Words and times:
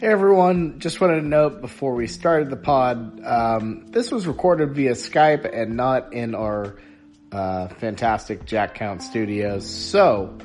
Hey 0.00 0.06
everyone, 0.06 0.78
just 0.78 0.98
wanted 0.98 1.20
to 1.20 1.26
note 1.26 1.60
before 1.60 1.94
we 1.94 2.06
started 2.06 2.48
the 2.48 2.56
pod, 2.56 3.22
um, 3.22 3.84
this 3.88 4.10
was 4.10 4.26
recorded 4.26 4.74
via 4.74 4.92
Skype 4.92 5.44
and 5.54 5.76
not 5.76 6.14
in 6.14 6.34
our 6.34 6.78
uh, 7.30 7.68
fantastic 7.68 8.46
Jack 8.46 8.76
Count 8.76 9.02
studios. 9.02 9.68
So, 9.68 10.38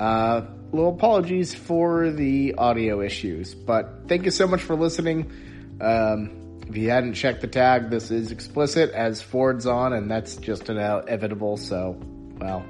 uh, 0.00 0.46
little 0.72 0.94
apologies 0.94 1.54
for 1.54 2.10
the 2.10 2.54
audio 2.56 3.02
issues, 3.02 3.54
but 3.54 4.08
thank 4.08 4.24
you 4.24 4.30
so 4.30 4.46
much 4.46 4.62
for 4.62 4.74
listening. 4.74 5.30
Um, 5.78 6.62
if 6.66 6.74
you 6.74 6.88
hadn't 6.88 7.12
checked 7.12 7.42
the 7.42 7.48
tag, 7.48 7.90
this 7.90 8.10
is 8.10 8.32
explicit 8.32 8.92
as 8.92 9.20
Ford's 9.20 9.66
on, 9.66 9.92
and 9.92 10.10
that's 10.10 10.36
just 10.36 10.70
inevitable. 10.70 11.58
So, 11.58 12.00
well, 12.38 12.64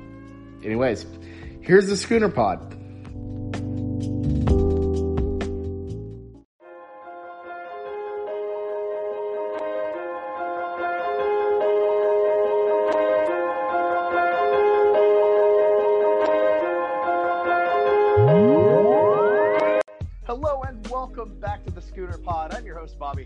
anyways, 0.65 1.07
here's 1.61 1.87
the 1.87 1.97
Schooner 1.97 2.31
Pod. 2.31 2.76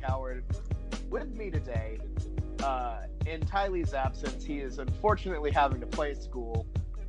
Howard. 0.02 0.44
With 1.10 1.34
me 1.34 1.50
today, 1.50 1.98
uh, 2.62 3.02
in 3.26 3.40
Tylee's 3.40 3.94
absence, 3.94 4.44
he 4.44 4.58
is 4.58 4.78
unfortunately 4.78 5.50
having 5.50 5.80
to 5.80 5.86
play 5.86 6.14
school. 6.14 6.66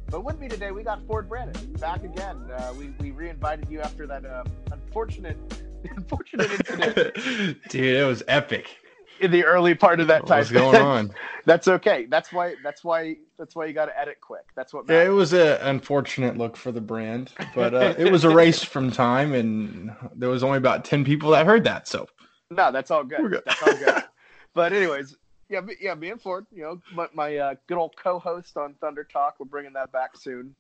But 0.07 0.23
with 0.25 0.39
me 0.39 0.47
today, 0.49 0.71
we 0.71 0.83
got 0.83 1.05
Ford 1.07 1.29
Brandon 1.29 1.73
back 1.73 2.03
again. 2.03 2.37
Uh, 2.51 2.73
we 2.77 2.93
we 2.99 3.11
reinvited 3.11 3.69
you 3.69 3.79
after 3.81 4.05
that 4.07 4.25
um, 4.25 4.45
unfortunate 4.71 5.37
unfortunate 5.95 6.51
incident 6.51 7.57
Dude, 7.69 7.95
it 7.95 8.05
was 8.05 8.21
epic. 8.27 8.77
in 9.19 9.31
the 9.31 9.45
early 9.45 9.73
part 9.73 9.99
of 9.99 10.07
that 10.07 10.27
time. 10.27 10.39
What's 10.39 10.51
going 10.51 10.81
on? 10.81 11.11
that's 11.45 11.67
okay. 11.67 12.07
That's 12.09 12.33
why. 12.33 12.55
That's 12.63 12.83
why. 12.83 13.15
That's 13.37 13.55
why 13.55 13.65
you 13.65 13.73
got 13.73 13.85
to 13.85 13.97
edit 13.97 14.19
quick. 14.19 14.45
That's 14.55 14.73
what. 14.73 14.89
Yeah, 14.89 15.03
it 15.03 15.09
was 15.09 15.31
an 15.31 15.59
unfortunate 15.61 16.37
look 16.37 16.57
for 16.57 16.71
the 16.71 16.81
brand, 16.81 17.31
but 17.55 17.73
uh, 17.73 17.93
it 17.97 18.11
was 18.11 18.25
erased 18.25 18.67
from 18.67 18.91
time, 18.91 19.33
and 19.33 19.95
there 20.15 20.29
was 20.29 20.43
only 20.43 20.57
about 20.57 20.83
ten 20.83 21.05
people 21.05 21.31
that 21.31 21.45
heard 21.45 21.63
that. 21.63 21.87
So 21.87 22.07
No, 22.51 22.71
that's 22.71 22.91
all 22.91 23.03
good. 23.03 23.31
Good. 23.31 23.43
That's 23.45 23.63
all 23.63 23.77
good. 23.77 24.03
but 24.53 24.73
anyways, 24.73 25.15
yeah, 25.49 25.61
me- 25.61 25.77
yeah, 25.79 25.95
me 25.95 26.11
and 26.11 26.21
Ford, 26.21 26.45
you 26.51 26.63
know, 26.63 26.81
my, 26.93 27.07
my 27.13 27.37
uh, 27.37 27.55
good 27.67 27.77
old 27.77 27.95
co-host 27.95 28.57
on 28.57 28.75
Thunder 28.81 29.05
Talk. 29.05 29.35
We're 29.39 29.45
bringing 29.45 29.73
that 29.73 29.91
back 29.93 30.17
soon, 30.17 30.53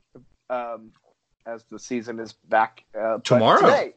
um, 0.49 0.91
as 1.45 1.63
the 1.65 1.77
season 1.77 2.19
is 2.19 2.33
back 2.33 2.83
uh, 2.99 3.17
Tomorrow. 3.19 3.61
Today, 3.61 3.93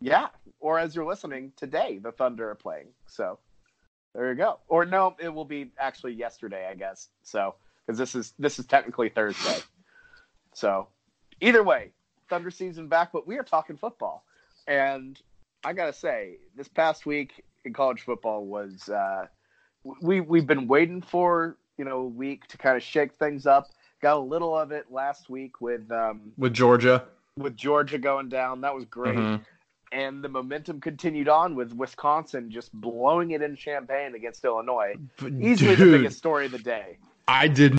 yeah, 0.00 0.28
or 0.60 0.78
as 0.78 0.94
you're 0.94 1.04
listening 1.04 1.52
today, 1.56 1.98
the 2.00 2.12
Thunder 2.12 2.48
are 2.48 2.54
playing. 2.54 2.88
So 3.06 3.40
there 4.14 4.28
you 4.28 4.36
go. 4.36 4.60
Or 4.68 4.86
no, 4.86 5.16
it 5.18 5.28
will 5.28 5.44
be 5.44 5.72
actually 5.78 6.12
yesterday, 6.12 6.68
I 6.70 6.74
guess. 6.74 7.08
So 7.24 7.56
because 7.84 7.98
this 7.98 8.14
is 8.14 8.34
this 8.38 8.60
is 8.60 8.66
technically 8.66 9.08
Thursday. 9.08 9.58
So 10.54 10.86
either 11.40 11.64
way, 11.64 11.90
Thunder 12.28 12.52
season 12.52 12.86
back, 12.86 13.10
but 13.12 13.26
we 13.26 13.36
are 13.36 13.42
talking 13.42 13.76
football, 13.76 14.24
and 14.68 15.20
I 15.64 15.72
gotta 15.72 15.92
say, 15.92 16.36
this 16.56 16.68
past 16.68 17.06
week 17.06 17.44
in 17.64 17.72
college 17.72 18.02
football 18.02 18.44
was 18.44 18.88
uh, 18.88 19.26
we 20.00 20.20
we've 20.20 20.46
been 20.46 20.66
waiting 20.66 21.00
for 21.02 21.56
you 21.78 21.84
know 21.84 21.98
a 21.98 22.06
week 22.06 22.46
to 22.48 22.58
kind 22.58 22.76
of 22.76 22.82
shake 22.82 23.14
things 23.14 23.46
up. 23.46 23.68
Got 24.00 24.16
a 24.16 24.20
little 24.20 24.56
of 24.58 24.72
it 24.72 24.86
last 24.90 25.30
week 25.30 25.60
with 25.60 25.90
um, 25.92 26.32
with 26.36 26.52
Georgia, 26.52 27.04
with 27.38 27.56
Georgia 27.56 27.98
going 27.98 28.28
down. 28.28 28.60
That 28.62 28.74
was 28.74 28.84
great, 28.86 29.16
Mhm. 29.16 29.44
and 29.92 30.24
the 30.24 30.28
momentum 30.28 30.80
continued 30.80 31.28
on 31.28 31.54
with 31.54 31.72
Wisconsin 31.72 32.50
just 32.50 32.72
blowing 32.72 33.30
it 33.30 33.42
in 33.42 33.54
Champaign 33.54 34.14
against 34.16 34.44
Illinois. 34.44 34.96
But, 35.18 35.32
Easily 35.34 35.76
the 35.76 35.84
biggest 35.84 36.18
story 36.18 36.46
of 36.46 36.52
the 36.52 36.58
day. 36.58 36.98
I 37.28 37.46
did 37.46 37.76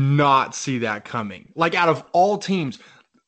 not 0.00 0.56
see 0.56 0.78
that 0.78 1.04
coming. 1.04 1.52
Like 1.54 1.76
out 1.76 1.88
of 1.88 2.04
all 2.12 2.36
teams, 2.38 2.80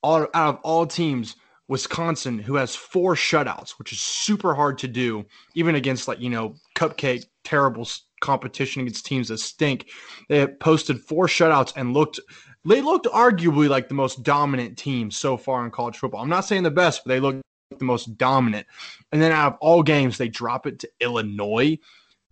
all, 0.03 0.23
out 0.35 0.55
of 0.55 0.61
all 0.63 0.87
teams, 0.87 1.37
Wisconsin, 1.69 2.39
who 2.39 2.55
has 2.55 2.77
four 2.77 3.15
shutouts, 3.15 3.73
which 3.79 3.93
is 3.93 4.01
super 4.01 4.55
hard 4.55 4.79
to 4.79 4.89
do, 4.89 5.25
even 5.55 5.75
against 5.75 6.07
like 6.07 6.21
you 6.21 6.31
know 6.31 6.55
cupcake 6.77 7.25
terrible 7.45 7.89
competition 8.21 8.83
against 8.83 9.07
teams 9.07 9.29
that 9.29 9.39
stink. 9.39 9.89
They 10.29 10.47
posted 10.47 11.01
four 11.01 11.27
shutouts 11.27 11.73
and 11.77 11.93
looked. 11.93 12.21
They 12.65 12.81
looked 12.81 13.07
arguably 13.07 13.69
like 13.69 13.89
the 13.89 13.95
most 13.95 14.23
dominant 14.23 14.77
team 14.77 15.11
so 15.11 15.37
far 15.37 15.65
in 15.65 15.71
college 15.71 15.97
football. 15.97 16.21
I'm 16.21 16.29
not 16.29 16.45
saying 16.45 16.65
the 16.65 16.71
best, 16.71 17.03
but 17.05 17.11
they 17.11 17.21
look 17.21 17.41
the 17.79 17.85
most 17.85 18.17
dominant. 18.17 18.67
And 19.13 19.21
then 19.21 19.33
out 19.33 19.55
of 19.55 19.59
all 19.61 19.83
games, 19.83 20.19
they 20.19 20.29
drop 20.29 20.67
it 20.67 20.81
to 20.81 20.91
Illinois, 21.01 21.79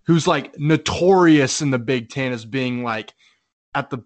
who's 0.05 0.27
like 0.27 0.59
notorious 0.59 1.61
in 1.61 1.71
the 1.71 1.79
Big 1.79 2.09
Ten 2.09 2.33
as 2.33 2.45
being 2.45 2.83
like 2.83 3.15
at 3.75 3.91
the 3.91 3.99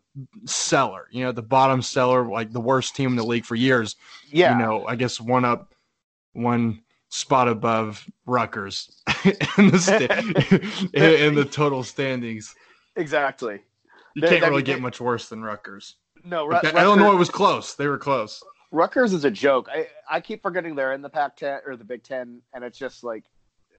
cellar, 0.47 1.07
you 1.11 1.25
know, 1.25 1.33
the 1.33 1.43
bottom 1.43 1.83
cellar, 1.83 2.27
like 2.29 2.53
the 2.53 2.61
worst 2.61 2.97
team 2.97 3.11
in 3.11 3.17
the 3.17 3.25
league 3.25 3.45
for 3.45 3.55
years. 3.55 3.97
Yeah, 4.31 4.53
You 4.53 4.65
know, 4.65 4.87
I 4.87 4.97
guess 4.97 5.21
one 5.21 5.45
up, 5.45 5.75
one 6.33 6.83
spot 7.11 7.49
above 7.49 8.05
Rutgers 8.27 9.03
in 9.25 9.69
the 9.69 10.91
in, 10.95 11.03
in 11.29 11.35
the 11.35 11.45
total 11.45 11.83
standings. 11.83 12.55
exactly. 12.97 13.61
You 14.15 14.23
can't 14.23 14.43
I 14.43 14.49
really 14.49 14.57
mean, 14.59 14.65
get 14.65 14.81
much 14.81 15.01
worse 15.01 15.29
than 15.29 15.43
Rutgers. 15.43 15.97
No, 16.25 16.45
Ru- 16.47 16.53
Rutgers- 16.55 16.73
Illinois 16.75 17.15
was 17.15 17.31
close. 17.31 17.75
They 17.75 17.87
were 17.87 17.99
close. 17.99 18.43
Rutgers 18.73 19.13
is 19.13 19.25
a 19.25 19.31
joke. 19.31 19.69
I, 19.73 19.87
I 20.11 20.21
keep 20.21 20.43
forgetting 20.43 20.75
they're 20.75 20.93
in 20.93 21.01
the 21.01 21.09
Pac-10 21.09 21.61
or 21.67 21.77
the 21.77 21.85
Big 21.85 22.03
Ten, 22.03 22.43
and 22.53 22.63
it's 22.65 22.77
just 22.79 23.03
like, 23.05 23.25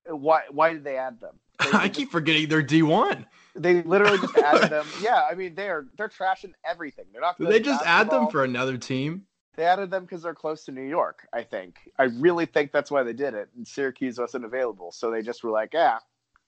why 0.06 0.44
why 0.50 0.71
did 0.73 0.83
they 0.83 0.97
add 0.97 1.19
them? 1.19 1.35
They, 1.63 1.71
I 1.73 1.89
keep 1.89 2.11
forgetting 2.11 2.47
they're 2.49 2.61
D 2.61 2.81
one. 2.83 3.25
they 3.55 3.81
literally 3.83 4.17
just 4.17 4.37
added 4.37 4.69
them. 4.71 4.85
Yeah, 5.01 5.21
I 5.29 5.35
mean 5.35 5.55
they're 5.55 5.85
they're 5.97 6.09
trashing 6.09 6.53
everything. 6.65 7.05
They're 7.11 7.21
not. 7.21 7.37
They 7.39 7.59
just 7.59 7.83
add 7.85 8.09
them 8.09 8.29
for 8.29 8.43
another 8.43 8.77
team? 8.77 9.25
They 9.55 9.65
added 9.65 9.91
them 9.91 10.03
because 10.03 10.21
they're 10.21 10.33
close 10.35 10.63
to 10.65 10.71
New 10.71 10.83
York. 10.87 11.27
I 11.33 11.43
think. 11.43 11.79
I 11.97 12.03
really 12.03 12.45
think 12.45 12.71
that's 12.71 12.89
why 12.91 13.03
they 13.03 13.13
did 13.13 13.33
it. 13.33 13.49
And 13.57 13.67
Syracuse 13.67 14.17
wasn't 14.19 14.45
available, 14.45 14.91
so 14.91 15.11
they 15.11 15.21
just 15.21 15.43
were 15.43 15.51
like, 15.51 15.73
yeah, 15.73 15.97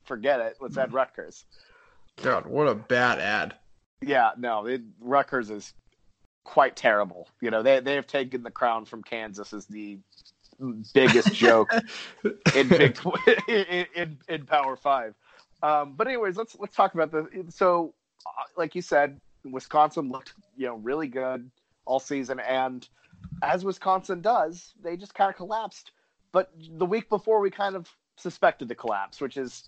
forget 0.05 0.39
it. 0.39 0.57
Let's 0.61 0.75
Hmm. 0.75 0.81
add 0.81 0.93
Rutgers. 0.93 1.45
God, 2.21 2.45
what 2.45 2.67
a 2.67 2.75
bad 2.75 3.19
ad. 3.19 3.55
Yeah, 4.01 4.31
no, 4.37 4.65
it, 4.65 4.81
Rutgers 4.99 5.49
is 5.49 5.73
quite 6.43 6.75
terrible. 6.75 7.27
You 7.41 7.51
know, 7.51 7.61
they 7.63 7.79
they 7.81 7.95
have 7.95 8.07
taken 8.07 8.43
the 8.43 8.51
crown 8.51 8.85
from 8.85 9.03
Kansas 9.03 9.51
as 9.53 9.65
the 9.65 9.99
biggest 10.93 11.33
joke 11.33 11.71
in 12.55 12.67
Big 12.67 12.97
in, 13.47 13.85
in 13.95 14.17
in 14.27 14.45
Power 14.45 14.75
Five. 14.75 15.15
Um, 15.63 15.93
but 15.95 16.07
anyways, 16.07 16.37
let's 16.37 16.55
let's 16.59 16.75
talk 16.75 16.93
about 16.93 17.11
the 17.11 17.27
so 17.49 17.93
uh, 18.25 18.43
like 18.57 18.75
you 18.75 18.81
said, 18.81 19.19
Wisconsin 19.43 20.09
looked 20.09 20.33
you 20.57 20.67
know 20.67 20.75
really 20.75 21.07
good 21.07 21.49
all 21.85 21.99
season, 21.99 22.39
and 22.39 22.87
as 23.41 23.65
Wisconsin 23.65 24.21
does, 24.21 24.73
they 24.83 24.97
just 24.97 25.13
kind 25.13 25.29
of 25.29 25.35
collapsed. 25.35 25.91
But 26.31 26.51
the 26.77 26.85
week 26.85 27.09
before, 27.09 27.39
we 27.39 27.49
kind 27.51 27.75
of 27.75 27.89
suspected 28.15 28.67
the 28.67 28.75
collapse, 28.75 29.19
which 29.19 29.37
is, 29.37 29.67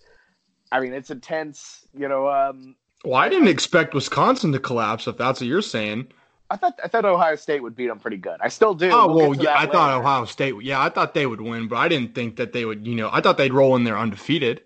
I 0.72 0.80
mean, 0.80 0.92
it's 0.94 1.10
intense. 1.10 1.86
You 1.96 2.08
know, 2.08 2.28
um, 2.28 2.76
Well, 3.04 3.16
I 3.16 3.28
didn't 3.28 3.48
expect 3.48 3.94
Wisconsin 3.94 4.52
to 4.52 4.58
collapse. 4.58 5.06
If 5.06 5.16
that's 5.16 5.40
what 5.40 5.48
you're 5.48 5.62
saying. 5.62 6.08
I 6.50 6.56
thought 6.56 6.78
I 6.84 6.88
thought 6.88 7.04
Ohio 7.04 7.36
State 7.36 7.62
would 7.62 7.74
beat 7.74 7.86
them 7.88 7.98
pretty 7.98 8.18
good. 8.18 8.38
I 8.40 8.48
still 8.48 8.74
do. 8.74 8.90
Oh 8.92 9.06
We'll 9.08 9.30
well, 9.30 9.34
yeah, 9.42 9.58
I 9.58 9.66
thought. 9.66 9.98
Ohio 9.98 10.24
State. 10.26 10.54
Yeah, 10.62 10.80
I 10.82 10.88
thought 10.90 11.14
they 11.14 11.26
would 11.26 11.40
win, 11.40 11.68
but 11.68 11.76
I 11.76 11.88
didn't 11.88 12.14
think 12.14 12.36
that 12.36 12.52
they 12.52 12.64
would. 12.64 12.86
You 12.86 12.94
know, 12.94 13.08
I 13.12 13.20
thought 13.20 13.38
they'd 13.38 13.52
roll 13.52 13.76
in 13.76 13.84
there 13.84 13.98
undefeated. 13.98 14.62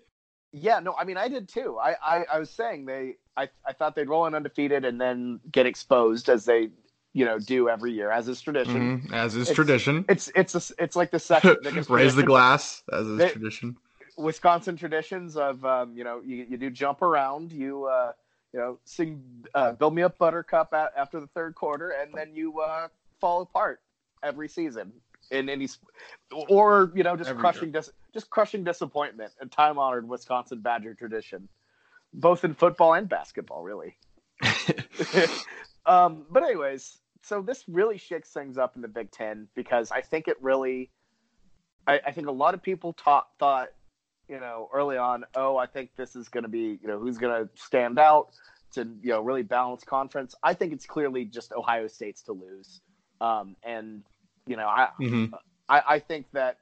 Yeah, 0.51 0.79
no, 0.79 0.93
I 0.99 1.03
mean 1.05 1.15
I 1.17 1.27
did 1.27 1.47
too. 1.47 1.77
I, 1.81 1.95
I, 2.03 2.25
I 2.33 2.39
was 2.39 2.49
saying 2.49 2.85
they 2.85 3.15
I, 3.37 3.49
I 3.67 3.73
thought 3.73 3.95
they'd 3.95 4.09
roll 4.09 4.25
in 4.25 4.33
undefeated 4.35 4.83
and 4.83 4.99
then 4.99 5.39
get 5.51 5.65
exposed 5.67 6.27
as 6.27 6.43
they 6.45 6.69
you 7.13 7.23
know 7.23 7.39
do 7.39 7.69
every 7.69 7.91
year 7.93 8.11
as 8.11 8.27
is 8.27 8.41
tradition. 8.41 9.01
Mhm, 9.01 9.13
as 9.13 9.35
is 9.35 9.43
It's- 9.43 9.55
tradition. 9.55 10.05
It's 10.09 10.31
it's 10.35 10.55
a, 10.55 10.73
it's 10.83 10.95
like 10.95 11.11
the 11.11 11.19
second 11.19 11.57
biggest 11.63 11.89
Raise 11.89 12.15
the 12.15 12.23
glass, 12.23 12.83
as 12.91 13.07
is 13.07 13.17
They- 13.19 13.29
tradition. 13.29 13.77
Wisconsin 14.17 14.75
traditions 14.75 15.37
of 15.37 15.63
um, 15.63 15.95
you 15.95 16.03
know 16.03 16.19
you, 16.25 16.45
you 16.49 16.57
do 16.57 16.69
jump 16.69 17.01
around 17.01 17.51
you 17.53 17.85
uh, 17.85 18.11
you 18.53 18.59
know 18.59 18.79
sing 18.85 19.23
uh, 19.53 19.71
build 19.73 19.93
me 19.93 20.01
up 20.01 20.17
buttercup 20.17 20.73
a 20.73 20.89
after 20.97 21.19
the 21.19 21.27
third 21.27 21.55
quarter 21.55 21.91
and 21.91 22.13
then 22.13 22.33
you 22.33 22.59
uh, 22.59 22.87
fall 23.19 23.41
apart 23.41 23.81
every 24.23 24.47
season 24.47 24.91
in 25.31 25.49
any 25.49 25.67
sp- 25.67 25.85
or 26.49 26.91
you 26.95 27.03
know 27.03 27.15
just 27.15 27.29
Every 27.29 27.41
crushing 27.41 27.71
dis- 27.71 27.91
just 28.13 28.29
crushing 28.29 28.63
disappointment 28.63 29.31
and 29.39 29.51
time 29.51 29.77
honored 29.77 30.07
Wisconsin 30.07 30.61
Badger 30.61 30.93
tradition 30.93 31.47
both 32.13 32.43
in 32.43 32.53
football 32.53 32.93
and 32.93 33.07
basketball 33.07 33.63
really. 33.63 33.97
Um, 35.85 36.25
but 36.29 36.43
anyways 36.43 36.99
so 37.23 37.41
this 37.41 37.63
really 37.67 37.97
shakes 37.97 38.31
things 38.31 38.57
up 38.59 38.75
in 38.75 38.81
the 38.83 38.87
Big 38.87 39.09
Ten 39.09 39.47
because 39.55 39.91
I 39.91 40.01
think 40.01 40.27
it 40.27 40.37
really 40.39 40.91
I, 41.87 41.99
I 42.05 42.11
think 42.11 42.27
a 42.27 42.31
lot 42.31 42.53
of 42.53 42.61
people 42.61 42.93
taught, 42.93 43.27
thought 43.39 43.69
you 44.29 44.39
know, 44.39 44.69
early 44.73 44.97
on, 44.97 45.25
oh, 45.35 45.57
I 45.57 45.65
think 45.65 45.89
this 45.97 46.15
is 46.15 46.29
going 46.29 46.43
to 46.43 46.49
be, 46.49 46.79
you 46.81 46.87
know, 46.87 46.99
who's 46.99 47.17
going 47.17 47.43
to 47.43 47.49
stand 47.55 47.97
out 47.97 48.29
to, 48.73 48.81
you 49.01 49.09
know, 49.09 49.21
really 49.21 49.41
balance 49.41 49.83
conference. 49.83 50.35
I 50.43 50.53
think 50.53 50.71
it's 50.71 50.85
clearly 50.85 51.25
just 51.25 51.51
Ohio 51.51 51.87
State's 51.87 52.21
to 52.23 52.33
lose. 52.33 52.81
Um, 53.19 53.55
and, 53.63 54.03
you 54.45 54.55
know, 54.55 54.67
I, 54.67 54.89
Mhm. 54.99 55.33
I, 55.67 55.81
I 55.87 55.99
think 55.99 56.27
that 56.33 56.57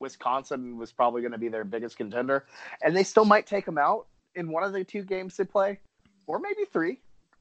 Wisconsin 0.00 0.76
was 0.76 0.92
probably 0.92 1.22
going 1.22 1.32
to 1.32 1.38
be 1.38 1.48
their 1.48 1.64
biggest 1.64 1.96
contender, 1.96 2.44
and 2.82 2.96
they 2.96 3.04
still 3.04 3.24
might 3.24 3.46
take 3.46 3.64
them 3.64 3.78
out 3.78 4.08
in 4.34 4.50
one 4.50 4.64
of 4.64 4.72
the 4.72 4.82
two 4.84 5.04
games 5.04 5.36
they 5.36 5.44
play, 5.44 5.78
or 6.26 6.40
maybe 6.40 6.64
three, 6.72 6.98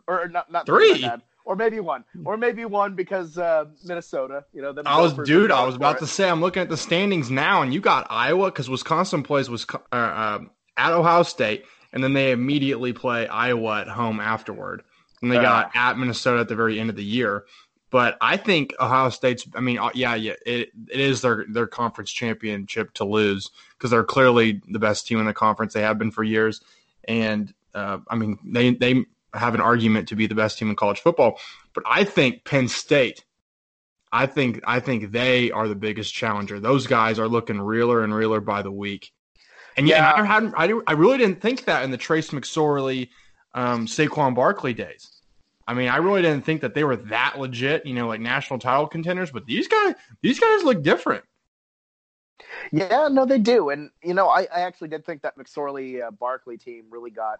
or 0.08 0.28
not 0.28 0.52
not 0.52 0.68
Three? 0.68 1.02
bad. 1.02 1.22
Or 1.46 1.56
maybe 1.56 1.80
one, 1.80 2.04
or 2.26 2.38
maybe 2.38 2.66
one 2.66 2.96
because 2.96 3.38
uh, 3.38 3.66
Minnesota. 3.84 4.46
You 4.54 4.62
know, 4.62 4.74
I 4.86 5.02
was, 5.02 5.14
dude. 5.14 5.52
I 5.52 5.66
was 5.66 5.76
about 5.76 5.98
it. 5.98 6.00
to 6.00 6.08
say, 6.08 6.30
I'm 6.30 6.42
looking 6.42 6.62
at 6.62 6.70
the 6.70 6.78
standings 6.78 7.32
now, 7.32 7.62
and 7.62 7.74
you 7.74 7.80
got 7.80 8.08
Iowa 8.10 8.52
because 8.52 8.70
Wisconsin 8.70 9.24
plays 9.24 9.50
was 9.50 9.66
uh, 9.92 9.96
uh, 9.96 10.40
at 10.78 10.94
Ohio 10.94 11.24
State, 11.24 11.66
and 11.94 12.04
then 12.04 12.14
they 12.14 12.32
immediately 12.32 12.94
play 12.94 13.28
Iowa 13.28 13.82
at 13.82 13.88
home 13.88 14.20
afterward, 14.20 14.84
and 15.22 15.32
they 15.32 15.38
got 15.38 15.72
at 15.76 15.98
Minnesota 15.98 16.42
at 16.42 16.48
the 16.48 16.56
very 16.56 16.80
end 16.80 16.90
of 16.90 16.96
the 16.96 17.04
year. 17.04 17.46
But 17.92 18.18
I 18.22 18.38
think 18.38 18.74
Ohio 18.80 19.10
State's. 19.10 19.46
I 19.54 19.60
mean, 19.60 19.78
uh, 19.78 19.90
yeah, 19.94 20.16
yeah, 20.16 20.34
it, 20.46 20.70
it 20.90 21.00
is 21.00 21.22
their 21.22 21.46
their 21.50 21.68
conference 21.68 22.10
championship 22.10 22.94
to 22.94 23.04
lose 23.04 23.52
because 23.78 23.92
they're 23.92 24.06
clearly 24.06 24.62
the 24.70 24.80
best 24.80 25.08
team 25.08 25.20
in 25.20 25.26
the 25.26 25.34
conference. 25.34 25.74
They 25.74 25.82
have 25.82 26.00
been 26.00 26.12
for 26.12 26.24
years, 26.24 26.62
and 27.06 27.54
uh, 27.76 27.98
I 28.08 28.16
mean, 28.16 28.40
they 28.46 28.74
they 28.74 29.04
have 29.34 29.56
an 29.56 29.62
argument 29.62 30.10
to 30.10 30.16
be 30.16 30.28
the 30.28 30.36
best 30.36 30.58
team 30.58 30.70
in 30.70 30.76
college 30.76 31.00
football. 31.00 31.40
But 31.74 31.84
I 31.88 32.04
think 32.04 32.44
Penn 32.46 32.68
State. 32.68 33.24
I 34.12 34.26
think 34.26 34.62
I 34.66 34.82
think 34.82 35.12
they 35.12 35.52
are 35.52 35.68
the 35.68 35.76
biggest 35.76 36.14
challenger. 36.14 36.60
Those 36.60 36.86
guys 36.86 37.18
are 37.18 37.30
looking 37.30 37.62
realer 37.62 38.04
and 38.04 38.14
realer 38.14 38.42
by 38.42 38.62
the 38.62 38.72
week. 38.72 39.12
And 39.78 39.88
yeah, 39.88 40.14
Yeah. 40.16 40.22
I, 40.22 40.26
hadn't, 40.26 40.54
I, 40.58 40.74
I 40.86 40.94
really 40.94 41.18
didn't 41.18 41.40
think 41.40 41.64
that 41.66 41.84
in 41.84 41.92
the 41.92 41.98
Trace 41.98 42.32
McSorley, 42.32 43.10
um, 43.54 43.88
Saquon 43.88 44.36
Barkley 44.36 44.74
days. 44.74 45.22
I 45.66 45.74
mean, 45.74 45.88
I 45.88 45.98
really 45.98 46.22
didn't 46.22 46.44
think 46.44 46.60
that 46.62 46.74
they 46.74 46.84
were 46.84 46.98
that 46.98 47.40
legit, 47.40 47.86
you 47.86 47.94
know, 47.94 48.08
like 48.08 48.20
national 48.20 48.60
title 48.60 48.88
contenders. 48.88 49.32
But 49.32 49.46
these 49.46 49.70
guys, 49.70 49.96
these 50.22 50.40
guys 50.42 50.64
look 50.64 50.84
different. 50.84 51.24
Yeah, 52.72 53.08
no, 53.10 53.26
they 53.26 53.38
do, 53.38 53.70
and 53.70 53.92
you 54.04 54.14
know, 54.14 54.28
I, 54.28 54.42
I 54.54 54.62
actually 54.62 54.90
did 54.90 55.06
think 55.06 55.22
that 55.22 55.38
McSorley 55.38 56.06
uh, 56.06 56.12
Barkley 56.12 56.58
team 56.58 56.86
really 56.90 57.12
got, 57.12 57.40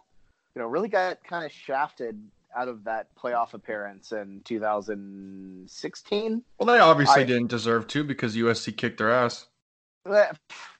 you 0.56 0.62
know, 0.62 0.68
really 0.68 0.90
got 0.90 1.24
kind 1.24 1.46
of 1.46 1.52
shafted 1.52 2.20
out 2.56 2.68
of 2.68 2.84
that 2.84 3.08
playoff 3.16 3.54
appearance 3.54 4.12
in 4.12 4.42
2016. 4.44 6.44
Well, 6.60 6.68
they 6.68 6.80
obviously 6.80 7.22
I- 7.22 7.26
didn't 7.26 7.48
deserve 7.48 7.88
to 7.88 8.04
because 8.04 8.36
USC 8.36 8.76
kicked 8.76 8.98
their 8.98 9.12
ass. 9.12 9.48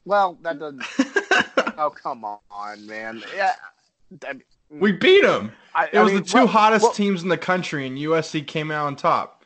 Well, 0.06 0.38
that 0.42 0.58
doesn't. 0.60 0.84
oh, 1.78 1.92
come 1.92 2.26
on, 2.26 2.40
man. 2.88 3.24
Yeah, 3.36 3.54
I 4.28 4.34
mean, 4.34 4.44
we 4.70 4.92
beat 4.92 5.22
them. 5.22 5.52
I, 5.76 5.90
It 5.94 6.00
was 6.00 6.12
mean, 6.12 6.24
the 6.24 6.28
two 6.28 6.38
well- 6.40 6.48
hottest 6.48 6.84
well, 6.84 6.94
teams 6.94 7.22
in 7.24 7.30
the 7.30 7.38
country, 7.38 7.86
and 7.86 7.98
USC 7.98 8.46
came 8.48 8.72
out 8.72 8.88
on 8.88 8.96
top. 8.96 9.46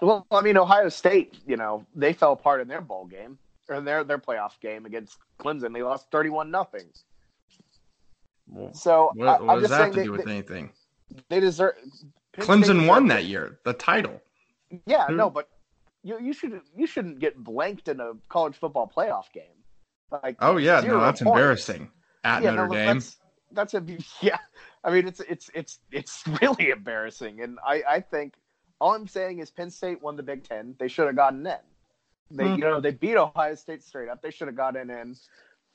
Well, 0.00 0.26
I 0.30 0.40
mean, 0.40 0.56
Ohio 0.56 0.88
State, 0.88 1.36
you 1.46 1.58
know, 1.58 1.84
they 1.94 2.14
fell 2.14 2.32
apart 2.32 2.62
in 2.62 2.68
their 2.68 2.80
bowl 2.80 3.04
game 3.04 3.38
or 3.68 3.82
their 3.82 4.02
their 4.02 4.18
playoff 4.18 4.58
game 4.60 4.86
against 4.86 5.18
Clemson. 5.38 5.74
They 5.74 5.82
lost 5.82 6.10
thirty-one 6.10 6.50
nothing. 6.50 6.86
Well, 8.50 8.74
So 8.74 9.12
what, 9.14 9.42
what 9.44 9.54
I'm 9.54 9.60
does 9.60 9.70
that 9.70 9.80
have 9.80 9.90
to 9.92 9.96
they, 9.98 10.04
do 10.04 10.12
with 10.12 10.24
they, 10.24 10.32
anything? 10.32 10.70
they 11.28 11.40
deserve. 11.40 11.74
Clemson 12.36 12.86
won 12.86 13.08
that 13.08 13.24
year, 13.24 13.58
the 13.64 13.72
title. 13.72 14.20
Yeah, 14.86 15.06
Hmm. 15.06 15.16
no, 15.16 15.30
but 15.30 15.48
you 16.02 16.18
you 16.20 16.32
should 16.32 16.60
you 16.76 16.86
shouldn't 16.86 17.18
get 17.18 17.36
blanked 17.36 17.88
in 17.88 18.00
a 18.00 18.12
college 18.28 18.56
football 18.56 18.90
playoff 18.94 19.32
game. 19.32 19.64
Like, 20.10 20.36
Oh 20.40 20.56
yeah, 20.56 20.80
no, 20.80 21.00
that's 21.00 21.20
points. 21.22 21.36
embarrassing. 21.36 21.90
At 22.24 22.42
yeah, 22.42 22.50
Notre 22.50 22.68
no, 22.68 22.74
Dame, 22.74 22.86
that's 22.96 23.16
that's 23.52 23.74
a 23.74 23.84
yeah. 24.20 24.38
I 24.84 24.90
mean, 24.90 25.06
it's 25.08 25.20
it's 25.20 25.50
it's 25.54 25.78
it's 25.90 26.24
really 26.42 26.70
embarrassing, 26.70 27.40
and 27.42 27.58
I 27.66 27.82
I 27.88 28.00
think 28.00 28.34
all 28.80 28.94
I'm 28.94 29.06
saying 29.08 29.38
is 29.40 29.50
Penn 29.50 29.70
State 29.70 30.02
won 30.02 30.16
the 30.16 30.22
Big 30.22 30.44
Ten. 30.44 30.74
They 30.78 30.88
should 30.88 31.06
have 31.06 31.16
gotten 31.16 31.46
in. 31.46 31.56
They 32.30 32.46
Hmm. 32.46 32.54
you 32.54 32.58
know 32.58 32.80
they 32.80 32.92
beat 32.92 33.16
Ohio 33.16 33.54
State 33.54 33.82
straight 33.82 34.08
up. 34.08 34.22
They 34.22 34.30
should 34.30 34.48
have 34.48 34.56
gotten 34.56 34.88
in, 34.90 35.16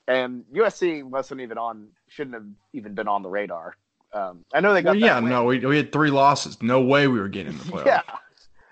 and 0.08 0.44
USC 0.54 1.04
wasn't 1.04 1.42
even 1.42 1.58
on. 1.58 1.88
Shouldn't 2.08 2.36
have 2.36 2.46
even 2.74 2.94
been 2.94 3.08
on 3.08 3.24
the 3.24 3.30
radar. 3.30 3.76
Um, 4.14 4.46
I 4.54 4.60
know 4.62 4.74
they 4.74 4.82
got 4.82 4.92
well, 4.92 4.96
yeah, 5.00 5.20
win. 5.20 5.30
no, 5.30 5.44
we, 5.44 5.60
we 5.60 5.76
had 5.78 5.92
three 5.92 6.10
losses. 6.12 6.62
No 6.62 6.82
way 6.82 7.08
we 7.08 7.20
were 7.20 7.28
getting 7.28 7.54
in 7.54 7.58
the 7.58 7.64
playoffs. 7.66 7.86
yeah, 7.86 8.02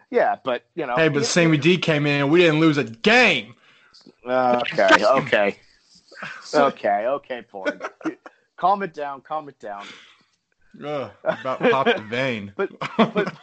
yeah, 0.10 0.36
but 0.44 0.64
you 0.76 0.86
know, 0.86 0.96
Hey, 0.96 1.10
but 1.10 1.26
Sammy 1.26 1.58
D 1.58 1.78
came 1.78 2.06
in 2.06 2.22
and 2.22 2.32
we 2.32 2.40
didn't 2.40 2.60
lose 2.60 2.78
a 2.78 2.84
game. 2.86 3.56
Okay, 4.26 4.88
okay, 5.06 5.58
okay, 6.54 7.06
okay, 7.08 7.42
Ford. 7.50 7.84
calm 8.58 8.84
it 8.84 8.94
down, 8.94 9.22
calm 9.22 9.50
it 9.50 9.60
down. 9.60 9.86
Ugh, 10.84 11.12
about 11.24 11.60
popped 11.60 11.98
the 11.98 12.04
vein. 12.04 12.54
But- 12.56 12.72
but- 12.98 13.34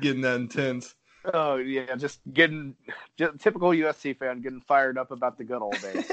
getting 0.00 0.20
that 0.22 0.36
intense. 0.36 0.94
Oh 1.32 1.56
yeah, 1.56 1.96
just 1.96 2.20
getting 2.32 2.74
just 3.16 3.38
typical 3.40 3.70
USC 3.70 4.16
fan 4.16 4.42
getting 4.42 4.60
fired 4.60 4.96
up 4.98 5.10
about 5.10 5.38
the 5.38 5.44
good 5.44 5.60
old 5.62 5.80
days, 5.80 6.08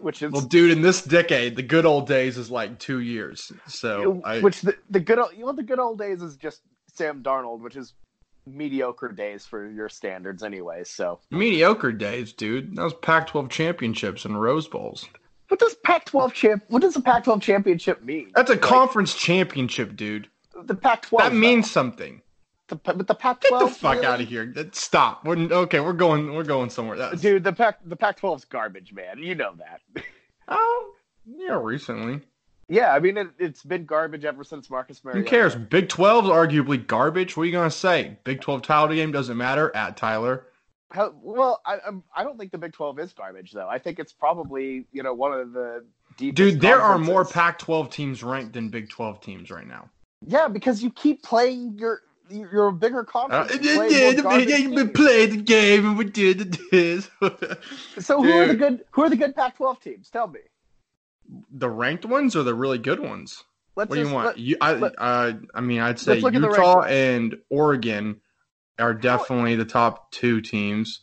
which 0.00 0.22
is 0.22 0.32
Well, 0.32 0.42
dude, 0.42 0.70
in 0.70 0.82
this 0.82 1.02
decade, 1.02 1.56
the 1.56 1.62
good 1.62 1.86
old 1.86 2.06
days 2.06 2.36
is 2.38 2.50
like 2.50 2.78
two 2.78 3.00
years. 3.00 3.52
So 3.66 4.20
I, 4.24 4.40
which 4.40 4.60
the, 4.62 4.74
the 4.90 5.00
good 5.00 5.18
old 5.18 5.32
you 5.36 5.44
know 5.44 5.52
the 5.52 5.62
good 5.62 5.78
old 5.78 5.98
days 5.98 6.22
is 6.22 6.36
just 6.36 6.62
Sam 6.94 7.22
Darnold, 7.22 7.60
which 7.60 7.76
is 7.76 7.94
mediocre 8.46 9.08
days 9.08 9.44
for 9.44 9.68
your 9.70 9.88
standards 9.88 10.42
anyway. 10.42 10.82
So 10.84 11.20
mediocre 11.30 11.92
days, 11.92 12.32
dude. 12.32 12.76
That 12.76 12.82
was 12.82 12.94
Pac-12 12.94 13.50
championships 13.50 14.24
and 14.24 14.40
Rose 14.40 14.66
Bowls. 14.68 15.06
what 15.48 15.60
does 15.60 15.74
Pac-12 15.84 16.32
champ? 16.32 16.64
What 16.68 16.82
does 16.82 16.94
the 16.94 17.02
Pac-12 17.02 17.42
championship 17.42 18.02
mean? 18.02 18.30
That's 18.34 18.50
a 18.50 18.54
Like, 18.54 18.62
conference 18.62 19.14
championship, 19.14 19.96
dude. 19.96 20.28
the 20.64 20.74
Pac-12. 20.74 21.18
That 21.18 21.34
means 21.34 21.70
something. 21.70 22.22
The, 22.68 22.76
but 22.76 22.98
the 22.98 23.04
Get 23.04 23.18
Pac-12. 23.18 23.60
the 23.60 23.74
fuck 23.74 23.94
really? 23.96 24.06
out 24.06 24.20
of 24.20 24.28
here. 24.28 24.52
Stop. 24.72 25.24
We're, 25.24 25.36
okay, 25.36 25.80
we're 25.80 25.92
going. 25.92 26.34
We're 26.34 26.44
going 26.44 26.70
somewhere. 26.70 26.96
That's, 26.96 27.20
dude. 27.20 27.44
The 27.44 27.52
Pac 27.52 27.78
the 27.84 27.96
Pac-12's 27.96 28.44
garbage, 28.44 28.92
man. 28.92 29.18
You 29.18 29.34
know 29.34 29.54
that. 29.58 30.04
Oh, 30.50 30.92
yeah, 31.26 31.60
recently. 31.60 32.22
yeah, 32.70 32.94
I 32.94 33.00
mean 33.00 33.18
it, 33.18 33.28
it's 33.38 33.62
been 33.62 33.84
garbage 33.84 34.24
ever 34.24 34.42
since 34.42 34.70
Marcus 34.70 35.04
Mariota. 35.04 35.20
Who 35.20 35.28
cares? 35.28 35.54
Big 35.54 35.90
12's 35.90 36.30
arguably 36.30 36.86
garbage. 36.86 37.36
What 37.36 37.42
are 37.42 37.46
you 37.46 37.52
going 37.52 37.68
to 37.68 37.76
say? 37.76 38.16
Big 38.24 38.40
12 38.40 38.62
title 38.62 38.96
game 38.96 39.12
doesn't 39.12 39.36
matter 39.36 39.70
at 39.76 39.98
Tyler. 39.98 40.46
How, 40.90 41.14
well, 41.20 41.60
I 41.66 41.76
I'm, 41.86 42.02
I 42.16 42.24
don't 42.24 42.38
think 42.38 42.50
the 42.50 42.56
Big 42.56 42.72
Twelve 42.72 42.98
is 42.98 43.12
garbage 43.12 43.52
though. 43.52 43.68
I 43.68 43.78
think 43.78 43.98
it's 43.98 44.12
probably 44.14 44.86
you 44.90 45.02
know 45.02 45.12
one 45.12 45.38
of 45.38 45.52
the 45.52 45.84
deepest 46.16 46.36
Dude, 46.36 46.60
there 46.62 46.80
are 46.80 46.96
more 46.96 47.24
conferences. 47.24 47.32
Pac 47.34 47.58
12 47.58 47.90
teams 47.90 48.22
ranked 48.22 48.52
than 48.54 48.70
Big 48.70 48.88
12 48.88 49.20
teams 49.20 49.50
right 49.50 49.66
now. 49.66 49.90
Yeah, 50.26 50.48
because 50.48 50.82
you 50.82 50.90
keep 50.90 51.22
playing 51.22 51.76
your 51.78 52.00
you're 52.30 52.68
a 52.68 52.72
bigger 52.72 53.00
Uh, 53.00 53.04
conference. 53.04 53.50
yeah, 53.64 53.72
You 53.74 53.82
yeah, 53.90 54.10
yeah, 54.10 54.70
we 54.74 54.88
played 54.88 55.30
the 55.32 55.36
game 55.42 55.86
and 55.86 55.98
we 55.98 56.04
did 56.04 56.58
this. 56.70 57.08
So 57.98 58.22
who 58.22 58.30
are 58.30 58.46
the 58.46 58.54
good 58.54 58.84
who 58.92 59.02
are 59.02 59.10
the 59.10 59.16
good 59.16 59.34
Pac-12 59.34 59.80
teams? 59.80 60.10
Tell 60.10 60.26
me. 60.28 60.40
the 61.50 61.68
ranked 61.68 62.04
ones 62.06 62.34
or 62.36 62.42
the 62.42 62.54
really 62.54 62.78
good 62.78 63.00
ones? 63.00 63.44
Let's 63.76 63.90
What 63.90 63.96
do 63.96 64.00
you 64.02 64.12
want? 64.12 64.26
let- 64.28 64.38
You, 64.38 64.56
I, 64.60 64.72
let- 64.74 64.94
uh, 64.98 65.32
I 65.54 65.60
mean, 65.60 65.80
I'd 65.80 65.98
say 65.98 66.12
Let's 66.12 66.22
look 66.24 66.34
at 66.34 66.40
the 66.40 66.48
Utah 66.48 66.82
and 66.82 67.36
Oregon 67.50 68.20
are 68.78 68.94
definitely 68.94 69.56
the 69.56 69.64
top 69.64 70.10
two 70.10 70.40
teams. 70.40 71.00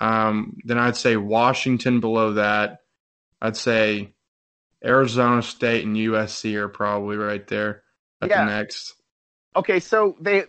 Um, 0.00 0.56
then 0.64 0.78
I'd 0.78 0.96
say 0.96 1.16
Washington 1.16 2.00
below 2.00 2.34
that. 2.34 2.78
I'd 3.42 3.56
say 3.56 4.14
Arizona 4.84 5.42
State 5.42 5.84
and 5.84 5.96
USC 5.96 6.54
are 6.54 6.68
probably 6.68 7.16
right 7.16 7.46
there 7.46 7.82
at 8.22 8.30
Yeah. 8.30 8.44
the 8.44 8.50
next. 8.52 8.94
Okay, 9.56 9.80
so 9.80 10.16
they 10.20 10.44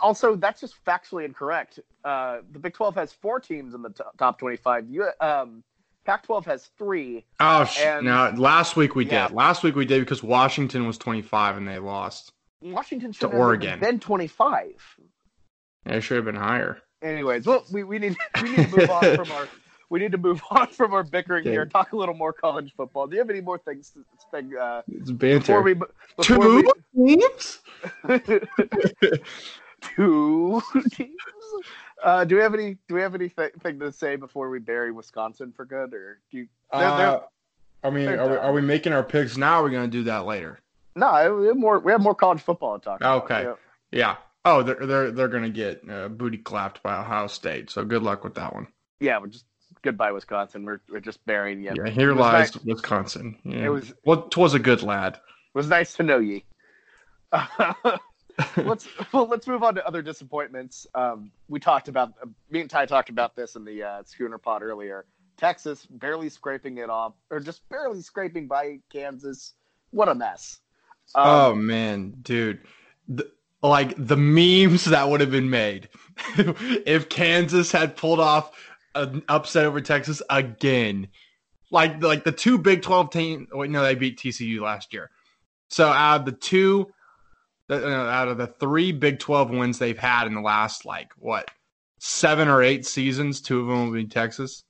also 0.00 0.36
that's 0.36 0.60
just 0.60 0.74
factually 0.84 1.24
incorrect. 1.24 1.78
Uh, 2.04 2.38
the 2.52 2.58
Big 2.58 2.74
12 2.74 2.94
has 2.96 3.12
four 3.12 3.40
teams 3.40 3.74
in 3.74 3.82
the 3.82 3.90
to- 3.90 4.04
top 4.18 4.38
25. 4.38 4.88
You, 4.88 5.08
um, 5.20 5.62
Pac-12 6.04 6.44
has 6.46 6.66
three. 6.76 7.24
Oh, 7.38 7.64
sh- 7.64 7.78
And- 7.80 8.06
no! 8.06 8.32
Last 8.36 8.74
week 8.74 8.96
we 8.96 9.06
Yeah. 9.06 9.28
did. 9.28 9.36
Last 9.36 9.62
week 9.62 9.76
we 9.76 9.84
did 9.84 10.00
because 10.00 10.20
Washington 10.22 10.84
was 10.86 10.98
twenty 10.98 11.22
five 11.22 11.56
and 11.56 11.66
they 11.68 11.78
lost. 11.78 12.32
Washington 12.60 13.12
should 13.12 13.30
have 13.30 13.38
Oregon. 13.40 13.78
been 13.80 13.98
25. 14.00 14.72
It 15.86 16.00
should 16.00 16.16
have 16.16 16.24
been 16.24 16.34
higher. 16.36 16.80
Anyways, 17.02 17.46
well, 17.46 17.64
we, 17.72 17.82
we 17.84 17.98
need 18.00 18.16
we 18.42 18.50
need 18.56 18.68
to 18.70 18.76
move 18.76 18.90
on 18.90 19.16
from 19.16 19.30
our 19.32 19.48
we 19.90 19.98
need 20.00 20.10
to 20.12 20.18
move 20.18 20.40
on 20.50 20.66
from 20.68 20.92
our 20.92 21.02
bickering 21.04 21.44
here. 21.44 21.62
Okay. 21.62 21.70
Talk 21.70 21.92
a 21.92 21.96
little 21.96 22.14
more 22.16 22.32
college 22.32 22.72
football. 22.76 23.06
Do 23.06 23.14
you 23.14 23.20
have 23.20 23.30
any 23.30 23.40
more 23.40 23.58
things 23.58 23.90
to 23.90 24.04
thing, 24.32 24.56
uh, 24.56 24.82
It's 24.88 25.10
banter. 25.12 25.38
before 25.38 25.62
we 25.62 25.74
before 25.74 26.24
Two 26.24 26.72
teams. 26.96 27.58
two 29.82 30.62
teams? 30.92 31.12
Uh, 32.02 32.24
do 32.24 32.36
we 32.36 32.42
have 32.42 32.54
any 32.54 32.76
do 32.88 32.94
we 32.94 33.00
have 33.02 33.14
anything 33.14 33.78
to 33.80 33.92
say 33.92 34.16
before 34.16 34.48
we 34.50 34.58
bury 34.58 34.90
Wisconsin 34.92 35.52
for 35.54 35.64
good, 35.64 35.94
or 35.94 36.18
do 36.30 36.38
you? 36.38 36.48
they're- 36.72 36.80
they're- 36.80 37.06
Uh, 37.06 37.20
I 37.84 37.90
mean, 37.90 38.06
they're 38.06 38.28
we, 38.30 38.36
are 38.36 38.52
we 38.52 38.60
making 38.62 38.92
our 38.92 39.02
picks 39.02 39.36
now? 39.36 39.56
Or 39.56 39.60
are 39.60 39.64
we 39.64 39.70
going 39.72 39.90
to 39.90 39.96
do 39.98 40.04
that 40.04 40.24
later? 40.24 40.60
no, 40.94 41.36
we 41.40 41.46
have 41.48 41.56
more 41.56 41.78
we 41.80 41.90
have 41.92 42.00
more 42.00 42.14
college 42.14 42.40
football 42.42 42.78
to 42.78 42.84
talk. 42.84 43.00
about. 43.00 43.24
Okay. 43.24 43.42
Yeah. 43.42 43.54
Yeah. 43.90 44.16
Oh, 44.44 44.62
they're 44.62 44.86
they're 44.86 45.10
they're 45.10 45.28
going 45.28 45.42
to 45.44 45.50
get 45.50 45.82
uh, 45.90 46.08
booty 46.08 46.38
clapped 46.38 46.82
by 46.82 46.96
Ohio 46.98 47.26
State. 47.28 47.70
So 47.70 47.84
good 47.84 48.02
luck 48.02 48.24
with 48.24 48.34
that 48.34 48.52
one. 48.54 48.66
Yeah, 49.00 49.18
we're 49.18 49.28
just 49.28 49.46
goodbye 49.82 50.12
Wisconsin. 50.12 50.64
We're 50.64 50.80
we're 50.88 51.00
just 51.00 51.24
burying 51.26 51.62
you. 51.62 51.72
Yeah, 51.76 51.90
here 51.90 52.12
lies 52.12 52.54
nice- 52.54 52.64
Wisconsin. 52.64 53.36
Yeah. 53.44 53.64
It 53.66 53.68
was 53.68 53.92
well, 54.04 54.22
'twas 54.22 54.54
a 54.54 54.58
good 54.58 54.82
lad. 54.82 55.14
It 55.14 55.20
was 55.58 55.68
nice 55.68 55.94
to 55.94 56.02
know 56.04 56.18
ye. 56.18 56.44
let's 58.56 58.88
well, 59.12 59.26
let's 59.26 59.46
move 59.46 59.62
on 59.62 59.74
to 59.74 59.86
other 59.86 60.02
disappointments. 60.02 60.86
Um, 60.94 61.30
we 61.48 61.60
talked 61.60 61.88
about 61.88 62.14
me 62.50 62.60
and 62.60 62.70
Ty 62.70 62.86
talked 62.86 63.10
about 63.10 63.36
this 63.36 63.56
in 63.56 63.64
the 63.64 63.82
uh, 63.82 64.02
Schooner 64.04 64.38
Pod 64.38 64.62
earlier. 64.62 65.06
Texas 65.36 65.86
barely 65.86 66.28
scraping 66.28 66.78
it 66.78 66.88
off, 66.88 67.14
or 67.30 67.40
just 67.40 67.68
barely 67.68 68.00
scraping 68.00 68.46
by 68.46 68.78
Kansas. 68.92 69.54
What 69.90 70.08
a 70.08 70.14
mess! 70.14 70.60
Um, 71.14 71.26
oh 71.26 71.54
man, 71.54 72.14
dude, 72.22 72.60
the, 73.08 73.30
like 73.62 73.94
the 73.98 74.16
memes 74.16 74.84
that 74.86 75.08
would 75.08 75.20
have 75.20 75.30
been 75.30 75.50
made 75.50 75.88
if 76.36 77.08
Kansas 77.08 77.72
had 77.72 77.96
pulled 77.96 78.20
off 78.20 78.52
an 78.94 79.22
upset 79.28 79.64
over 79.64 79.80
Texas 79.80 80.22
again. 80.30 81.08
Like 81.70 82.02
like 82.02 82.24
the 82.24 82.32
two 82.32 82.58
Big 82.58 82.82
Twelve 82.82 83.10
teams. 83.10 83.48
Wait, 83.52 83.70
no, 83.70 83.82
they 83.82 83.94
beat 83.94 84.18
TCU 84.18 84.60
last 84.60 84.92
year. 84.92 85.10
So 85.68 85.88
out 85.88 86.20
of 86.20 86.26
the 86.26 86.32
two, 86.32 86.92
Uh, 87.72 88.10
out 88.10 88.28
of 88.28 88.38
the 88.38 88.46
three 88.46 88.92
Big 88.92 89.18
Twelve 89.18 89.50
wins 89.50 89.78
they've 89.78 89.98
had 89.98 90.26
in 90.26 90.34
the 90.34 90.40
last 90.40 90.84
like 90.84 91.10
what 91.18 91.50
seven 91.98 92.48
or 92.48 92.62
eight 92.62 92.84
seasons, 92.84 93.40
two 93.40 93.60
of 93.60 93.68
them 93.68 93.90
would 93.90 93.96
be 93.96 94.06
Texas. 94.06 94.64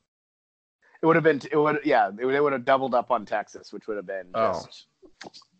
It 1.02 1.06
would 1.06 1.16
have 1.16 1.24
been. 1.24 1.40
It 1.50 1.56
would. 1.56 1.80
Yeah. 1.84 2.10
It 2.16 2.24
would, 2.24 2.34
it 2.34 2.42
would 2.42 2.52
have 2.52 2.64
doubled 2.64 2.94
up 2.94 3.10
on 3.10 3.26
Texas, 3.26 3.72
which 3.72 3.88
would 3.88 3.96
have 3.96 4.06
been 4.06 4.28
oh. 4.34 4.62
just 4.64 4.86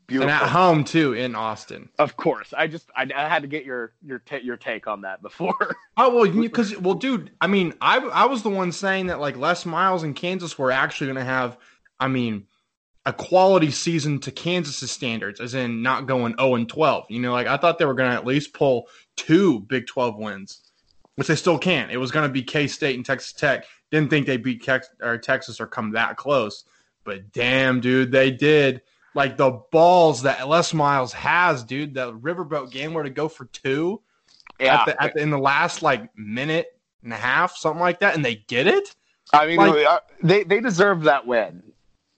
beautiful. 0.07 0.31
And 0.31 0.43
at 0.43 0.49
home 0.51 0.85
too 0.85 1.15
in 1.15 1.35
Austin. 1.35 1.89
Of 1.99 2.17
course. 2.17 2.55
I 2.57 2.69
just 2.69 2.89
I, 2.95 3.09
I 3.15 3.29
had 3.29 3.43
to 3.43 3.49
get 3.49 3.65
your 3.65 3.95
your 4.05 4.21
ta- 4.21 4.37
your 4.37 4.57
take 4.57 4.87
on 4.87 5.01
that 5.01 5.21
before. 5.23 5.77
oh 5.97 6.15
well, 6.15 6.31
because 6.31 6.77
well, 6.81 6.95
dude. 6.95 7.33
I 7.41 7.49
mean, 7.49 7.75
I 7.81 7.99
I 7.99 8.27
was 8.27 8.43
the 8.43 8.51
one 8.51 8.71
saying 8.71 9.07
that 9.07 9.21
like 9.21 9.37
Les 9.37 9.67
Miles 9.67 10.03
and 10.03 10.15
Kansas 10.15 10.59
were 10.59 10.71
actually 10.71 11.09
going 11.09 11.17
to 11.17 11.25
have. 11.25 11.57
I 11.99 12.09
mean, 12.09 12.47
a 13.05 13.13
quality 13.13 13.71
season 13.71 14.21
to 14.21 14.31
Kansas's 14.31 14.91
standards, 14.91 15.41
as 15.41 15.55
in 15.55 15.83
not 15.83 16.07
going 16.07 16.35
0 16.39 16.55
and 16.55 16.69
12. 16.69 17.07
You 17.11 17.21
know, 17.21 17.33
like 17.33 17.47
I 17.47 17.57
thought 17.57 17.79
they 17.79 17.85
were 17.85 17.95
going 17.95 18.11
to 18.11 18.17
at 18.17 18.27
least 18.27 18.55
pull 18.55 18.87
two 19.17 19.61
Big 19.61 19.87
12 19.87 20.17
wins, 20.17 20.73
which 21.17 21.27
they 21.27 21.35
still 21.35 21.59
can't. 21.59 21.91
It 21.91 21.97
was 21.97 22.11
going 22.11 22.29
to 22.29 22.33
be 22.33 22.43
K 22.43 22.67
State 22.67 22.97
and 22.97 23.05
Texas 23.05 23.33
Tech. 23.33 23.65
Didn't 23.91 24.11
think 24.11 24.27
they 24.27 24.37
beat 24.37 24.63
Tex- 24.63 24.89
or 25.03 25.19
Texas 25.19 25.61
or 25.61 25.67
come 25.67 25.93
that 25.93 26.17
close, 26.17 26.65
but 27.05 27.33
damn, 27.33 27.81
dude, 27.81 28.13
they 28.13 28.31
did. 28.31 28.83
Like 29.15 29.37
the 29.37 29.61
balls 29.71 30.23
that 30.23 30.49
Les 30.49 30.73
Miles 30.73 31.13
has, 31.13 31.65
dude. 31.65 31.93
The 31.93 32.15
riverboat 32.15 32.71
game 32.71 32.95
where 32.95 33.05
to 33.05 33.11
go 33.11 33.29
for 33.29 33.45
two, 33.47 34.01
yeah, 34.59 34.81
at 34.81 34.87
the, 34.87 35.03
at 35.03 35.15
the, 35.15 35.21
in 35.21 35.31
the 35.31 35.39
last 35.39 35.83
like 35.83 36.17
minute 36.17 36.69
and 37.03 37.13
a 37.13 37.17
half, 37.17 37.55
something 37.57 37.81
like 37.81 38.01
that, 38.01 38.15
and 38.15 38.25
they 38.25 38.37
get 38.37 38.67
it. 38.67 38.95
I 39.35 39.47
mean, 39.47 39.57
like, 39.57 40.03
they 40.23 40.45
they 40.45 40.61
deserved 40.61 41.05
that 41.05 41.27
win. 41.27 41.63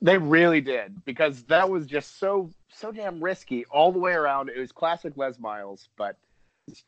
They 0.04 0.18
really 0.18 0.60
did 0.60 1.02
because 1.06 1.44
that 1.44 1.68
was 1.68 1.86
just 1.86 2.18
so 2.18 2.50
so 2.68 2.92
damn 2.92 3.24
risky 3.24 3.64
all 3.70 3.90
the 3.90 3.98
way 3.98 4.12
around. 4.12 4.50
It 4.50 4.58
was 4.58 4.70
classic 4.70 5.16
Les 5.16 5.38
Miles, 5.38 5.88
but 5.96 6.16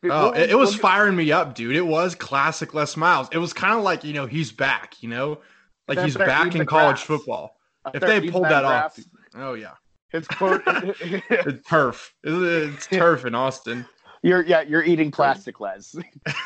Oh, 0.03 0.31
it, 0.31 0.51
it 0.51 0.55
was 0.55 0.75
firing 0.75 1.15
me 1.15 1.31
up, 1.31 1.55
dude. 1.55 1.75
It 1.75 1.85
was 1.85 2.13
classic 2.15 2.73
Les 2.73 2.95
Miles. 2.95 3.27
It 3.31 3.37
was 3.39 3.53
kind 3.53 3.75
of 3.75 3.83
like 3.83 4.03
you 4.03 4.13
know 4.13 4.27
he's 4.27 4.51
back. 4.51 5.01
You 5.01 5.09
know, 5.09 5.39
like 5.87 5.99
he's 5.99 6.15
back 6.15 6.53
in 6.55 6.65
college 6.67 6.97
grass. 6.97 7.01
football. 7.03 7.57
If 7.91 8.01
they 8.01 8.29
pulled 8.29 8.45
that, 8.45 8.61
that 8.61 8.65
off, 8.65 8.99
oh 9.35 9.55
yeah, 9.55 9.73
his 10.09 10.27
quote, 10.27 10.61
it's 10.67 11.67
turf. 11.67 12.13
It's, 12.23 12.87
turf 12.91 13.25
in 13.25 13.33
Austin. 13.33 13.85
You're 14.21 14.43
yeah, 14.43 14.61
you're 14.61 14.83
eating 14.83 15.09
plastic, 15.11 15.59
Les. 15.59 15.95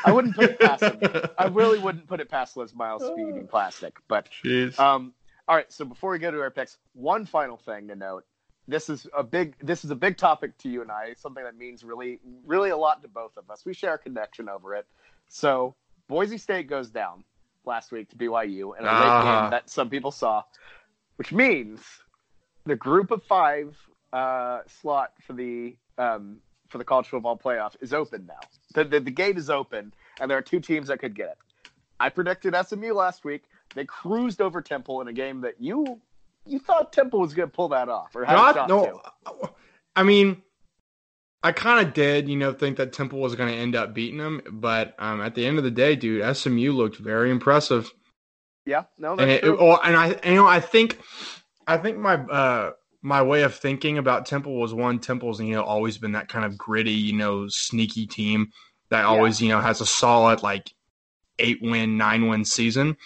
I 0.04 0.12
wouldn't 0.12 0.36
put 0.36 0.50
it 0.50 0.60
past 0.60 0.82
him. 0.82 1.00
I 1.38 1.46
really 1.46 1.78
wouldn't 1.78 2.06
put 2.06 2.20
it 2.20 2.30
past 2.30 2.56
Les 2.56 2.74
Miles 2.74 3.02
to 3.02 3.14
be 3.14 3.22
eating 3.22 3.46
plastic. 3.46 3.96
But 4.08 4.28
Jeez. 4.44 4.78
um, 4.78 5.12
all 5.48 5.56
right. 5.56 5.70
So 5.72 5.84
before 5.84 6.10
we 6.10 6.18
go 6.18 6.30
to 6.30 6.40
our 6.40 6.50
picks, 6.50 6.78
one 6.94 7.26
final 7.26 7.56
thing 7.56 7.88
to 7.88 7.96
note: 7.96 8.24
this 8.68 8.88
is 8.88 9.06
a 9.16 9.22
big 9.22 9.54
this 9.60 9.84
is 9.84 9.90
a 9.90 9.96
big 9.96 10.16
topic 10.16 10.56
to 10.58 10.68
you 10.68 10.82
and 10.82 10.90
I, 10.90 11.14
something 11.16 11.42
that 11.42 11.56
means 11.56 11.82
really 11.84 12.20
really 12.46 12.70
a 12.70 12.76
lot 12.76 13.02
to 13.02 13.08
both 13.08 13.36
of 13.36 13.50
us. 13.50 13.64
We 13.64 13.74
share 13.74 13.94
a 13.94 13.98
connection 13.98 14.48
over 14.48 14.74
it. 14.74 14.86
So 15.28 15.74
Boise 16.08 16.38
State 16.38 16.68
goes 16.68 16.90
down 16.90 17.24
last 17.64 17.92
week 17.92 18.08
to 18.10 18.16
BYU 18.16 18.78
in 18.78 18.84
a 18.84 18.88
uh-huh. 18.88 19.42
game 19.42 19.50
that 19.50 19.70
some 19.70 19.88
people 19.88 20.10
saw, 20.10 20.42
which 21.16 21.32
means 21.32 21.80
the 22.64 22.76
group 22.76 23.10
of 23.10 23.22
five 23.24 23.76
uh, 24.12 24.60
slot 24.66 25.12
for 25.26 25.32
the 25.32 25.76
um, 25.98 26.38
for 26.68 26.78
the 26.78 26.84
college 26.84 27.06
football 27.06 27.36
playoff 27.36 27.74
is 27.80 27.92
open 27.92 28.26
now. 28.26 28.40
The, 28.74 28.84
the, 28.84 29.00
the 29.00 29.10
gate 29.10 29.36
is 29.36 29.50
open, 29.50 29.92
and 30.20 30.30
there 30.30 30.38
are 30.38 30.42
two 30.42 30.60
teams 30.60 30.88
that 30.88 30.98
could 30.98 31.14
get 31.14 31.28
it. 31.28 31.38
I 32.00 32.08
predicted 32.08 32.54
SMU 32.66 32.94
last 32.94 33.24
week. 33.24 33.44
They 33.74 33.84
cruised 33.84 34.40
over 34.40 34.60
Temple 34.60 35.00
in 35.00 35.08
a 35.08 35.12
game 35.12 35.40
that 35.42 35.54
you 35.58 36.00
you 36.46 36.58
thought 36.58 36.92
Temple 36.92 37.20
was 37.20 37.34
going 37.34 37.48
to 37.48 37.54
pull 37.54 37.68
that 37.68 37.88
off, 37.88 38.14
or 38.14 38.24
Not, 38.24 38.68
no, 38.68 39.00
to. 39.24 39.50
I 39.94 40.02
mean, 40.02 40.42
I 41.42 41.52
kind 41.52 41.86
of 41.86 41.94
did, 41.94 42.28
you 42.28 42.36
know, 42.36 42.52
think 42.52 42.76
that 42.76 42.92
Temple 42.92 43.20
was 43.20 43.34
going 43.34 43.52
to 43.52 43.58
end 43.58 43.74
up 43.74 43.94
beating 43.94 44.18
them, 44.18 44.40
but 44.50 44.94
um, 44.98 45.20
at 45.20 45.34
the 45.34 45.46
end 45.46 45.58
of 45.58 45.64
the 45.64 45.70
day, 45.70 45.96
dude, 45.96 46.36
SMU 46.36 46.72
looked 46.72 46.96
very 46.96 47.30
impressive. 47.30 47.92
Yeah, 48.64 48.84
no, 48.96 49.12
and, 49.16 49.30
it, 49.30 49.44
oh, 49.44 49.78
and 49.82 49.96
I, 49.96 50.10
and, 50.10 50.24
you 50.26 50.34
know, 50.34 50.46
I 50.46 50.60
think, 50.60 51.00
I 51.66 51.78
think 51.78 51.98
my 51.98 52.14
uh, 52.14 52.72
my 53.02 53.22
way 53.22 53.42
of 53.42 53.54
thinking 53.56 53.98
about 53.98 54.26
Temple 54.26 54.60
was 54.60 54.72
one 54.72 55.00
Temple's, 55.00 55.40
you 55.40 55.54
know, 55.54 55.64
always 55.64 55.98
been 55.98 56.12
that 56.12 56.28
kind 56.28 56.44
of 56.44 56.56
gritty, 56.56 56.92
you 56.92 57.14
know, 57.14 57.48
sneaky 57.48 58.06
team 58.06 58.52
that 58.90 59.04
always, 59.04 59.40
yeah. 59.40 59.48
you 59.48 59.52
know, 59.54 59.60
has 59.60 59.80
a 59.80 59.86
solid 59.86 60.44
like 60.44 60.70
eight 61.40 61.58
win, 61.60 61.96
nine 61.96 62.28
win 62.28 62.44
season. 62.44 62.96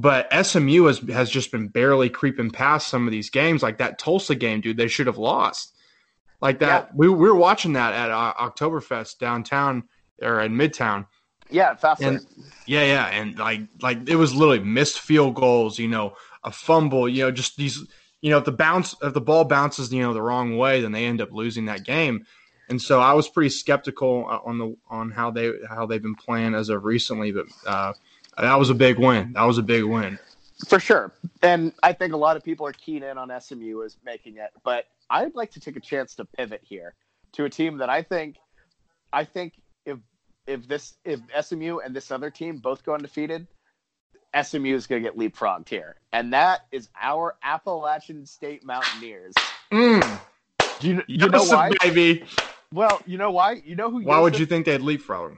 But 0.00 0.32
SMU 0.46 0.84
has 0.84 0.98
has 1.10 1.28
just 1.28 1.52
been 1.52 1.68
barely 1.68 2.08
creeping 2.08 2.50
past 2.50 2.88
some 2.88 3.06
of 3.06 3.12
these 3.12 3.28
games, 3.28 3.62
like 3.62 3.76
that 3.78 3.98
Tulsa 3.98 4.34
game, 4.34 4.62
dude. 4.62 4.78
They 4.78 4.88
should 4.88 5.06
have 5.06 5.18
lost. 5.18 5.76
Like 6.40 6.60
that, 6.60 6.86
yeah. 6.86 6.92
we, 6.94 7.08
we 7.10 7.28
were 7.28 7.36
watching 7.36 7.74
that 7.74 7.92
at 7.92 8.10
uh, 8.10 8.32
Oktoberfest 8.40 9.18
downtown 9.18 9.84
or 10.22 10.40
in 10.40 10.54
Midtown. 10.54 11.06
Yeah. 11.50 11.76
And, 12.00 12.26
yeah, 12.64 12.84
yeah, 12.84 13.06
and 13.08 13.38
like 13.38 13.60
like 13.82 14.08
it 14.08 14.16
was 14.16 14.34
literally 14.34 14.60
missed 14.60 15.00
field 15.00 15.34
goals. 15.34 15.78
You 15.78 15.88
know, 15.88 16.14
a 16.44 16.50
fumble. 16.50 17.06
You 17.06 17.24
know, 17.24 17.30
just 17.30 17.58
these. 17.58 17.78
You 18.22 18.30
know, 18.30 18.38
if 18.38 18.46
the 18.46 18.52
bounce 18.52 18.94
if 19.02 19.12
the 19.12 19.20
ball 19.20 19.44
bounces, 19.44 19.92
you 19.92 20.02
know, 20.02 20.14
the 20.14 20.22
wrong 20.22 20.56
way, 20.56 20.80
then 20.80 20.92
they 20.92 21.04
end 21.04 21.20
up 21.20 21.32
losing 21.32 21.66
that 21.66 21.84
game. 21.84 22.24
And 22.70 22.80
so 22.80 23.00
I 23.00 23.12
was 23.12 23.28
pretty 23.28 23.50
skeptical 23.50 24.26
uh, 24.30 24.38
on 24.48 24.56
the 24.56 24.76
on 24.88 25.10
how 25.10 25.30
they 25.30 25.52
how 25.68 25.84
they've 25.84 26.02
been 26.02 26.14
playing 26.14 26.54
as 26.54 26.70
of 26.70 26.84
recently, 26.84 27.32
but 27.32 27.46
uh, 27.66 27.92
that 28.38 28.58
was 28.58 28.70
a 28.70 28.74
big 28.74 28.98
win. 28.98 29.32
That 29.34 29.44
was 29.44 29.58
a 29.58 29.62
big 29.62 29.84
win. 29.84 30.18
For 30.68 30.78
sure. 30.78 31.12
And 31.42 31.72
I 31.82 31.92
think 31.92 32.12
a 32.12 32.16
lot 32.16 32.36
of 32.36 32.44
people 32.44 32.66
are 32.66 32.72
keen 32.72 33.02
in 33.02 33.16
on 33.18 33.30
SMU 33.40 33.82
as 33.82 33.96
making 34.04 34.36
it, 34.36 34.50
but 34.62 34.84
I'd 35.08 35.34
like 35.34 35.52
to 35.52 35.60
take 35.60 35.76
a 35.76 35.80
chance 35.80 36.14
to 36.16 36.24
pivot 36.24 36.60
here 36.62 36.94
to 37.32 37.44
a 37.44 37.50
team 37.50 37.78
that 37.78 37.88
I 37.88 38.02
think 38.02 38.36
I 39.12 39.24
think 39.24 39.54
if 39.84 39.98
if 40.46 40.68
this 40.68 40.94
if 41.04 41.20
SMU 41.44 41.78
and 41.78 41.94
this 41.94 42.10
other 42.10 42.30
team 42.30 42.58
both 42.58 42.84
go 42.84 42.94
undefeated, 42.94 43.46
SMU 44.40 44.74
is 44.74 44.86
going 44.86 45.02
to 45.02 45.08
get 45.08 45.18
leapfrogged 45.18 45.68
here, 45.68 45.96
and 46.12 46.32
that 46.32 46.66
is 46.70 46.88
our 47.00 47.36
Appalachian 47.42 48.26
State 48.26 48.64
Mountaineers. 48.64 49.34
Mm. 49.72 50.20
Do 50.80 50.88
you, 50.88 51.02
you 51.06 51.28
know 51.28 51.44
why? 51.44 51.72
Baby. 51.82 52.24
Well, 52.72 53.02
you 53.06 53.18
know 53.18 53.32
why? 53.32 53.62
You 53.64 53.74
know 53.74 53.90
who? 53.90 54.02
Why 54.02 54.20
would 54.20 54.38
you 54.38 54.46
think 54.46 54.66
they'd 54.66 54.80
leapfrog? 54.80 55.36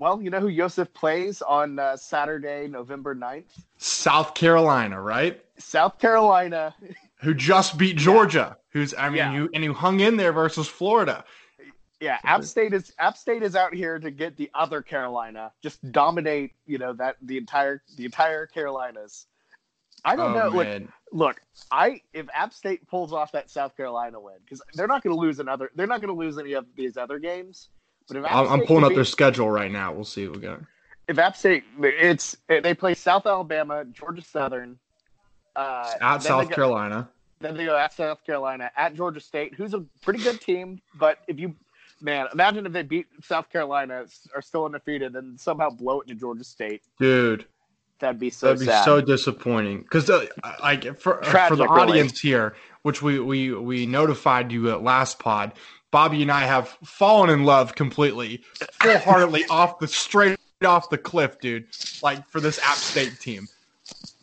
Well, 0.00 0.22
you 0.22 0.30
know 0.30 0.40
who 0.40 0.48
Yosef 0.48 0.90
plays 0.94 1.42
on 1.42 1.78
uh, 1.78 1.94
Saturday, 1.94 2.66
November 2.66 3.14
9th? 3.14 3.44
South 3.76 4.34
Carolina, 4.34 4.98
right? 4.98 5.44
South 5.58 5.98
Carolina. 5.98 6.74
Who 7.20 7.34
just 7.34 7.76
beat 7.76 7.98
Georgia. 7.98 8.56
Yeah. 8.56 8.62
Who's 8.70 8.94
I 8.96 9.08
mean, 9.10 9.18
yeah. 9.18 9.32
you 9.34 9.50
and 9.52 9.62
who 9.62 9.74
hung 9.74 10.00
in 10.00 10.16
there 10.16 10.32
versus 10.32 10.66
Florida. 10.66 11.22
Yeah, 12.00 12.18
App 12.24 12.44
State 12.44 12.72
is 12.72 12.94
App 12.98 13.18
State 13.18 13.42
is 13.42 13.54
out 13.54 13.74
here 13.74 13.98
to 13.98 14.10
get 14.10 14.38
the 14.38 14.50
other 14.54 14.80
Carolina, 14.80 15.52
just 15.62 15.92
dominate, 15.92 16.52
you 16.64 16.78
know, 16.78 16.94
that 16.94 17.16
the 17.20 17.36
entire 17.36 17.82
the 17.98 18.06
entire 18.06 18.46
Carolinas. 18.46 19.26
I 20.02 20.16
don't 20.16 20.34
oh, 20.34 20.48
know. 20.48 20.56
Look, 20.56 20.82
look, 21.12 21.42
I 21.70 22.00
if 22.14 22.26
App 22.32 22.54
State 22.54 22.88
pulls 22.88 23.12
off 23.12 23.32
that 23.32 23.50
South 23.50 23.76
Carolina 23.76 24.18
win, 24.18 24.36
because 24.42 24.62
they're 24.72 24.86
not 24.86 25.02
going 25.02 25.14
to 25.14 25.20
lose 25.20 25.40
another, 25.40 25.70
they're 25.74 25.86
not 25.86 26.00
going 26.00 26.14
to 26.14 26.18
lose 26.18 26.38
any 26.38 26.54
of 26.54 26.64
these 26.74 26.96
other 26.96 27.18
games. 27.18 27.68
But 28.10 28.18
if 28.18 28.24
I'm, 28.26 28.48
I'm 28.48 28.66
pulling 28.66 28.82
up 28.82 28.92
their 28.92 29.04
schedule 29.04 29.48
right 29.48 29.70
now. 29.70 29.92
We'll 29.92 30.04
see 30.04 30.26
what 30.26 30.36
we 30.36 30.42
got. 30.42 30.60
If 31.06 31.18
App 31.18 31.36
State, 31.36 31.62
it's 31.80 32.36
they 32.48 32.74
play 32.74 32.94
South 32.94 33.24
Alabama, 33.24 33.84
Georgia 33.84 34.22
Southern, 34.22 34.78
uh, 35.54 35.92
at 36.00 36.18
South 36.18 36.48
go, 36.48 36.54
Carolina. 36.56 37.08
Then 37.38 37.56
they 37.56 37.66
go 37.66 37.76
at 37.76 37.92
South 37.92 38.24
Carolina, 38.26 38.70
at 38.76 38.96
Georgia 38.96 39.20
State, 39.20 39.54
who's 39.54 39.74
a 39.74 39.84
pretty 40.02 40.24
good 40.24 40.40
team. 40.40 40.80
But 40.98 41.18
if 41.28 41.38
you, 41.38 41.54
man, 42.00 42.26
imagine 42.32 42.66
if 42.66 42.72
they 42.72 42.82
beat 42.82 43.06
South 43.22 43.48
Carolina, 43.48 44.06
are 44.34 44.42
still 44.42 44.64
undefeated, 44.64 45.14
and 45.14 45.38
somehow 45.38 45.70
blow 45.70 46.00
it 46.00 46.08
to 46.08 46.14
Georgia 46.16 46.44
State, 46.44 46.82
dude. 46.98 47.44
That'd 48.00 48.18
be 48.18 48.30
so. 48.30 48.46
That'd 48.46 48.60
be 48.60 48.66
sad. 48.66 48.84
so 48.84 49.00
disappointing 49.00 49.82
because, 49.82 50.10
uh, 50.10 50.26
like, 50.62 50.98
for 50.98 51.18
Tragic, 51.18 51.48
for 51.48 51.56
the 51.56 51.64
audience 51.64 52.24
really. 52.24 52.34
here, 52.34 52.56
which 52.82 53.02
we 53.02 53.20
we 53.20 53.52
we 53.52 53.86
notified 53.86 54.50
you 54.50 54.70
at 54.70 54.82
last 54.82 55.20
pod, 55.20 55.52
Bobby 55.90 56.22
and 56.22 56.30
I 56.30 56.40
have 56.42 56.68
fallen 56.84 57.30
in 57.30 57.44
love 57.44 57.74
completely, 57.74 58.42
full 58.80 58.98
heartedly 58.98 59.44
off 59.50 59.78
the 59.78 59.88
straight 59.88 60.38
off 60.64 60.88
the 60.90 60.98
cliff, 60.98 61.40
dude. 61.40 61.66
Like 62.02 62.28
for 62.28 62.40
this 62.40 62.58
App 62.60 62.76
State 62.76 63.18
team, 63.20 63.48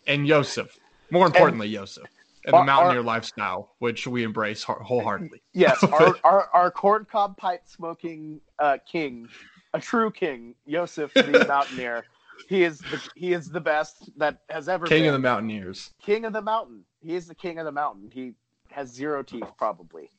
and 0.08 0.28
Yosef. 0.28 0.78
More 1.12 1.26
importantly, 1.26 1.68
and, 1.68 1.74
Yosef. 1.74 2.04
and 2.46 2.54
the 2.54 2.64
mountaineer 2.64 3.00
our- 3.00 3.04
lifestyle, 3.04 3.76
which 3.80 4.08
we 4.08 4.24
embrace 4.24 4.64
wholeheartedly. 4.64 5.42
Yes, 5.54 5.82
our, 5.84 6.16
our, 6.24 6.50
our 6.54 6.72
corncob 6.72 7.36
pipe 7.38 7.64
smoking 7.66 8.40
uh, 8.60 8.78
king, 8.90 9.28
a 9.74 9.80
true 9.80 10.12
king, 10.12 10.54
Yosef 10.66 11.12
the 11.16 11.46
Mountaineer. 11.48 12.06
He 12.48 12.64
is 12.64 12.78
the 12.80 13.02
he 13.16 13.34
is 13.34 13.50
the 13.50 13.60
best 13.60 14.12
that 14.20 14.42
has 14.50 14.70
ever 14.70 14.86
King 14.86 15.02
been. 15.04 15.08
of 15.08 15.14
the 15.14 15.28
Mountaineers. 15.28 15.92
king 16.02 16.24
of 16.26 16.34
the 16.34 16.42
mountain. 16.42 16.84
He 17.04 17.16
is 17.16 17.28
the 17.28 17.34
king 17.34 17.58
of 17.58 17.66
the 17.66 17.72
mountain. 17.72 18.12
He 18.14 18.34
has 18.70 18.90
zero 18.94 19.24
teeth, 19.24 19.50
probably. 19.58 20.12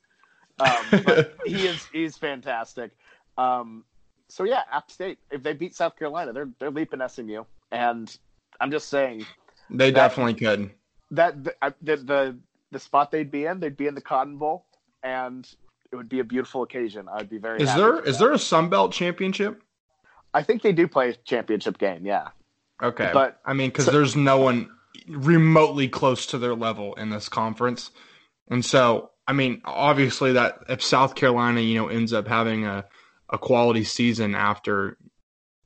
Um, 0.60 1.02
but 1.04 1.36
he 1.46 1.66
is 1.66 1.86
he's 1.92 2.16
fantastic. 2.16 2.90
Um, 3.36 3.84
so 4.28 4.44
yeah, 4.44 4.62
App 4.72 4.90
State. 4.90 5.18
If 5.30 5.42
they 5.42 5.52
beat 5.52 5.74
South 5.74 5.96
Carolina, 5.96 6.32
they're 6.32 6.48
they're 6.58 6.70
leaping 6.70 7.00
SMU. 7.06 7.44
And 7.70 8.14
I'm 8.60 8.70
just 8.70 8.88
saying 8.88 9.26
They 9.70 9.90
That- 9.90 10.08
definitely 10.08 10.34
could. 10.34 10.70
that 11.12 11.44
the, 11.44 11.54
the 11.82 11.96
the 11.96 12.38
the 12.70 12.78
spot 12.78 13.10
they'd 13.10 13.30
be 13.30 13.44
in, 13.46 13.60
they'd 13.60 13.76
be 13.76 13.86
in 13.86 13.94
the 13.94 14.00
Cotton 14.00 14.36
Bowl, 14.38 14.66
and 15.02 15.48
it 15.90 15.96
would 15.96 16.08
be 16.08 16.18
a 16.20 16.24
beautiful 16.24 16.62
occasion. 16.62 17.08
I'd 17.10 17.30
be 17.30 17.38
very. 17.38 17.62
Is 17.62 17.68
happy 17.70 17.80
there 17.80 18.02
that. 18.02 18.18
there 18.18 18.32
a 18.32 18.38
Sun 18.38 18.68
Belt 18.68 18.92
championship? 18.92 19.62
I 20.34 20.42
think 20.42 20.60
they 20.62 20.72
do 20.72 20.86
play 20.86 21.10
a 21.10 21.14
championship 21.14 21.78
game. 21.78 22.04
Yeah, 22.04 22.28
Okay, 22.82 23.10
But- 23.12 23.40
I 23.46 23.54
mean, 23.54 23.70
because 23.70 23.86
so- 23.86 23.92
there's 23.92 24.14
no 24.16 24.38
one 24.38 24.70
remotely 25.08 25.88
close 25.88 26.26
to 26.26 26.38
their 26.38 26.54
level 26.54 26.94
in 26.94 27.10
this 27.10 27.28
conference, 27.28 27.90
and 28.50 28.64
so 28.64 29.10
I 29.28 29.32
mean, 29.34 29.60
obviously 29.64 30.32
that 30.32 30.64
if 30.70 30.82
South 30.82 31.14
Carolina, 31.14 31.60
you 31.60 31.76
know, 31.76 31.88
ends 31.88 32.12
up 32.12 32.26
having 32.26 32.64
a 32.64 32.84
a 33.30 33.36
quality 33.36 33.84
season 33.84 34.34
after, 34.34 34.96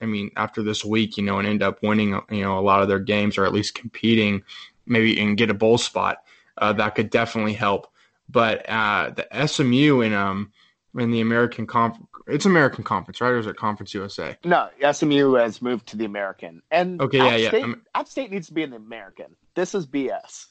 I 0.01 0.07
mean, 0.07 0.33
after 0.37 0.65
this 0.65 0.85
week, 0.85 1.17
you 1.17 1.23
know, 1.23 1.39
and 1.39 1.47
end 1.47 1.63
up 1.63 1.81
winning, 1.81 2.21
you 2.29 2.43
know, 2.43 2.59
a 2.59 2.61
lot 2.61 2.83
of 2.83 2.89
their 2.89 2.99
games 2.99 3.39
or 3.39 3.45
at 3.45 3.53
least 3.53 3.77
competing, 3.77 4.43
maybe 4.85 5.19
and 5.21 5.37
get 5.37 5.49
a 5.49 5.55
bowl 5.55 5.79
spot, 5.79 6.25
uh, 6.59 6.73
that 6.73 6.97
could 6.97 7.09
definitely 7.09 7.53
help. 7.53 7.87
But 8.29 8.69
uh, 8.69 9.11
the 9.11 9.47
SMU 9.47 10.01
in 10.01 10.13
um 10.13 10.53
in 10.99 11.13
the 11.13 11.21
American 11.21 11.67
conf, 11.69 11.97
it's 12.27 12.47
American 12.47 12.83
Conference, 12.85 13.21
right, 13.21 13.31
or 13.31 13.39
is 13.39 13.47
it 13.47 13.57
Conference 13.57 13.95
USA? 13.95 14.37
no, 14.45 14.69
SMU 14.93 15.35
has 15.35 15.63
moved 15.63 15.87
to 15.89 15.97
the 15.97 16.05
American, 16.05 16.63
and 16.71 17.01
Okay, 17.01 17.21
App 17.21 17.31
yeah, 17.31 17.37
yeah. 17.37 17.49
State, 17.49 17.63
I'm- 17.63 17.83
App 17.95 18.09
State 18.09 18.31
needs 18.33 18.49
to 18.49 18.55
be 18.55 18.63
in 18.65 18.71
the 18.71 18.77
American. 18.77 19.37
This 19.55 19.75
is 19.75 19.87
BS. 19.87 20.47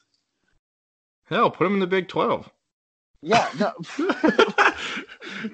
Hell, 1.24 1.50
put 1.50 1.64
them 1.64 1.74
in 1.74 1.80
the 1.80 1.86
Big 1.86 2.08
Twelve. 2.08 2.48
Yeah, 3.22 3.48
no. 3.58 3.72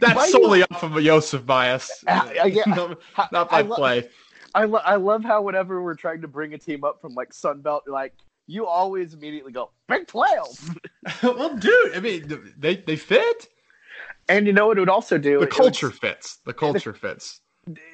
That's 0.00 0.14
Why 0.14 0.24
you- 0.26 0.30
solely 0.32 0.62
off 0.64 0.82
of 0.82 0.96
a 0.96 1.02
Yosef 1.02 1.44
bias. 1.44 1.90
Uh, 2.06 2.28
uh, 2.42 2.46
yeah. 2.46 2.62
not, 2.66 2.98
not 3.32 3.50
by 3.50 3.58
I 3.58 3.62
lo- 3.62 3.76
play. 3.76 4.08
I, 4.54 4.64
lo- 4.64 4.80
I 4.84 4.96
love 4.96 5.22
how 5.24 5.42
whenever 5.42 5.82
we're 5.82 5.94
trying 5.94 6.22
to 6.22 6.28
bring 6.28 6.54
a 6.54 6.58
team 6.58 6.82
up 6.84 7.00
from 7.00 7.12
like 7.14 7.32
Sun 7.32 7.60
Belt, 7.60 7.84
like 7.86 8.14
you 8.46 8.66
always 8.66 9.12
immediately 9.14 9.52
go 9.52 9.70
Big 9.88 10.06
Twelve, 10.06 10.74
well, 11.22 11.54
dude, 11.56 11.94
I 11.94 12.00
mean, 12.00 12.52
they 12.58 12.76
they 12.76 12.96
fit. 12.96 13.48
and 14.28 14.46
you 14.46 14.52
know 14.54 14.66
what 14.68 14.78
it 14.78 14.80
would 14.80 14.88
also 14.88 15.18
do? 15.18 15.32
The 15.32 15.34
It 15.34 15.38
would- 15.40 15.50
culture 15.50 15.90
fits. 15.90 16.38
The 16.46 16.54
culture 16.54 16.94
fits. 16.94 17.40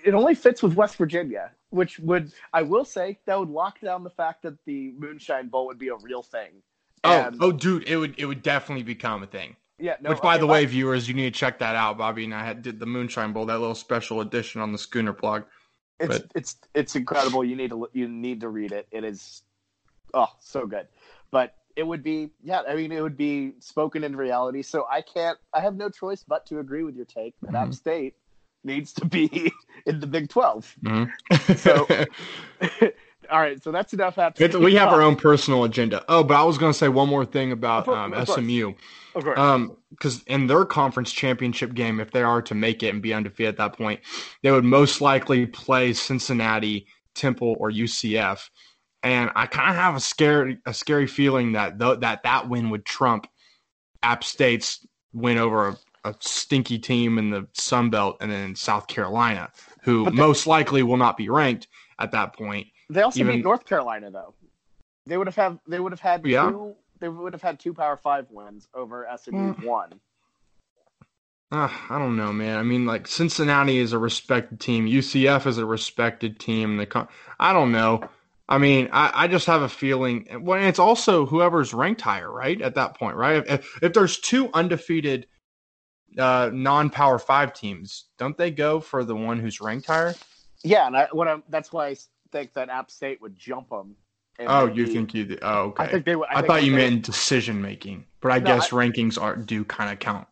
it 0.05 0.15
only 0.15 0.37
fits 0.37 0.63
with 0.63 0.75
West 0.75 0.95
Virginia, 0.97 1.51
which 1.71 1.99
would 1.99 2.33
I 2.53 2.63
will 2.63 2.85
say 2.85 3.19
that 3.27 3.39
would 3.39 3.51
lock 3.51 3.81
down 3.81 4.05
the 4.05 4.11
fact 4.11 4.43
that 4.45 4.55
the 4.67 4.93
Moonshine 4.97 5.49
Bowl 5.49 5.67
would 5.67 5.79
be 5.81 5.89
a 5.89 5.97
real 5.97 6.23
thing. 6.23 6.63
Oh, 7.03 7.11
And- 7.23 7.37
oh, 7.41 7.51
dude, 7.51 7.89
it 7.89 7.97
would 7.97 8.15
it 8.17 8.27
would 8.27 8.43
definitely 8.43 8.85
become 8.85 9.25
a 9.25 9.27
thing. 9.27 9.57
Yeah. 9.85 9.97
No, 10.01 10.11
Which, 10.11 10.21
by 10.23 10.35
okay, 10.35 10.41
the 10.41 10.47
way, 10.47 10.65
viewers, 10.65 11.07
you 11.09 11.15
need 11.15 11.35
to 11.35 11.39
check 11.39 11.59
that 11.59 11.77
out. 11.77 11.99
Bobby 11.99 12.25
and 12.25 12.35
I 12.35 12.45
had 12.45 12.63
did 12.63 12.81
the 12.81 12.87
Moonshine 12.87 13.33
Bowl, 13.35 13.45
that 13.47 13.59
little 13.61 13.75
special 13.75 14.21
edition 14.23 14.61
on 14.63 14.73
the 14.73 14.79
Schooner 14.79 15.13
blog. 15.13 15.43
it's 16.01 16.19
but- 16.19 16.33
it's 16.35 16.57
it's 16.75 16.97
incredible. 16.97 17.45
You 17.45 17.55
need 17.55 17.71
to 17.71 17.89
you 17.93 18.09
need 18.09 18.41
to 18.41 18.49
read 18.49 18.73
it. 18.73 18.89
It 18.91 19.05
is 19.05 19.43
oh 20.15 20.29
so 20.41 20.67
good, 20.67 20.89
but 21.31 21.55
it 21.77 21.87
would 21.87 22.03
be 22.03 22.31
yeah. 22.43 22.63
I 22.67 22.75
mean, 22.75 22.93
it 22.93 23.03
would 23.03 23.17
be 23.17 23.53
spoken 23.61 24.05
in 24.05 24.17
reality. 24.17 24.63
So 24.63 24.87
I 24.91 25.03
can't. 25.03 25.39
I 25.53 25.61
have 25.61 25.77
no 25.77 25.91
choice 25.91 26.25
but 26.27 26.47
to 26.47 26.61
agree 26.61 26.83
with 26.83 26.97
your 26.97 27.05
take 27.05 27.35
that 27.43 27.69
Mhm. 27.69 27.75
State 27.75 28.15
needs 28.65 28.95
to 28.95 29.05
be 29.05 29.53
in 29.87 30.01
the 30.01 30.07
Big 30.07 30.31
Twelve. 30.31 30.75
Mhm. 30.83 31.11
So- 31.59 31.87
All 33.31 33.41
right, 33.41 33.63
so 33.63 33.71
that's 33.73 33.93
enough. 33.93 34.19
It's- 34.19 34.55
we 34.55 34.75
have 34.75 34.89
talk. 34.89 34.97
our 34.97 35.03
own 35.03 35.17
personal 35.17 35.65
agenda. 35.65 36.05
Oh, 36.09 36.23
but 36.25 36.37
I 36.37 36.43
was 36.45 36.59
going 36.59 36.73
to 36.73 36.79
say 36.79 36.89
one 36.89 37.09
more 37.09 37.25
thing 37.25 37.53
about 37.53 37.89
um, 37.89 38.13
of. 38.13 38.29
SMU. 38.29 38.75
Of 39.15 39.25
course. 39.25 39.39
Um, 39.39 39.77
because 39.91 40.23
in 40.25 40.49
their 40.49 40.65
conference 40.65 41.13
championship 41.13 41.73
game, 41.75 42.01
if 42.01 42.11
they 42.11 42.23
are 42.23 42.43
to 42.43 42.55
make 42.55 42.83
it 42.83 42.89
and 42.89 43.01
be 43.01 43.15
undefeated 43.15 43.55
at 43.55 43.57
that 43.59 43.77
point, 43.79 44.01
they 44.43 44.51
would 44.51 44.65
most 44.65 45.01
likely 45.01 45.47
play 45.47 45.93
Cincinnati, 45.93 46.87
Temple, 47.15 47.57
or 47.61 47.71
UCF. 47.71 48.49
And 49.05 49.31
I 49.37 49.47
kind 49.47 49.71
of 49.71 49.77
have 49.77 49.95
a 49.95 50.01
scary, 50.01 50.59
a 50.67 50.75
scary 50.75 51.07
feeling 51.07 51.53
that 51.53 51.79
th- 51.79 52.01
that 52.01 52.25
that 52.25 52.49
win 52.49 52.71
would 52.71 52.85
trump 52.85 53.29
App 54.03 54.25
State's 54.25 54.85
win 55.13 55.39
over 55.39 55.69
a, 55.69 55.77
a 56.09 56.15
stinky 56.21 56.79
team 56.79 57.19
in 57.19 57.31
the 57.31 57.47
Sun 57.53 57.91
Belt 57.91 58.17
and 58.21 58.33
then 58.33 58.57
South 58.57 58.89
Carolina, 58.89 59.51
who 59.83 60.11
most 60.11 60.47
likely 60.47 60.83
will 60.83 60.97
not 60.97 61.17
be 61.17 61.29
ranked 61.29 61.69
at 62.01 62.11
that 62.13 62.35
point. 62.35 62.67
They 62.91 63.03
also 63.03 63.21
Even- 63.21 63.37
beat 63.37 63.45
North 63.45 63.65
Carolina 63.65 64.11
though. 64.11 64.35
They 65.07 65.17
would 65.17 65.27
have 65.27 65.37
had 65.37 65.59
they 65.67 65.81
would 65.81 65.93
have 65.93 66.01
had 66.01 66.25
Yeah. 66.27 66.51
two 66.51 66.77
they 67.01 67.09
would 67.09 67.33
have 67.33 67.43
had 67.43 67.59
two 67.61 67.75
Power 67.75 67.97
Five 67.97 68.31
wins 68.31 68.69
over 68.75 69.07
SMU 69.07 69.55
Mm. 69.55 69.65
one. 69.65 70.01
Uh, 71.53 71.69
I 71.91 71.99
don't 71.99 72.17
know, 72.17 72.33
man. 72.33 72.59
I 72.59 72.63
mean, 72.63 72.87
like 72.87 73.07
Cincinnati 73.07 73.79
is 73.79 73.93
a 73.93 73.99
respected 73.99 74.59
team. 74.61 74.87
UCF 74.87 75.47
is 75.47 75.59
a 75.59 75.67
respected 75.67 76.39
team. 76.41 76.79
The 76.79 76.87
con- 76.87 77.09
I 77.39 77.53
don't 77.53 77.71
know. 77.71 78.09
I 78.49 78.59
mean, 78.59 78.89
I, 78.93 79.25
I 79.25 79.29
just 79.29 79.47
have 79.47 79.63
a 79.63 79.69
feeling. 79.69 80.27
Well, 80.41 80.63
it's 80.63 80.79
also 80.79 81.27
whoever's 81.27 81.73
ranked 81.73 82.01
higher, 82.01 82.31
right? 82.31 82.61
At 82.61 82.75
that 82.75 82.99
point, 82.99 83.17
right? 83.17 83.43
If, 83.47 83.79
if 83.83 83.93
there's 83.93 84.19
two 84.19 84.51
undefeated 84.53 85.27
uh, 86.19 86.51
non-power 86.53 87.19
five 87.19 87.53
teams, 87.55 88.07
don't 88.19 88.37
they 88.37 88.51
go 88.51 88.81
for 88.81 89.05
the 89.05 89.15
one 89.17 89.39
who's 89.39 89.61
ranked 89.61 89.87
higher? 89.87 90.15
Yeah, 90.63 90.87
and 90.87 90.97
I 90.97 91.09
what 91.13 91.29
I'm 91.29 91.43
that's 91.49 91.73
why 91.73 91.89
I 91.89 91.97
think 92.35 92.53
that 92.55 92.69
App 92.69 92.91
State 92.91 93.21
would 93.23 93.37
jump 93.39 93.71
them. 93.71 93.95
and 94.39 94.49
Oh, 94.49 94.67
they'd 94.67 94.77
you 94.77 94.87
be- 94.87 94.93
think 94.93 95.15
you? 95.15 95.39
Oh, 95.43 95.59
okay. 95.67 95.85
I 95.85 95.89
think 95.89 96.05
they 96.05 96.17
would. 96.17 96.29
I, 96.29 96.35
think 96.37 96.47
thought 96.49 96.65
you 96.65 96.73
they- 96.73 96.91
meant 96.91 97.05
decision 97.05 97.63
making, 97.63 98.05
but 98.21 98.33
I 98.33 98.39
No, 98.41 98.47
guess 98.47 98.73
I- 98.73 98.77
rankings 98.77 99.21
are 99.21 99.37
do 99.37 99.65
kind 99.65 99.93
of 99.93 100.01
count 100.01 100.27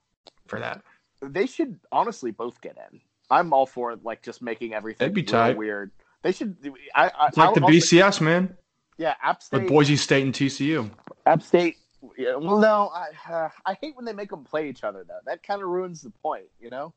for 0.46 0.58
that. 0.58 0.82
they 1.22 1.46
should 1.46 1.78
honestly 1.92 2.32
both 2.32 2.60
get 2.60 2.76
in. 2.90 3.00
I'm 3.30 3.52
all 3.52 3.64
for 3.64 3.94
like 4.02 4.20
just 4.22 4.42
making 4.42 4.74
everything 4.74 4.98
That'd 5.06 5.14
be 5.14 5.22
tight. 5.22 5.56
weird. 5.56 5.92
They 6.22 6.32
should. 6.32 6.56
I, 6.96 7.08
I 7.16 7.28
It's 7.28 7.36
like 7.36 7.54
the 7.54 7.60
also- 7.62 7.72
BCS, 7.72 8.20
man, 8.20 8.56
yeah, 8.98 9.14
App 9.22 9.40
State. 9.42 9.60
with 9.62 9.68
Boise 9.68 9.96
State 9.96 10.24
and 10.24 10.34
TCU. 10.34 10.90
App 11.26 11.42
State. 11.42 11.76
Yeah, 12.18 12.34
well, 12.34 12.58
no, 12.58 12.90
I 12.92 13.06
uh, 13.32 13.48
I 13.64 13.74
hate 13.80 13.94
when 13.94 14.04
they 14.04 14.12
make 14.12 14.30
them 14.30 14.42
play 14.42 14.68
each 14.68 14.82
other 14.82 15.04
though. 15.06 15.20
That 15.26 15.44
kind 15.44 15.62
of 15.62 15.68
ruins 15.68 16.02
the 16.02 16.10
point, 16.10 16.46
you 16.60 16.70
know. 16.70 16.92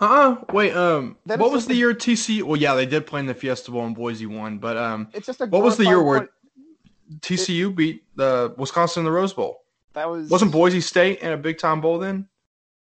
Uh 0.00 0.04
uh 0.04 0.44
wait, 0.52 0.74
um 0.74 1.16
what 1.24 1.52
was 1.52 1.66
the 1.66 1.74
a- 1.74 1.76
year 1.76 1.94
TCU? 1.94 2.42
Well, 2.42 2.56
yeah, 2.60 2.74
they 2.74 2.86
did 2.86 3.06
play 3.06 3.20
in 3.20 3.26
the 3.26 3.34
Fiesta 3.34 3.70
Bowl 3.70 3.86
and 3.86 3.94
Boise 3.94 4.26
won, 4.26 4.58
but 4.58 4.76
um 4.76 5.08
It's 5.12 5.26
just 5.26 5.40
a. 5.40 5.46
what 5.46 5.62
was 5.62 5.76
the 5.76 5.84
year 5.84 6.02
where 6.02 6.28
TCU 7.20 7.74
beat 7.74 8.02
the 8.16 8.54
Wisconsin 8.56 9.00
in 9.00 9.04
the 9.04 9.12
Rose 9.12 9.32
Bowl? 9.32 9.62
That 9.92 10.08
was 10.10 10.28
Wasn't 10.30 10.50
Boise 10.50 10.80
State 10.80 11.20
in 11.20 11.32
a 11.32 11.36
big 11.36 11.58
time 11.58 11.80
bowl 11.80 11.98
then? 11.98 12.26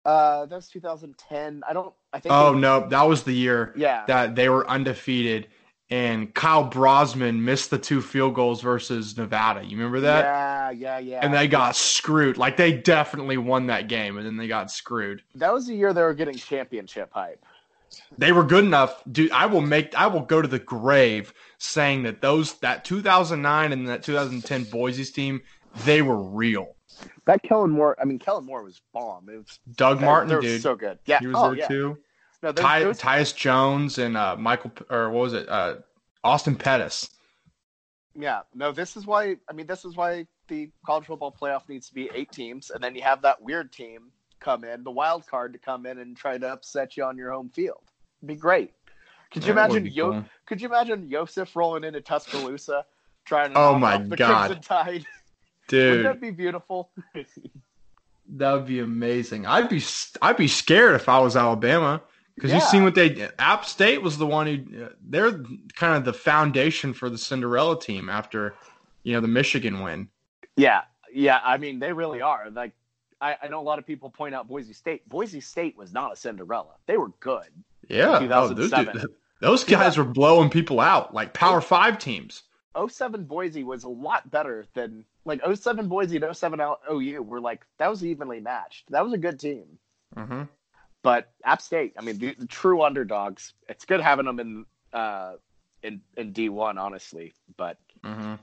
Uh, 0.05 0.47
that 0.47 0.55
was 0.57 0.69
2010. 0.69 1.63
I 1.69 1.73
don't. 1.73 1.93
I 2.13 2.21
think. 2.21 2.33
Oh 2.35 2.55
they- 2.55 2.61
no, 2.61 2.89
that 2.89 3.03
was 3.03 3.23
the 3.25 3.33
year 3.33 3.75
Yeah. 3.77 4.05
that 4.07 4.35
they 4.35 4.49
were 4.49 4.69
undefeated 4.69 5.49
and 5.91 6.33
Kyle 6.33 6.71
Brotzman 6.71 7.41
missed 7.41 7.71
the 7.71 7.79
two 7.79 8.01
field 8.01 8.35
goals 8.35 8.63
versus 8.63 9.17
Nevada. 9.17 9.65
You 9.65 9.77
remember 9.77 10.01
that? 10.01 10.25
Yeah, 10.25 10.71
yeah, 10.71 10.99
yeah. 10.99 11.21
And 11.23 11.35
they 11.35 11.49
got 11.49 11.75
screwed. 11.75 12.39
Like 12.39 12.57
they 12.57 12.73
definitely 12.73 13.37
won 13.39 13.67
that 13.67 13.89
game 13.89 14.17
and 14.17 14.25
then 14.25 14.37
they 14.37 14.47
got 14.47 14.71
screwed. 14.71 15.23
That 15.35 15.53
was 15.53 15.67
the 15.67 15.75
year 15.75 15.93
they 15.93 16.03
were 16.03 16.15
getting 16.15 16.37
championship 16.37 17.11
hype. 17.13 17.45
They 18.17 18.31
were 18.31 18.45
good 18.45 18.65
enough, 18.65 19.03
dude. 19.11 19.33
I 19.33 19.47
will 19.47 19.63
make. 19.63 19.99
I 19.99 20.07
will 20.07 20.21
go 20.21 20.41
to 20.41 20.47
the 20.47 20.61
grave 20.61 21.35
saying 21.59 22.05
that 22.05 22.21
those 22.21 22.55
that 22.61 22.85
2009 22.85 23.73
and 23.73 23.89
that 23.89 24.05
2010 24.05 24.65
Boise's 24.65 25.11
team, 25.11 25.43
they 25.85 26.01
were 26.01 26.23
real. 26.23 26.77
That 27.25 27.43
Kellen 27.43 27.71
Moore. 27.71 27.97
I 28.01 28.05
mean, 28.05 28.21
Kellen 28.21 28.47
Moore 28.47 28.63
was 28.63 28.81
bomb. 28.93 29.29
It 29.29 29.39
was 29.39 29.59
Doug 29.75 29.99
they- 29.99 30.07
Martin, 30.07 30.29
they 30.29 30.35
were 30.37 30.41
dude, 30.41 30.63
so 30.63 30.77
good. 30.77 31.01
Yeah, 31.07 31.19
he 31.19 31.27
was 31.27 31.37
oh, 31.37 31.49
there 31.49 31.59
yeah. 31.59 31.69
too. 31.69 31.99
No, 32.43 32.53
those, 32.53 32.65
Ty, 32.65 32.85
those- 32.85 32.99
Titus 32.99 33.45
Young 33.45 33.91
and 33.99 34.17
uh, 34.17 34.37
Michael 34.37 34.73
or 34.89 35.11
what 35.11 35.21
was 35.21 35.33
it? 35.35 35.49
Uh, 35.49 35.77
Austin 36.25 36.57
Pettis. 36.57 37.11
yeah. 38.15 38.41
No, 38.55 38.73
this 38.73 38.97
is 38.97 39.07
why. 39.07 39.37
I 39.49 39.53
mean, 39.53 39.67
this 39.67 39.85
is 39.85 39.97
why 39.97 40.27
the 40.49 40.71
college 40.85 41.07
football 41.07 41.35
playoff 41.39 41.69
needs 41.69 41.89
to 41.89 41.95
be 41.95 42.11
eight 42.15 42.31
teams, 42.33 42.71
and 42.71 42.83
then 42.83 42.95
you 42.95 43.03
have 43.03 43.23
that 43.23 43.41
weird 43.43 43.73
team 43.73 44.11
come 44.41 44.65
in, 44.65 44.83
the 44.85 44.91
wild 44.91 45.27
card 45.27 45.53
to 45.53 45.59
come 45.59 45.85
in 45.87 45.99
and 45.99 46.17
try 46.17 46.39
to 46.39 46.49
upset 46.51 46.97
you 46.97 47.05
on 47.05 47.17
your 47.17 47.31
home 47.31 47.51
field. 47.51 47.83
It'd 48.21 48.29
be 48.29 48.37
great. 48.37 48.73
Could 49.33 49.45
you 49.45 49.55
would 49.55 49.61
imagine? 49.61 49.87
Yo- 49.87 50.13
cool. 50.13 50.25
Could 50.47 50.61
you 50.63 50.69
imagine 50.69 51.09
Yosef 51.09 51.55
rolling 51.55 51.85
into 51.85 52.01
Tuscaloosa, 52.01 52.85
trying 53.27 53.53
to 53.53 53.59
Oh 53.59 53.79
my 53.79 53.95
off 53.97 54.09
the 54.09 54.17
God. 54.17 54.47
Crimson 54.47 54.63
Tide? 54.63 54.87
Wouldn't 55.71 55.97
dude? 56.03 56.07
that 56.07 56.21
be 56.21 56.31
beautiful? 56.31 56.91
That 58.33 58.53
would 58.53 58.67
be 58.67 58.81
amazing. 58.81 59.47
I'd 59.47 59.69
be 59.69 59.83
I'd 60.23 60.37
be 60.37 60.49
scared 60.49 60.95
if 60.97 61.09
I 61.09 61.19
was 61.21 61.37
Alabama 61.37 62.01
because 62.35 62.53
you've 62.53 62.63
seen 62.63 62.85
what 62.85 62.95
they 62.95 63.29
App 63.39 63.65
State 63.65 64.03
was 64.03 64.19
the 64.19 64.27
one 64.27 64.47
who 64.47 64.89
they're 65.03 65.43
kind 65.75 65.97
of 65.97 66.05
the 66.05 66.13
foundation 66.13 66.93
for 66.93 67.11
the 67.11 67.19
Cinderella 67.19 67.79
team 67.79 68.09
after 68.09 68.55
you 69.03 69.15
know 69.15 69.21
the 69.21 69.29
Michigan 69.29 69.83
win. 69.83 70.09
Yeah, 70.57 70.83
yeah, 71.13 71.41
I 71.45 71.59
mean 71.59 71.79
they 71.79 71.93
really 71.93 72.21
are. 72.23 72.51
Like 72.51 72.73
I, 73.21 73.37
I 73.43 73.49
know 73.49 73.61
a 73.61 73.63
lot 73.63 73.79
of 73.79 73.87
people 73.87 74.11
point 74.11 74.35
out 74.35 74.49
Boise 74.49 74.73
State. 74.73 75.09
Boise 75.09 75.41
State 75.41 75.77
was 75.77 75.93
not 75.93 76.13
a 76.13 76.17
Cinderella. 76.17 76.75
They 76.87 76.97
were 76.97 77.11
good. 77.21 77.49
Yeah, 77.89 78.19
oh, 78.33 78.49
those, 78.49 78.71
those 79.41 79.65
guys 79.65 79.97
were 79.97 80.05
blowing 80.05 80.49
people 80.51 80.81
out 80.81 81.13
like 81.13 81.35
Power 81.35 81.61
Five 81.61 81.99
teams. 81.99 82.43
07 82.89 83.25
Boise 83.25 83.65
was 83.65 83.85
a 83.85 83.89
lot 83.89 84.31
better 84.31 84.65
than 84.75 85.05
like 85.25 85.41
07 85.55 85.89
Boise 85.89 86.17
and 86.17 86.37
07 86.37 86.61
OU 86.91 87.23
were 87.23 87.41
like 87.41 87.67
that 87.79 87.91
was 87.91 88.05
evenly 88.05 88.41
matched. 88.41 88.91
That 88.91 89.05
was 89.05 89.13
a 89.13 89.19
good 89.19 89.41
team. 89.41 89.65
hmm 90.15 90.43
But 91.03 91.33
App 91.45 91.63
State, 91.63 91.95
I 91.99 92.03
mean, 92.03 92.19
the, 92.19 92.35
the 92.39 92.47
true 92.47 92.83
underdogs. 92.83 93.55
It's 93.69 93.85
good 93.85 94.01
having 94.01 94.27
them 94.27 94.41
in 94.41 94.67
uh 94.93 95.35
in 95.83 96.01
in 96.17 96.33
D1, 96.33 96.79
honestly. 96.79 97.33
But 97.57 97.79
hmm 98.05 98.35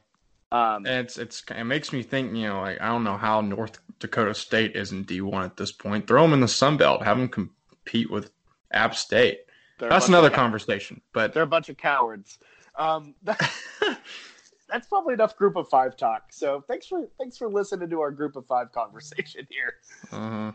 um, 0.52 0.86
it's 0.86 1.18
it's 1.18 1.44
it 1.56 1.64
makes 1.66 1.92
me 1.92 2.04
think. 2.04 2.36
You 2.36 2.48
know, 2.48 2.62
like 2.62 2.80
I 2.82 2.88
don't 2.88 3.04
know 3.04 3.18
how 3.18 3.42
North 3.42 3.80
Dakota 4.00 4.34
State 4.34 4.76
is 4.76 4.92
in 4.92 5.04
D 5.04 5.22
one 5.22 5.44
at 5.44 5.58
this 5.58 5.72
point. 5.72 6.08
Throw 6.08 6.22
them 6.24 6.34
in 6.34 6.40
the 6.40 6.48
Sun 6.48 6.78
Belt. 6.78 7.04
Have 7.04 7.18
them 7.18 7.28
compete 7.28 8.10
with 8.10 8.32
App 8.72 8.96
State. 8.96 9.42
That's 9.80 10.08
another 10.08 10.30
conversation. 10.30 11.02
But 11.14 11.34
They're 11.34 11.44
a 11.44 11.48
bunch 11.48 11.70
of 11.70 11.78
cowards. 11.78 12.40
Um, 12.76 13.16
that's 13.24 14.88
probably 14.88 15.14
enough 15.14 15.36
group 15.36 15.56
of 15.56 15.68
five 15.68 15.98
talk. 15.98 16.32
So 16.32 16.64
thanks 16.68 16.88
for 16.88 17.08
thanks 17.18 17.38
for 17.38 17.50
listening 17.50 17.90
to 17.90 18.00
our 18.00 18.12
group 18.12 18.36
of 18.36 18.46
five 18.46 18.72
conversation 18.72 19.48
here. 19.50 19.74
uh 20.12 20.52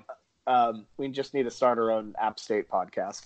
Um, 0.47 0.87
we 0.97 1.09
just 1.09 1.35
need 1.35 1.45
to 1.45 1.51
start 1.51 1.79
our 1.79 1.91
own 1.91 2.15
App 2.21 2.39
State 2.39 2.69
podcast. 2.69 3.23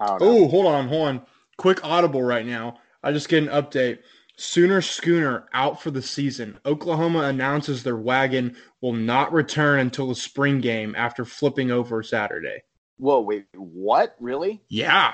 I 0.00 0.06
don't 0.06 0.20
know. 0.20 0.26
oh, 0.28 0.48
hold 0.48 0.66
on, 0.66 0.88
hold 0.88 1.08
on. 1.08 1.22
Quick 1.56 1.84
audible 1.84 2.22
right 2.22 2.44
now. 2.46 2.78
I 3.02 3.12
just 3.12 3.28
get 3.28 3.42
an 3.42 3.48
update. 3.48 4.00
Sooner 4.36 4.82
Schooner 4.82 5.46
out 5.54 5.80
for 5.80 5.90
the 5.90 6.02
season. 6.02 6.58
Oklahoma 6.66 7.20
announces 7.20 7.82
their 7.82 7.96
wagon 7.96 8.56
will 8.82 8.92
not 8.92 9.32
return 9.32 9.80
until 9.80 10.08
the 10.08 10.14
spring 10.14 10.60
game 10.60 10.94
after 10.94 11.24
flipping 11.24 11.70
over 11.70 12.02
Saturday. 12.02 12.62
Whoa, 12.98 13.20
wait, 13.20 13.46
what? 13.54 14.14
Really? 14.20 14.60
Yeah, 14.68 15.12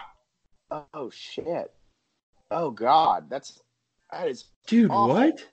Oh 0.95 1.11
shit! 1.11 1.71
Oh 2.51 2.71
god, 2.71 3.29
that's 3.29 3.61
that 4.11 4.29
is 4.29 4.45
dude, 4.67 4.91
Awful. 4.91 5.15
what? 5.15 5.47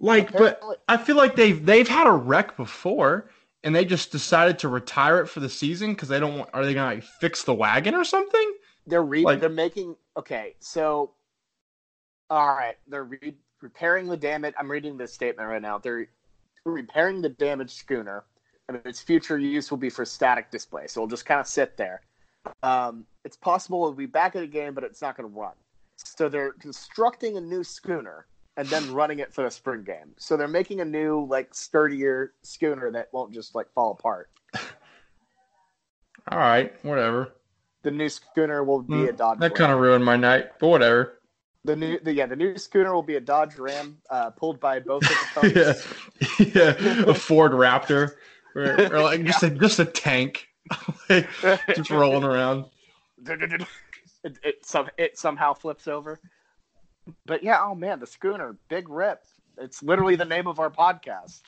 Like, 0.00 0.32
but 0.32 0.60
I 0.88 0.96
feel 0.96 1.16
like 1.16 1.36
they've 1.36 1.64
they've 1.64 1.86
had 1.86 2.06
a 2.06 2.12
wreck 2.12 2.56
before, 2.56 3.30
and 3.64 3.74
they 3.74 3.84
just 3.84 4.10
decided 4.12 4.58
to 4.60 4.68
retire 4.68 5.20
it 5.20 5.26
for 5.26 5.40
the 5.40 5.48
season 5.48 5.92
because 5.94 6.08
they 6.08 6.18
don't 6.20 6.38
want. 6.38 6.50
Are 6.52 6.64
they 6.64 6.74
gonna 6.74 6.94
like 6.94 7.04
fix 7.04 7.44
the 7.44 7.54
wagon 7.54 7.94
or 7.94 8.04
something? 8.04 8.54
they're 8.86 9.02
re- 9.02 9.22
Like- 9.22 9.40
they're 9.40 9.48
making 9.48 9.94
okay. 10.16 10.56
So, 10.58 11.12
all 12.28 12.48
right, 12.48 12.76
they're 12.88 13.04
re- 13.04 13.36
repairing 13.60 14.08
the 14.08 14.16
damage. 14.16 14.54
I'm 14.58 14.70
reading 14.70 14.96
this 14.96 15.12
statement 15.12 15.48
right 15.48 15.62
now. 15.62 15.78
They're 15.78 16.08
repairing 16.64 17.20
the 17.22 17.28
damaged 17.28 17.72
schooner, 17.72 18.24
and 18.68 18.80
its 18.84 19.00
future 19.00 19.38
use 19.38 19.70
will 19.70 19.78
be 19.78 19.90
for 19.90 20.04
static 20.04 20.50
display. 20.50 20.86
So 20.86 21.00
it'll 21.00 21.08
just 21.08 21.26
kind 21.26 21.40
of 21.40 21.46
sit 21.46 21.76
there. 21.76 22.02
Um, 22.62 23.06
it's 23.24 23.36
possible 23.36 23.82
it'll 23.84 23.92
be 23.92 24.06
back 24.06 24.34
in 24.34 24.40
the 24.40 24.46
game, 24.46 24.74
but 24.74 24.82
it's 24.82 25.02
not 25.02 25.16
going 25.16 25.30
to 25.30 25.38
run. 25.38 25.52
So 25.96 26.28
they're 26.28 26.52
constructing 26.52 27.36
a 27.36 27.40
new 27.40 27.62
schooner 27.62 28.26
and 28.56 28.68
then 28.68 28.92
running 28.92 29.18
it 29.20 29.32
for 29.32 29.44
the 29.44 29.50
spring 29.50 29.84
game. 29.84 30.14
So 30.18 30.36
they're 30.36 30.48
making 30.48 30.80
a 30.80 30.84
new, 30.84 31.26
like, 31.28 31.54
sturdier 31.54 32.32
schooner 32.42 32.90
that 32.92 33.08
won't 33.12 33.32
just 33.32 33.54
like 33.54 33.72
fall 33.72 33.92
apart. 33.92 34.28
All 36.30 36.38
right, 36.38 36.72
whatever. 36.84 37.32
The 37.82 37.90
new 37.90 38.08
schooner 38.08 38.62
will 38.62 38.82
be 38.82 38.94
Mm, 38.94 39.08
a 39.08 39.12
Dodge. 39.12 39.38
That 39.38 39.54
kind 39.54 39.72
of 39.72 39.78
ruined 39.78 40.04
my 40.04 40.16
night, 40.16 40.58
but 40.58 40.68
whatever. 40.68 41.20
The 41.64 41.76
new, 41.76 41.98
the, 41.98 42.12
yeah, 42.12 42.26
the 42.26 42.36
new 42.36 42.56
schooner 42.56 42.94
will 42.94 43.02
be 43.02 43.16
a 43.16 43.20
Dodge 43.20 43.56
Ram, 43.58 43.98
uh, 44.08 44.30
pulled 44.30 44.60
by 44.60 44.80
both 44.80 45.02
of 45.02 45.08
the 45.08 45.76
yeah, 46.38 46.74
yeah, 46.78 47.04
a 47.10 47.14
Ford 47.14 47.52
Raptor, 47.52 48.12
or, 48.54 48.94
or 48.94 49.00
like 49.00 49.24
just 49.26 49.42
a 49.42 49.50
just 49.50 49.78
a 49.78 49.84
tank, 49.84 50.48
like, 51.10 51.28
just 51.74 51.90
rolling 51.90 52.24
around. 52.24 52.64
it, 53.26 54.38
it, 54.42 54.64
some, 54.64 54.88
it 54.96 55.18
somehow 55.18 55.52
flips 55.52 55.86
over. 55.86 56.18
But 57.26 57.42
yeah, 57.42 57.60
oh 57.62 57.74
man, 57.74 58.00
the 58.00 58.06
schooner, 58.06 58.56
big 58.68 58.88
rip. 58.88 59.22
It's 59.58 59.82
literally 59.82 60.16
the 60.16 60.24
name 60.24 60.46
of 60.46 60.58
our 60.58 60.70
podcast. 60.70 61.40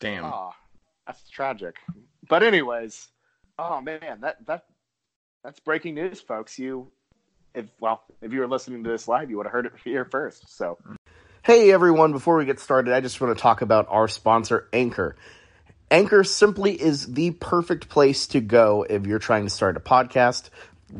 Damn. 0.00 0.24
Oh, 0.24 0.52
that's 1.06 1.28
tragic. 1.28 1.76
But 2.28 2.42
anyways, 2.42 3.08
oh 3.58 3.80
man, 3.80 4.20
that 4.20 4.44
that 4.46 4.64
that's 5.42 5.60
breaking 5.60 5.94
news, 5.94 6.20
folks. 6.20 6.58
You, 6.58 6.90
if 7.54 7.66
well, 7.80 8.02
if 8.22 8.32
you 8.32 8.40
were 8.40 8.48
listening 8.48 8.84
to 8.84 8.90
this 8.90 9.08
live, 9.08 9.30
you 9.30 9.36
would 9.36 9.46
have 9.46 9.52
heard 9.52 9.66
it 9.66 9.72
here 9.84 10.04
first. 10.04 10.56
So 10.56 10.78
Hey 11.44 11.70
everyone, 11.72 12.12
before 12.12 12.38
we 12.38 12.46
get 12.46 12.58
started, 12.58 12.94
I 12.94 13.02
just 13.02 13.20
want 13.20 13.36
to 13.36 13.42
talk 13.42 13.60
about 13.60 13.86
our 13.90 14.08
sponsor, 14.08 14.66
Anchor. 14.72 15.14
Anchor 15.90 16.24
simply 16.24 16.72
is 16.72 17.12
the 17.12 17.32
perfect 17.32 17.90
place 17.90 18.26
to 18.28 18.40
go 18.40 18.86
if 18.88 19.06
you're 19.06 19.18
trying 19.18 19.44
to 19.44 19.50
start 19.50 19.76
a 19.76 19.80
podcast. 19.80 20.48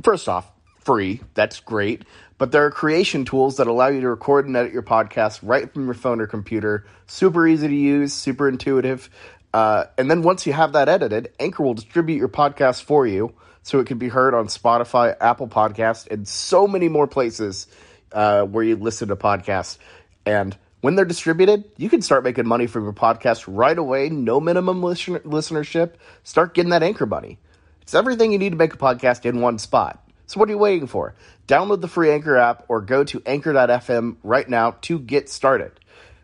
First 0.03 0.29
off, 0.29 0.53
free, 0.81 1.23
that's 1.33 1.61
great. 1.61 2.03
But 2.37 2.53
there 2.53 2.67
are 2.67 2.71
creation 2.71 3.25
tools 3.25 3.57
that 3.57 3.67
allow 3.67 3.89
you 3.89 4.01
to 4.01 4.09
record 4.09 4.47
and 4.47 4.57
edit 4.57 4.73
your 4.73 4.83
podcast 4.83 5.41
right 5.43 5.73
from 5.73 5.85
your 5.85 5.95
phone 5.95 6.21
or 6.21 6.27
computer. 6.27 6.85
Super 7.07 7.47
easy 7.47 7.69
to 7.69 7.75
use, 7.75 8.13
super 8.13 8.49
intuitive. 8.49 9.09
Uh, 9.53 9.85
and 9.97 10.11
then 10.11 10.23
once 10.23 10.47
you 10.47 10.53
have 10.53 10.73
that 10.73 10.89
edited, 10.89 11.33
Anchor 11.39 11.63
will 11.63 11.75
distribute 11.75 12.17
your 12.17 12.29
podcast 12.29 12.83
for 12.83 13.07
you 13.07 13.33
so 13.63 13.79
it 13.79 13.87
can 13.87 13.99
be 13.99 14.09
heard 14.09 14.35
on 14.35 14.49
Spotify, 14.49 15.17
Apple 15.21 15.47
Podcast, 15.47 16.11
and 16.11 16.27
so 16.27 16.67
many 16.67 16.89
more 16.89 17.07
places 17.07 17.69
uh, 18.13 18.43
where 18.43 18.65
you 18.65 18.77
listen 18.77 19.09
to 19.09 19.17
podcasts. 19.17 19.79
And 20.27 20.57
when 20.81 20.97
they're 20.97 21.05
distributed, 21.05 21.65
you 21.77 21.89
can 21.89 22.03
start 22.03 22.25
making 22.25 22.47
money 22.47 22.67
from 22.67 22.83
your 22.83 22.93
podcast 22.93 23.45
right 23.47 23.79
away. 23.79 24.11
No 24.11 24.41
minimum 24.41 24.83
listen- 24.83 25.21
listenership. 25.21 25.93
Start 26.25 26.53
getting 26.53 26.71
that 26.71 26.83
anchor 26.83 27.07
money. 27.07 27.39
It's 27.81 27.95
everything 27.95 28.33
you 28.33 28.39
need 28.39 28.51
to 28.51 28.57
make 28.57 28.75
a 28.75 28.79
podcast 28.79 29.25
in 29.25 29.41
one 29.41 29.59
spot. 29.59 30.04
So 30.27 30.41
what 30.41 30.49
are 30.49 30.53
you 30.53 30.59
waiting 30.59 30.87
for? 30.87 31.15
Download 31.47 31.81
the 31.81 31.89
free 31.89 32.11
Anchor 32.11 32.37
app 32.37 32.65
or 32.69 32.81
go 32.81 33.05
to 33.05 33.23
anchor.fm 33.27 34.17
right 34.23 34.49
now 34.49 34.73
to 34.83 34.99
get 34.99 35.29
started. 35.29 35.73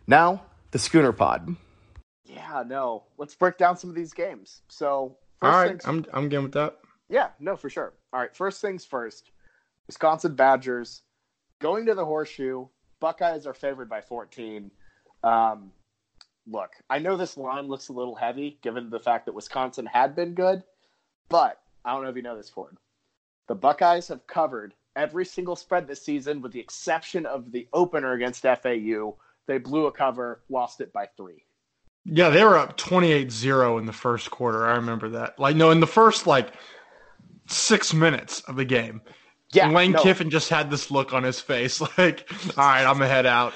Now, 0.07 0.43
the 0.71 0.79
Schooner 0.79 1.11
Pod. 1.11 1.55
yeah, 2.25 2.63
no, 2.65 3.03
let's 3.17 3.35
break 3.35 3.57
down 3.57 3.77
some 3.77 3.89
of 3.89 3.95
these 3.95 4.13
games. 4.13 4.61
So 4.69 5.17
All 5.41 5.51
first 5.51 5.55
right, 5.55 5.69
things 5.69 5.85
I'm 5.85 6.05
I'm 6.13 6.29
getting 6.29 6.43
with 6.43 6.53
that. 6.53 6.77
Yeah, 7.09 7.29
no, 7.39 7.55
for 7.55 7.69
sure. 7.69 7.93
All 8.13 8.19
right, 8.19 8.35
first 8.35 8.61
things 8.61 8.85
first. 8.85 9.31
Wisconsin 9.87 10.35
Badgers 10.35 11.01
going 11.59 11.85
to 11.87 11.93
the 11.93 12.05
horseshoe. 12.05 12.67
Buckeyes 12.99 13.45
are 13.45 13.53
favored 13.53 13.89
by 13.89 14.01
14. 14.01 14.71
Um, 15.23 15.71
look, 16.47 16.71
I 16.89 16.99
know 16.99 17.17
this 17.17 17.35
line 17.37 17.67
looks 17.67 17.89
a 17.89 17.93
little 17.93 18.15
heavy 18.15 18.59
given 18.61 18.89
the 18.89 18.99
fact 18.99 19.25
that 19.25 19.33
Wisconsin 19.33 19.85
had 19.85 20.15
been 20.15 20.33
good, 20.33 20.63
but 21.29 21.59
I 21.83 21.93
don't 21.93 22.03
know 22.03 22.09
if 22.09 22.15
you 22.15 22.21
know 22.21 22.37
this, 22.37 22.49
Ford. 22.49 22.77
The 23.51 23.55
Buckeyes 23.55 24.07
have 24.07 24.25
covered 24.27 24.73
every 24.95 25.25
single 25.25 25.57
spread 25.57 25.85
this 25.85 26.01
season 26.01 26.41
with 26.41 26.53
the 26.53 26.61
exception 26.61 27.25
of 27.25 27.51
the 27.51 27.67
opener 27.73 28.13
against 28.13 28.43
FAU. 28.43 29.17
They 29.45 29.57
blew 29.57 29.87
a 29.87 29.91
cover, 29.91 30.41
lost 30.47 30.79
it 30.79 30.93
by 30.93 31.09
three. 31.17 31.43
Yeah, 32.05 32.29
they 32.29 32.45
were 32.45 32.57
up 32.57 32.77
28-0 32.77 33.77
in 33.77 33.85
the 33.85 33.91
first 33.91 34.31
quarter. 34.31 34.65
I 34.65 34.77
remember 34.77 35.09
that. 35.09 35.37
Like 35.37 35.57
no, 35.57 35.69
in 35.69 35.81
the 35.81 35.85
first 35.85 36.25
like 36.25 36.53
six 37.49 37.93
minutes 37.93 38.39
of 38.47 38.55
the 38.55 38.63
game. 38.63 39.01
Yeah, 39.51 39.65
And 39.65 39.73
Lane 39.73 39.91
no. 39.91 40.01
Kiffin 40.01 40.29
just 40.29 40.47
had 40.47 40.71
this 40.71 40.89
look 40.89 41.11
on 41.11 41.23
his 41.23 41.41
face, 41.41 41.81
like, 41.97 42.31
all 42.57 42.63
right, 42.63 42.85
I'm 42.85 42.99
gonna 42.99 43.09
head 43.09 43.25
out. 43.25 43.51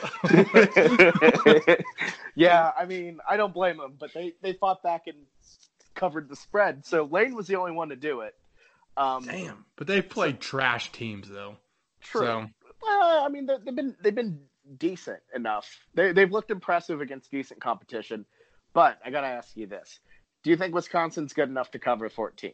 yeah, 2.35 2.73
I 2.77 2.83
mean, 2.83 3.19
I 3.29 3.37
don't 3.37 3.53
blame 3.53 3.79
him, 3.79 3.93
but 3.97 4.13
they 4.13 4.33
they 4.41 4.51
fought 4.51 4.83
back 4.83 5.07
and 5.07 5.19
covered 5.93 6.27
the 6.27 6.35
spread. 6.35 6.85
So 6.85 7.05
Lane 7.05 7.33
was 7.33 7.47
the 7.47 7.55
only 7.55 7.71
one 7.71 7.87
to 7.87 7.95
do 7.95 8.19
it. 8.19 8.35
Um, 8.97 9.25
Damn. 9.25 9.65
But 9.75 9.87
they 9.87 10.01
played 10.01 10.39
trash 10.39 10.91
teams 10.91 11.29
though. 11.29 11.57
true. 12.01 12.21
So 12.21 12.47
Well, 12.81 13.23
I 13.25 13.29
mean, 13.29 13.45
they- 13.45 13.57
they've 13.63 13.75
been 13.75 13.95
they've 14.01 14.15
been 14.15 14.39
decent 14.77 15.19
enough. 15.33 15.67
They 15.93 16.11
they've 16.13 16.31
looked 16.31 16.51
impressive 16.51 17.01
against 17.01 17.31
decent 17.31 17.59
competition. 17.61 18.25
But 18.73 18.99
I 19.05 19.09
gotta 19.09 19.27
ask 19.27 19.55
you 19.57 19.67
this: 19.67 19.99
Do 20.43 20.49
you 20.49 20.57
think 20.57 20.73
Wisconsin's 20.73 21.33
good 21.33 21.49
enough 21.49 21.71
to 21.71 21.79
cover 21.79 22.09
14? 22.09 22.53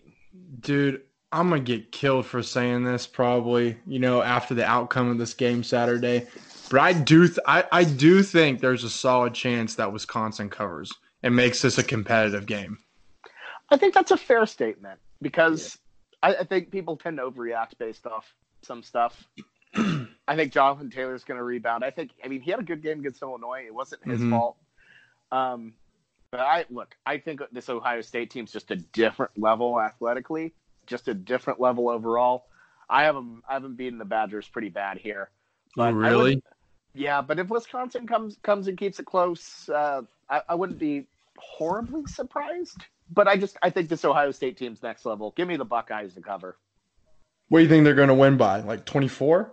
Dude, 0.60 1.02
I'm 1.32 1.50
gonna 1.50 1.62
get 1.62 1.92
killed 1.92 2.26
for 2.26 2.42
saying 2.44 2.84
this 2.84 3.06
probably. 3.08 3.78
You 3.86 4.00
know, 4.00 4.22
after 4.22 4.54
the 4.54 4.66
outcome 4.66 5.10
of 5.10 5.18
this 5.18 5.34
game 5.34 5.64
Saturday, 5.64 6.28
but 6.70 6.80
I 6.80 6.94
do, 6.94 7.28
th- 7.28 7.40
I, 7.46 7.66
I 7.72 7.84
do 7.84 8.24
think 8.24 8.60
there's 8.62 8.84
a 8.84 8.90
solid 8.90 9.34
chance 9.34 9.76
that 9.76 9.92
Wisconsin 9.94 10.50
covers 10.50 10.92
and 11.24 11.36
makes 11.36 11.62
this 11.62 11.78
a 11.78 11.84
competitive 11.84 12.46
game. 12.46 12.78
I 13.70 13.78
think 13.78 13.94
that's 13.94 14.12
a 14.12 14.18
fair 14.18 14.46
statement 14.46 15.00
because 15.22 15.78
I, 16.24 16.36
I 16.36 16.44
think 16.44 16.72
people 16.72 16.98
tend 16.98 17.18
to 17.18 17.24
overreact 17.24 17.78
based 17.78 18.06
off 18.06 18.34
some 18.62 18.84
stuff. 18.84 19.28
I 19.76 20.36
think 20.36 20.52
Jonathan 20.54 20.90
Taylor's 20.90 21.24
going 21.24 21.38
to 21.38 21.44
rebound. 21.44 21.84
I 21.84 21.92
think. 21.92 22.12
I 22.24 22.28
mean, 22.28 22.42
he 22.42 22.52
had 22.52 22.60
a 22.60 22.64
good 22.64 22.82
game 22.82 23.00
against 23.00 23.22
Illinois. 23.22 23.64
It 23.66 23.74
wasn't 23.74 24.04
his 24.06 24.20
Mhm. 24.22 24.30
fault. 24.30 24.58
Um, 25.32 25.74
but 26.32 26.42
I 26.42 26.66
look. 26.70 26.96
I 27.06 27.18
think 27.18 27.42
this 27.52 27.70
Ohio 27.70 28.02
State 28.02 28.30
team's 28.32 28.52
just 28.52 28.72
a 28.72 28.76
different 28.76 29.32
level 29.38 29.80
athletically, 29.80 30.54
just 30.88 31.08
a 31.08 31.14
different 31.14 31.60
level 31.60 31.90
overall. 31.90 32.46
I 32.90 33.04
have 33.04 33.16
them. 33.16 33.44
I 33.50 33.54
have 33.54 33.64
them 33.64 33.76
beating 33.76 33.98
the 33.98 34.06
Badgers 34.06 34.48
pretty 34.48 34.70
bad 34.70 34.98
here. 34.98 35.30
But 35.76 35.84
I 35.84 35.90
really? 35.90 36.44
Yeah, 36.94 37.22
but 37.22 37.40
if 37.40 37.48
Wisconsin 37.48 38.06
comes 38.08 38.38
comes 38.44 38.68
and 38.68 38.78
keeps 38.78 39.00
it 39.00 39.06
close, 39.06 39.70
uh, 39.70 40.02
I, 40.30 40.42
I 40.50 40.56
wouldn't 40.56 40.80
be 40.80 41.08
horribly 41.38 42.06
surprised. 42.08 42.86
But 43.14 43.28
I 43.28 43.38
just 43.38 43.58
I 43.62 43.70
think 43.70 43.90
this 43.90 44.06
Ohio 44.06 44.32
State 44.32 44.58
team's 44.58 44.82
next 44.82 45.06
level. 45.06 45.34
Give 45.36 45.48
me 45.48 45.58
the 45.58 45.66
Buckeyes 45.66 46.14
to 46.16 46.22
cover. 46.22 46.58
What 47.50 47.60
do 47.60 47.64
you 47.64 47.70
think 47.70 47.84
they're 47.84 47.94
going 47.96 48.08
to 48.08 48.14
win 48.14 48.38
by? 48.38 48.62
Like 48.62 48.86
24? 48.86 49.52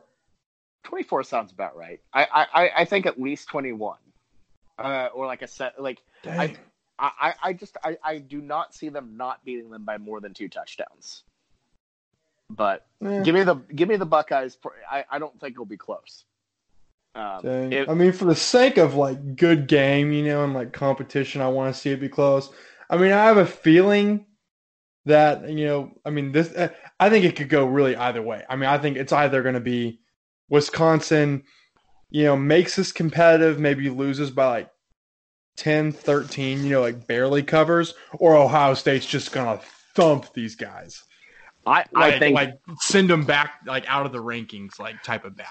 24 0.85 1.23
sounds 1.25 1.51
about 1.53 1.77
right. 1.77 2.01
I 2.15 2.27
I, 2.55 2.71
I 2.79 2.85
think 2.85 3.07
at 3.07 3.21
least 3.21 3.49
21. 3.49 3.99
Uh, 4.79 5.09
or 5.13 5.27
like 5.27 5.43
a 5.43 5.49
set 5.49 5.83
like 5.83 6.01
I, 6.25 6.55
I 7.01 7.35
I 7.43 7.53
just 7.53 7.77
I, 7.83 7.97
I 8.05 8.19
do 8.19 8.41
not 8.41 8.75
see 8.75 8.89
them 8.91 9.17
not 9.17 9.45
beating 9.45 9.71
them 9.71 9.85
by 9.85 9.99
more 9.99 10.21
than 10.21 10.35
two 10.35 10.49
touchdowns. 10.49 11.25
But 12.51 12.87
Eh. 13.05 13.23
give 13.23 13.35
me 13.35 13.43
the 13.43 13.57
give 13.75 13.89
me 13.89 13.97
the 13.97 14.07
Buckeyes. 14.07 14.57
For, 14.63 14.73
I 14.91 15.05
I 15.11 15.19
don't 15.19 15.39
think 15.41 15.53
it'll 15.55 15.65
be 15.67 15.77
close. 15.77 16.25
Um, 17.17 17.45
it- 17.45 17.89
I 17.89 17.95
mean, 17.95 18.13
for 18.13 18.25
the 18.27 18.37
sake 18.37 18.77
of 18.79 18.95
like 18.95 19.35
good 19.37 19.67
game, 19.67 20.13
you 20.13 20.23
know, 20.25 20.45
and 20.45 20.55
like 20.55 20.73
competition, 20.73 21.41
I 21.41 21.49
want 21.49 21.75
to 21.75 21.79
see 21.81 21.91
it 21.91 22.01
be 22.01 22.09
close. 22.09 22.51
I 22.91 22.97
mean, 22.97 23.13
I 23.13 23.27
have 23.27 23.37
a 23.37 23.47
feeling 23.47 24.27
that 25.05 25.49
you 25.49 25.67
know, 25.67 25.93
I 26.05 26.11
mean, 26.11 26.33
this. 26.33 26.53
uh, 26.55 26.69
I 27.01 27.11
think 27.11 27.25
it 27.25 27.37
could 27.37 27.49
go 27.49 27.67
really 27.67 27.97
either 27.97 28.23
way. 28.23 28.45
I 28.49 28.57
mean, 28.57 28.69
I 28.69 28.79
think 28.79 28.97
it's 28.97 29.13
either 29.13 29.43
going 29.43 29.55
to 29.55 29.61
be 29.61 30.01
Wisconsin, 30.49 31.45
you 32.11 32.25
know, 32.25 32.37
makes 32.37 32.77
this 32.77 32.93
competitive, 32.93 33.59
maybe 33.59 33.91
loses 33.91 34.31
by 34.31 34.47
like 34.47 34.71
10, 35.57 35.93
13, 35.93 36.65
you 36.65 36.71
know, 36.71 36.81
like 36.81 37.07
barely 37.07 37.43
covers, 37.43 37.95
or 38.15 38.37
Ohio 38.37 38.75
State's 38.75 39.07
just 39.07 39.33
going 39.33 39.59
to 39.59 39.65
thump 39.95 40.33
these 40.35 40.57
guys. 40.57 41.03
I 41.67 41.85
Like, 41.93 42.15
I 42.15 42.19
think 42.19 42.35
like 42.35 42.55
send 42.81 43.11
them 43.11 43.25
back 43.25 43.61
like 43.67 43.85
out 43.89 44.07
of 44.07 44.13
the 44.13 44.23
rankings, 44.23 44.79
like 44.79 45.03
type 45.03 45.25
of 45.25 45.37
bad. 45.37 45.47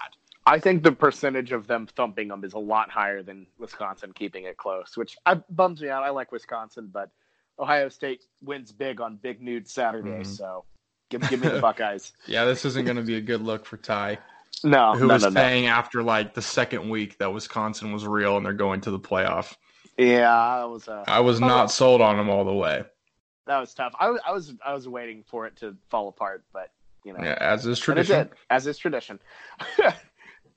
I 0.46 0.58
think 0.58 0.82
the 0.82 0.92
percentage 0.92 1.52
of 1.52 1.66
them 1.66 1.86
thumping 1.86 2.28
them 2.28 2.42
is 2.42 2.54
a 2.54 2.58
lot 2.58 2.90
higher 2.90 3.22
than 3.22 3.46
Wisconsin 3.58 4.12
keeping 4.14 4.44
it 4.44 4.56
close, 4.56 4.96
which 4.96 5.16
I, 5.26 5.34
bums 5.50 5.82
me 5.82 5.90
out. 5.90 6.02
I 6.02 6.10
like 6.10 6.32
Wisconsin, 6.32 6.88
but 6.90 7.10
Ohio 7.58 7.88
State 7.88 8.24
wins 8.42 8.72
big 8.72 9.00
on 9.00 9.16
Big 9.16 9.40
Noon 9.42 9.64
Saturday, 9.64 10.20
Mhm. 10.20 10.26
so 10.26 10.64
give, 11.10 11.28
give 11.28 11.40
me 11.40 11.48
the 11.48 11.60
Buckeyes. 11.60 12.12
Yeah, 12.26 12.44
this 12.44 12.64
isn't 12.64 12.84
going 12.84 12.96
to 12.96 13.02
be 13.02 13.16
a 13.16 13.20
good 13.20 13.42
look 13.42 13.66
for 13.66 13.76
Ty. 13.76 14.18
No, 14.64 14.94
who 14.94 15.06
no, 15.06 15.14
was 15.14 15.22
no, 15.22 15.28
no. 15.28 15.40
saying 15.40 15.66
after 15.66 16.02
like 16.02 16.34
the 16.34 16.42
second 16.42 16.88
week 16.88 17.18
that 17.18 17.32
Wisconsin 17.32 17.92
was 17.92 18.06
real 18.06 18.36
and 18.36 18.44
they're 18.44 18.52
going 18.52 18.80
to 18.82 18.90
the 18.90 18.98
playoff. 18.98 19.54
Yeah, 19.96 20.58
that 20.60 20.68
was 20.68 20.88
uh, 20.88 21.04
I 21.06 21.20
was 21.20 21.40
not 21.40 21.70
sold 21.70 22.00
on 22.00 22.16
them 22.16 22.28
all 22.28 22.44
the 22.44 22.52
way. 22.54 22.84
that 23.46 23.58
was 23.58 23.72
tough. 23.74 23.94
I 23.98 24.10
was 24.10 24.20
I 24.26 24.32
was 24.32 24.54
I 24.64 24.72
was 24.74 24.88
waiting 24.88 25.22
for 25.26 25.46
it 25.46 25.56
to 25.56 25.76
fall 25.90 26.08
apart, 26.08 26.44
but 26.52 26.70
you 27.04 27.12
know, 27.12 27.20
Yeah, 27.22 27.36
as 27.40 27.66
is 27.66 27.78
tradition. 27.78 28.28
as 28.50 28.66
is 28.66 28.78
tradition. 28.78 29.18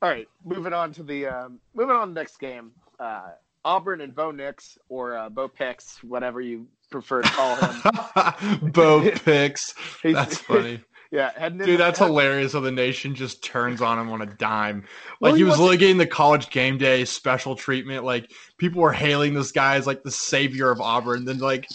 All 0.03 0.09
right, 0.09 0.27
moving 0.43 0.73
on 0.73 0.91
to 0.93 1.03
the 1.03 1.27
um, 1.27 1.59
moving 1.75 1.95
on 1.95 2.07
to 2.09 2.13
the 2.13 2.19
next 2.19 2.37
game. 2.39 2.71
Uh, 2.99 3.29
Auburn 3.63 4.02
and 4.02 4.15
Bo 4.15 4.32
Nix 4.32 4.78
or 4.89 5.17
uh, 5.17 5.30
Bo 5.30 5.47
Pix, 5.47 6.04
whatever 6.04 6.41
you 6.41 6.67
prefer 6.89 7.21
to 7.21 7.30
call 7.30 7.56
him. 7.56 8.71
Bo 8.71 9.12
picks. 9.26 9.74
That's 10.04 10.38
funny. 10.38 10.82
Yeah, 11.12 11.32
into 11.45 11.65
Dude, 11.65 11.80
that's 11.80 12.00
head- 12.00 12.08
hilarious 12.08 12.54
how 12.54 12.62
the 12.62 12.71
nation 12.71 13.13
just 13.15 13.43
turns 13.43 13.82
on 13.82 14.00
him 14.00 14.10
on 14.12 14.21
a 14.21 14.26
dime. 14.26 14.86
Well, 15.19 15.32
Like 15.32 15.38
he 15.38 15.39
he 15.39 15.43
was 15.43 15.60
literally 15.60 15.78
getting 15.78 15.97
the 15.97 16.08
college 16.08 16.50
game 16.50 16.78
day 16.78 17.04
special 17.04 17.56
treatment. 17.56 18.06
Like 18.06 18.32
people 18.58 18.82
were 18.82 18.93
hailing 18.93 19.34
this 19.34 19.52
guy 19.52 19.76
as 19.76 19.86
like 19.86 20.04
the 20.04 20.12
savior 20.12 20.71
of 20.71 20.80
Auburn. 20.80 21.26
Then 21.26 21.39
like 21.39 21.67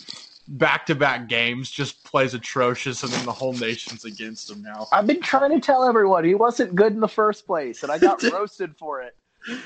back 0.48 0.86
to 0.86 0.94
back 0.94 1.28
games 1.28 1.70
just 1.70 2.02
plays 2.04 2.32
atrocious 2.32 3.02
and 3.02 3.12
then 3.12 3.26
the 3.26 3.32
whole 3.32 3.52
nation's 3.52 4.04
against 4.06 4.50
him 4.50 4.62
now. 4.62 4.86
I've 4.90 5.06
been 5.06 5.20
trying 5.20 5.50
to 5.50 5.60
tell 5.60 5.84
everyone 5.86 6.24
he 6.24 6.34
wasn't 6.34 6.74
good 6.74 6.94
in 6.94 7.00
the 7.00 7.08
first 7.08 7.46
place, 7.46 7.82
and 7.82 7.92
I 7.92 7.98
got 7.98 8.22
roasted 8.32 8.74
for 8.78 9.02
it. 9.02 9.14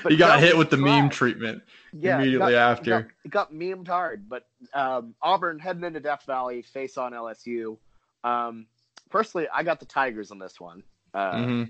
But 0.03 0.11
He 0.11 0.17
got 0.17 0.39
hit 0.39 0.57
with 0.57 0.69
the 0.69 0.77
meme 0.77 1.09
treatment 1.09 1.63
Yeah, 1.93 2.17
immediately 2.17 2.53
got- 2.53 2.71
after. 2.71 3.11
He 3.23 3.29
got, 3.29 3.49
he 3.49 3.57
got 3.59 3.77
memed 3.77 3.87
hard, 3.87 4.29
but 4.29 4.45
um, 4.73 5.15
Auburn 5.21 5.59
heading 5.59 5.83
into 5.83 5.99
Death 5.99 6.23
Valley, 6.27 6.61
face 6.61 6.97
on 6.97 7.13
LSU. 7.13 7.77
Um, 8.23 8.67
personally, 9.09 9.47
I 9.53 9.63
got 9.63 9.79
the 9.79 9.85
Tigers 9.87 10.31
on 10.31 10.39
this 10.39 10.59
one. 10.59 10.83
Uh, 11.13 11.43
hmm 11.43 11.63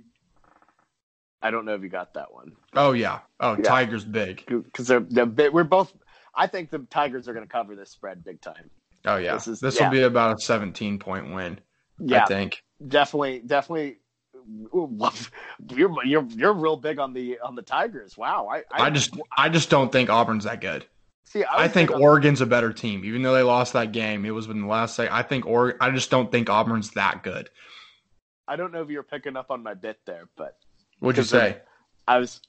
I 1.44 1.50
don't 1.50 1.66
know 1.66 1.74
if 1.74 1.82
you 1.82 1.90
got 1.90 2.14
that 2.14 2.32
one 2.32 2.52
Oh 2.76 2.92
yeah. 2.92 3.20
Oh, 3.40 3.54
Yeah. 3.58 3.64
Tiger's 3.64 4.06
big. 4.06 4.44
because 4.48 4.88
they're, 4.88 5.00
they're 5.00 5.26
big- 5.26 5.52
we're 5.54 5.64
both. 5.64 5.92
I 6.36 6.46
think 6.48 6.70
the 6.70 6.80
Tigers 6.90 7.28
are 7.28 7.34
going 7.34 7.46
to 7.46 7.52
cover 7.52 7.76
this 7.76 7.90
spread 7.90 8.24
big 8.24 8.42
time. 8.42 8.70
Oh 9.06 9.18
yeah. 9.18 9.34
This 9.34 9.46
This, 9.46 9.74
is- 9.76 9.80
will 9.80 9.90
be 9.90 10.04
about 10.04 10.38
a 10.38 10.42
17 10.42 11.00
point 11.00 11.34
win. 11.34 11.60
Yeah, 11.98 12.24
I 12.24 12.26
think. 12.28 12.64
definitely, 12.88 13.40
definitely. 13.46 13.98
You're 15.70 16.06
you're 16.06 16.28
you're 16.30 16.54
real 16.54 16.78
big 16.78 17.00
on 17.00 17.14
the 17.14 17.40
on 17.40 17.56
the 17.56 17.62
Tigers. 17.62 18.18
Wow, 18.18 18.50
I 18.52 18.64
I, 18.72 18.90
just 18.90 19.16
I 19.38 19.50
just 19.50 19.70
don't 19.70 19.92
think 19.92 20.10
Auburn's 20.10 20.46
that 20.46 20.62
good. 20.62 20.86
see. 21.24 21.44
I, 21.44 21.64
was 21.64 21.72
think 21.72 21.92
Oregon's 21.92 22.42
a 22.42 22.46
better 22.46 22.74
team, 22.74 23.06
even 23.06 23.22
though 23.22 23.34
they 23.34 23.44
lost 23.44 23.74
that 23.74 23.92
game. 23.92 24.26
It 24.26 24.32
was 24.32 24.48
in 24.48 24.62
the 24.62 24.68
last 24.68 24.96
say. 24.96 25.08
I 25.10 25.24
think 25.24 25.46
or 25.46 25.76
I 25.80 25.92
just 25.92 26.10
don't 26.10 26.32
think 26.32 26.50
Auburn's 26.50 26.92
that 26.92 27.24
good. 27.24 27.50
I 28.48 28.56
don't 28.56 28.72
know 28.72 28.82
if 28.82 28.90
you're 28.90 29.04
picking 29.04 29.38
up 29.38 29.52
on 29.52 29.64
my 29.64 29.74
bit 29.74 30.00
there, 30.06 30.28
but 30.36 30.58
What'd 31.02 31.18
you 31.18 31.24
say? 31.24 31.58
I 32.08 32.20
was 32.20 32.42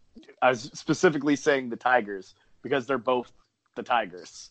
I 0.42 0.50
was 0.50 0.70
specifically 0.74 1.36
saying 1.36 1.70
the 1.70 1.76
Tigers 1.76 2.34
because 2.62 2.86
they're 2.86 2.98
both 2.98 3.32
the 3.76 3.82
Tigers. 3.82 4.50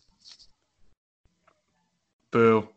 Boo. 2.32 2.68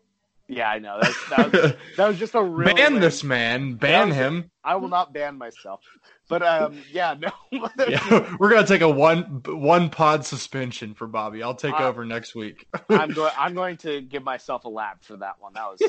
Yeah, 0.48 0.70
I 0.70 0.78
know. 0.80 1.00
That's, 1.02 1.30
that, 1.30 1.52
was, 1.52 1.74
that 1.98 2.08
was 2.08 2.20
just 2.20 2.36
a 2.36 2.44
real 2.44 2.74
Ban 2.76 2.94
lame- 2.94 3.02
this 3.02 3.24
man. 3.24 3.74
Ban 3.76 4.10
was- 4.10 4.16
him. 4.18 4.52
I 4.64 4.76
will 4.76 4.90
not 4.90 5.14
ban 5.14 5.38
myself. 5.38 5.82
But 6.28 6.42
um, 6.44 6.80
yeah, 6.92 7.16
no. 7.20 7.30
Yeah, 7.88 8.36
we're 8.40 8.50
gonna 8.50 8.66
take 8.66 8.82
a 8.82 8.90
one 8.90 9.42
one 9.46 9.90
pod 9.92 10.26
suspension 10.26 10.94
for 10.96 11.06
Bobby. 11.08 11.44
I'll 11.44 11.54
take 11.56 11.80
over 11.80 12.04
next 12.06 12.34
week. 12.36 12.68
I'm 12.90 13.12
going. 13.12 13.32
I'm 13.38 13.54
going 13.54 13.78
to 13.78 14.02
give 14.02 14.24
myself 14.24 14.66
a 14.66 14.70
lap 14.70 15.04
for 15.04 15.18
that 15.18 15.36
one. 15.40 15.54
That 15.54 15.68
was 15.70 15.82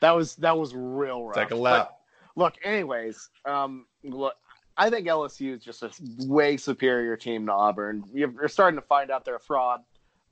that 0.00 0.10
was 0.12 0.36
that 0.36 0.56
was 0.58 0.74
real 0.74 1.24
rough. 1.24 1.36
take 1.36 1.50
a 1.50 1.54
But 1.54 1.60
lap. 1.60 1.90
look, 2.36 2.54
anyways, 2.64 3.28
um, 3.44 3.84
look, 4.02 4.34
I 4.78 4.88
think 4.88 5.06
LSU 5.06 5.54
is 5.56 5.62
just 5.62 5.82
a 5.82 5.90
way 6.26 6.56
superior 6.56 7.16
team 7.18 7.44
to 7.46 7.52
Auburn. 7.52 8.04
You're 8.14 8.48
starting 8.48 8.80
to 8.80 8.86
find 8.86 9.10
out 9.10 9.26
they're 9.26 9.36
a 9.36 9.40
fraud. 9.40 9.80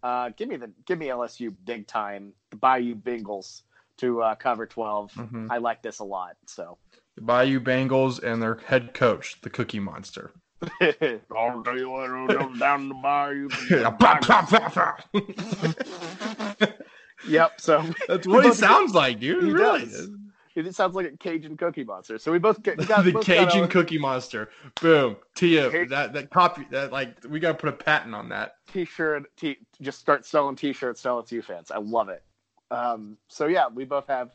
Uh, 0.02 0.30
give 0.36 0.48
me 0.48 0.56
the 0.56 0.70
give 0.86 0.98
me 0.98 1.06
LSU 1.06 1.54
big 1.64 1.86
time. 1.86 2.32
The 2.50 2.56
Bayou 2.56 2.94
Bengals 2.94 3.62
to 3.98 4.22
uh, 4.22 4.34
cover 4.36 4.64
12 4.66 5.12
Mhm. 5.12 5.48
I 5.50 5.58
like 5.58 5.82
this 5.82 5.98
a 5.98 6.04
lot. 6.04 6.36
So 6.46 6.78
The 7.16 7.22
Bayou 7.22 7.58
Bengals 7.60 8.22
and 8.22 8.40
their 8.40 8.56
head 8.66 8.94
coach, 8.94 9.40
the 9.42 9.50
Cookie 9.50 9.80
Monster. 9.80 10.32
I'll 11.36 11.62
tell 11.62 11.78
you 11.78 11.90
what, 11.90 12.10
it'll 12.30 12.54
down 12.54 12.88
the 12.88 12.94
Bayou. 12.94 13.48
Pop, 13.98 14.20
pop, 14.20 14.48
pop, 14.48 14.72
pop. 14.72 15.00
yep. 17.28 17.60
So 17.60 17.84
That's 18.08 18.26
what 18.26 18.44
he 18.44 18.52
sounds 18.52 18.94
like, 18.94 19.20
dude. 19.20 19.42
He 19.44 19.50
really. 19.52 19.80
does. 19.86 20.10
It 20.66 20.74
sounds 20.74 20.94
like 20.94 21.06
a 21.06 21.16
Cajun 21.16 21.56
Cookie 21.56 21.84
Monster. 21.84 22.18
So 22.18 22.32
we 22.32 22.38
both 22.38 22.62
get, 22.62 22.78
we 22.78 22.84
got, 22.86 23.04
the 23.04 23.12
both 23.12 23.24
Cajun 23.24 23.62
our 23.62 23.68
Cookie 23.68 23.98
Monster. 23.98 24.50
Boom. 24.80 25.16
Tia. 25.34 25.86
That 25.86 26.12
that 26.12 26.30
copy 26.30 26.66
that 26.70 26.92
like 26.92 27.16
we 27.28 27.40
gotta 27.40 27.54
put 27.58 27.68
a 27.68 27.72
patent 27.72 28.14
on 28.14 28.28
that. 28.30 28.56
T-shirt. 28.72 29.24
T- 29.36 29.58
just 29.80 29.98
start 29.98 30.24
selling 30.26 30.56
T-shirts 30.56 31.00
Sell 31.00 31.18
it 31.20 31.26
to 31.28 31.36
LSU 31.40 31.44
fans. 31.44 31.70
I 31.70 31.78
love 31.78 32.08
it. 32.08 32.22
Um, 32.70 33.16
so 33.28 33.46
yeah, 33.46 33.68
we 33.68 33.84
both 33.84 34.06
have 34.08 34.30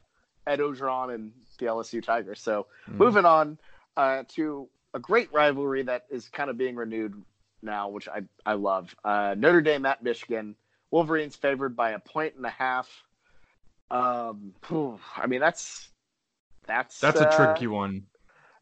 Ed 0.48 0.60
Orgeron 0.60 1.14
and 1.14 1.32
the 1.60 1.66
LSU 1.68 2.02
Tigers. 2.04 2.42
So 2.42 2.68
Mm. 2.90 2.96
moving 2.96 3.26
on 3.26 3.58
uh, 3.96 4.24
to 4.30 4.68
a 4.94 5.00
great 5.00 5.32
rivalry 5.34 5.84
that 5.84 6.06
is 6.10 6.30
kind 6.30 6.50
of 6.50 6.58
being 6.58 6.76
renewed 6.76 7.22
now, 7.62 7.90
which 7.90 8.08
I 8.08 8.22
I 8.46 8.54
love. 8.54 8.96
Uh, 9.04 9.36
Notre 9.38 9.62
Dame 9.62 9.86
at 9.86 10.04
Michigan. 10.04 10.56
Wolverines 10.92 11.36
favored 11.36 11.76
by 11.76 11.92
a 11.92 12.00
point 12.00 12.36
and 12.36 12.46
a 12.46 12.50
half. 12.52 12.88
Um, 13.92 14.54
I 15.18 15.28
mean 15.28 15.40
that's 15.40 15.90
that's 16.65 16.99
That's 16.99 17.19
a 17.19 17.30
uh, 17.30 17.36
tricky 17.36 17.67
one. 17.67 18.06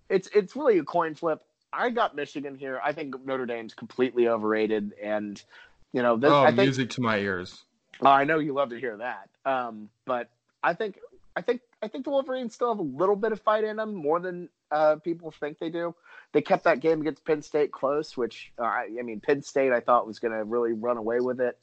it's 0.09 0.29
it's 0.33 0.55
really 0.55 0.77
a 0.79 0.83
coin 0.83 1.15
flip. 1.15 1.41
I 1.73 1.89
got 1.89 2.15
Michigan 2.15 2.55
here. 2.55 2.81
I 2.83 2.91
think 2.91 3.15
Notre 3.25 3.45
Dame's 3.45 3.73
completely 3.73 4.27
overrated, 4.27 4.93
and 5.01 5.41
you 5.93 6.01
know, 6.01 6.17
this, 6.17 6.31
Oh, 6.31 6.43
I 6.43 6.47
think 6.47 6.57
music 6.57 6.89
to 6.91 7.01
my 7.01 7.17
ears. 7.17 7.63
Oh, 8.01 8.07
I 8.07 8.23
know 8.23 8.39
you 8.39 8.53
love 8.53 8.69
to 8.69 8.79
hear 8.79 8.97
that. 8.97 9.29
Um, 9.45 9.89
but 10.05 10.29
I 10.63 10.73
think 10.73 10.99
I 11.35 11.41
think 11.41 11.61
I 11.81 11.87
think 11.87 12.03
the 12.03 12.11
Wolverines 12.11 12.53
still 12.53 12.69
have 12.69 12.79
a 12.79 12.81
little 12.81 13.15
bit 13.15 13.31
of 13.31 13.41
fight 13.41 13.63
in 13.63 13.77
them, 13.77 13.93
more 13.93 14.19
than 14.19 14.49
uh, 14.71 14.95
people 14.97 15.31
think 15.31 15.59
they 15.59 15.69
do. 15.69 15.95
They 16.33 16.41
kept 16.41 16.63
that 16.65 16.79
game 16.79 17.01
against 17.01 17.25
Penn 17.25 17.41
State 17.41 17.71
close, 17.71 18.17
which 18.17 18.51
uh, 18.59 18.63
I 18.63 18.87
I 18.99 19.03
mean, 19.03 19.19
Penn 19.19 19.41
State 19.41 19.71
I 19.71 19.79
thought 19.79 20.07
was 20.07 20.19
going 20.19 20.33
to 20.33 20.43
really 20.43 20.73
run 20.73 20.97
away 20.97 21.19
with 21.19 21.39
it. 21.39 21.57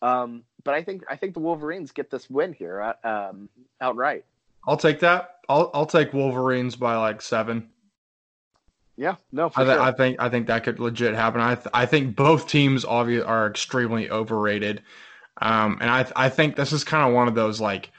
Um, 0.00 0.42
but 0.64 0.74
I 0.74 0.82
think 0.82 1.04
I 1.08 1.16
think 1.16 1.34
the 1.34 1.40
Wolverines 1.40 1.92
get 1.92 2.10
this 2.10 2.28
win 2.28 2.52
here 2.52 2.80
uh, 3.04 3.28
um, 3.30 3.48
outright. 3.80 4.24
I'll 4.66 4.76
take 4.76 5.00
that. 5.00 5.36
I'll 5.48 5.70
I'll 5.74 5.86
take 5.86 6.12
Wolverines 6.12 6.76
by 6.76 6.96
like 6.96 7.20
seven. 7.20 7.70
Yeah, 8.96 9.16
no, 9.32 9.48
for 9.48 9.60
I, 9.60 9.64
th- 9.64 9.76
sure. 9.76 9.82
I 9.82 9.92
think 9.92 10.20
I 10.20 10.28
think 10.28 10.46
that 10.46 10.64
could 10.64 10.78
legit 10.78 11.14
happen. 11.14 11.40
I 11.40 11.54
th- 11.54 11.68
I 11.72 11.86
think 11.86 12.14
both 12.14 12.46
teams 12.46 12.84
obviously 12.84 13.26
are 13.26 13.46
extremely 13.46 14.10
overrated, 14.10 14.82
um, 15.40 15.78
and 15.80 15.90
I 15.90 16.06
I 16.14 16.28
think 16.28 16.56
this 16.56 16.72
is 16.72 16.84
kind 16.84 17.08
of 17.08 17.14
one 17.14 17.28
of 17.28 17.34
those 17.34 17.60
like 17.60 17.90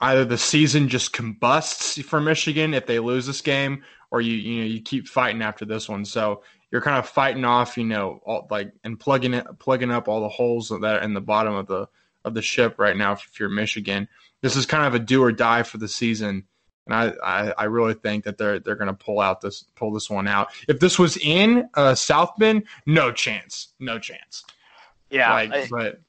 either 0.00 0.24
the 0.24 0.38
season 0.38 0.88
just 0.88 1.12
combusts 1.12 2.00
for 2.02 2.20
Michigan 2.20 2.74
if 2.74 2.86
they 2.86 2.98
lose 2.98 3.26
this 3.26 3.40
game, 3.40 3.82
or 4.10 4.20
you 4.20 4.34
you 4.34 4.60
know 4.60 4.66
you 4.66 4.80
keep 4.80 5.08
fighting 5.08 5.42
after 5.42 5.64
this 5.64 5.88
one. 5.88 6.04
So 6.04 6.42
you're 6.70 6.80
kind 6.80 6.98
of 6.98 7.08
fighting 7.08 7.44
off, 7.44 7.76
you 7.76 7.84
know, 7.84 8.20
all, 8.24 8.46
like 8.50 8.72
and 8.82 8.98
plugging 8.98 9.34
it, 9.34 9.46
plugging 9.58 9.90
up 9.90 10.08
all 10.08 10.22
the 10.22 10.28
holes 10.28 10.70
that 10.70 10.82
are 10.82 11.02
in 11.02 11.14
the 11.14 11.20
bottom 11.20 11.54
of 11.54 11.66
the 11.66 11.86
of 12.24 12.34
the 12.34 12.42
ship 12.42 12.78
right 12.78 12.96
now. 12.96 13.12
If 13.12 13.38
you're 13.40 13.48
Michigan, 13.48 14.08
this 14.40 14.56
is 14.56 14.66
kind 14.66 14.86
of 14.86 14.94
a 14.94 14.98
do 14.98 15.22
or 15.22 15.32
die 15.32 15.62
for 15.62 15.78
the 15.78 15.88
season, 15.88 16.44
and 16.86 16.94
I 16.94 17.12
I, 17.24 17.50
I 17.58 17.64
really 17.64 17.94
think 17.94 18.24
that 18.24 18.38
they're 18.38 18.58
they're 18.58 18.76
going 18.76 18.88
to 18.88 18.94
pull 19.04 19.20
out 19.20 19.40
this 19.40 19.64
pull 19.76 19.92
this 19.92 20.08
one 20.10 20.28
out. 20.28 20.48
If 20.68 20.80
this 20.80 20.98
was 20.98 21.16
in 21.16 21.68
uh, 21.74 21.94
South 21.94 22.32
Bend, 22.38 22.64
no 22.86 23.12
chance, 23.12 23.68
no 23.78 23.98
chance. 23.98 24.44
Yeah, 25.10 25.32
like, 25.32 25.52
I- 25.52 25.68
but 25.70 26.00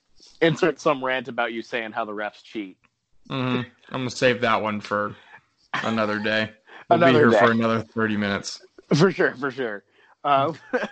insert 0.41 0.79
some 0.79 1.03
rant 1.03 1.27
about 1.27 1.53
you 1.53 1.61
saying 1.61 1.91
how 1.91 2.05
the 2.05 2.11
refs 2.13 2.43
cheat. 2.43 2.77
mhm, 3.29 3.65
I'm 3.89 3.99
gonna 4.01 4.09
save 4.09 4.41
that 4.41 4.61
one 4.61 4.81
for 4.81 5.15
another 5.73 6.19
day. 6.19 6.51
We'll 6.89 6.99
be 6.99 7.05
Another 7.05 7.19
here 7.19 7.29
day. 7.31 7.39
for 7.39 7.51
another 7.51 7.79
30 7.79 8.17
minutes. 8.17 8.61
For 8.93 9.09
sure, 9.09 9.35
for 9.35 9.49
sure. 9.51 9.85
Uh, 10.23 10.51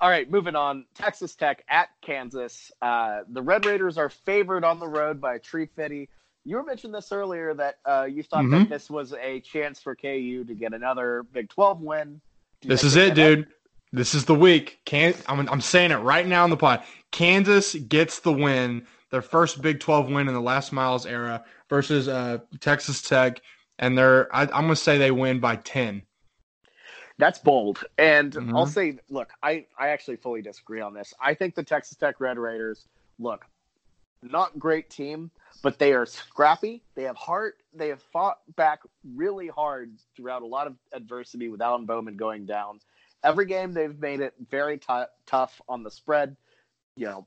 all 0.00 0.10
right, 0.10 0.30
moving 0.30 0.56
on. 0.56 0.84
Texas 0.94 1.34
Tech 1.34 1.64
at 1.68 1.88
Kansas. 2.02 2.70
Uh, 2.82 3.20
the 3.28 3.42
Red 3.42 3.64
Raiders 3.64 3.96
are 3.98 4.08
favored 4.10 4.64
on 4.64 4.78
the 4.78 4.88
road 4.88 5.20
by 5.20 5.38
Tree 5.38 5.66
Fitty. 5.76 6.08
You 6.44 6.56
were 6.56 6.62
mentioning 6.64 6.92
this 6.92 7.10
earlier 7.10 7.54
that 7.54 7.76
uh, 7.86 8.04
you 8.04 8.22
thought 8.22 8.44
Mhm. 8.44 8.60
that 8.64 8.68
this 8.68 8.90
was 8.90 9.14
a 9.14 9.40
chance 9.40 9.80
for 9.80 9.94
KU 9.96 10.44
to 10.44 10.54
get 10.54 10.74
another 10.74 11.22
Big 11.32 11.48
12 11.48 11.80
win. 11.80 12.20
This 12.62 12.84
is 12.84 12.96
it, 12.96 13.14
dude. 13.14 13.46
This 13.92 14.14
is 14.14 14.24
the 14.26 14.34
week. 14.34 14.80
Can 14.84 15.14
I'm 15.28 15.48
I'm 15.48 15.60
saying 15.60 15.90
it 15.92 15.96
right 15.98 16.26
now 16.26 16.44
in 16.44 16.50
the 16.50 16.56
pod. 16.56 16.82
Kansas 17.12 17.74
gets 17.74 18.20
the 18.20 18.32
win, 18.32 18.86
their 19.10 19.22
first 19.22 19.62
Big 19.62 19.80
12 19.80 20.10
win 20.10 20.26
in 20.28 20.34
the 20.34 20.40
Les 20.40 20.72
Miles 20.72 21.06
era 21.06 21.44
versus 21.70 22.08
uh, 22.08 22.38
Texas 22.60 23.00
Tech, 23.00 23.40
and 23.78 23.96
they're 23.96 24.34
I, 24.34 24.42
I'm 24.42 24.48
gonna 24.64 24.76
say 24.76 24.98
they 24.98 25.12
win 25.12 25.38
by 25.40 25.56
10. 25.56 26.02
That's 27.18 27.38
bold. 27.38 27.84
And 27.98 28.32
Mhm. 28.32 28.56
I'll 28.56 28.66
say, 28.66 28.98
look, 29.08 29.32
I, 29.42 29.66
I 29.78 29.88
actually 29.88 30.16
fully 30.16 30.42
disagree 30.42 30.80
on 30.80 30.94
this. 30.94 31.14
I 31.20 31.34
think 31.34 31.54
the 31.54 31.62
Texas 31.62 31.96
Tech 31.96 32.20
Red 32.20 32.38
Raiders, 32.38 32.88
look, 33.18 33.46
not 34.22 34.58
great 34.58 34.90
team, 34.90 35.30
but 35.62 35.78
they 35.78 35.92
are 35.92 36.06
scrappy. 36.06 36.82
They 36.94 37.04
have 37.04 37.16
heart. 37.16 37.62
They 37.72 37.88
have 37.88 38.02
fought 38.02 38.38
back 38.56 38.80
really 39.14 39.48
hard 39.48 39.92
throughout 40.16 40.42
a 40.42 40.46
lot 40.46 40.66
of 40.66 40.76
adversity 40.92 41.48
with 41.48 41.60
Alan 41.60 41.84
Bowman 41.86 42.16
going 42.16 42.46
down. 42.46 42.80
Every 43.22 43.46
game 43.46 43.72
they've 43.72 43.98
made 43.98 44.20
it 44.20 44.34
very 44.50 44.78
tou- 44.78 45.06
tough 45.26 45.60
on 45.68 45.82
the 45.82 45.90
spread. 45.90 46.36
You 46.96 47.06
know, 47.06 47.26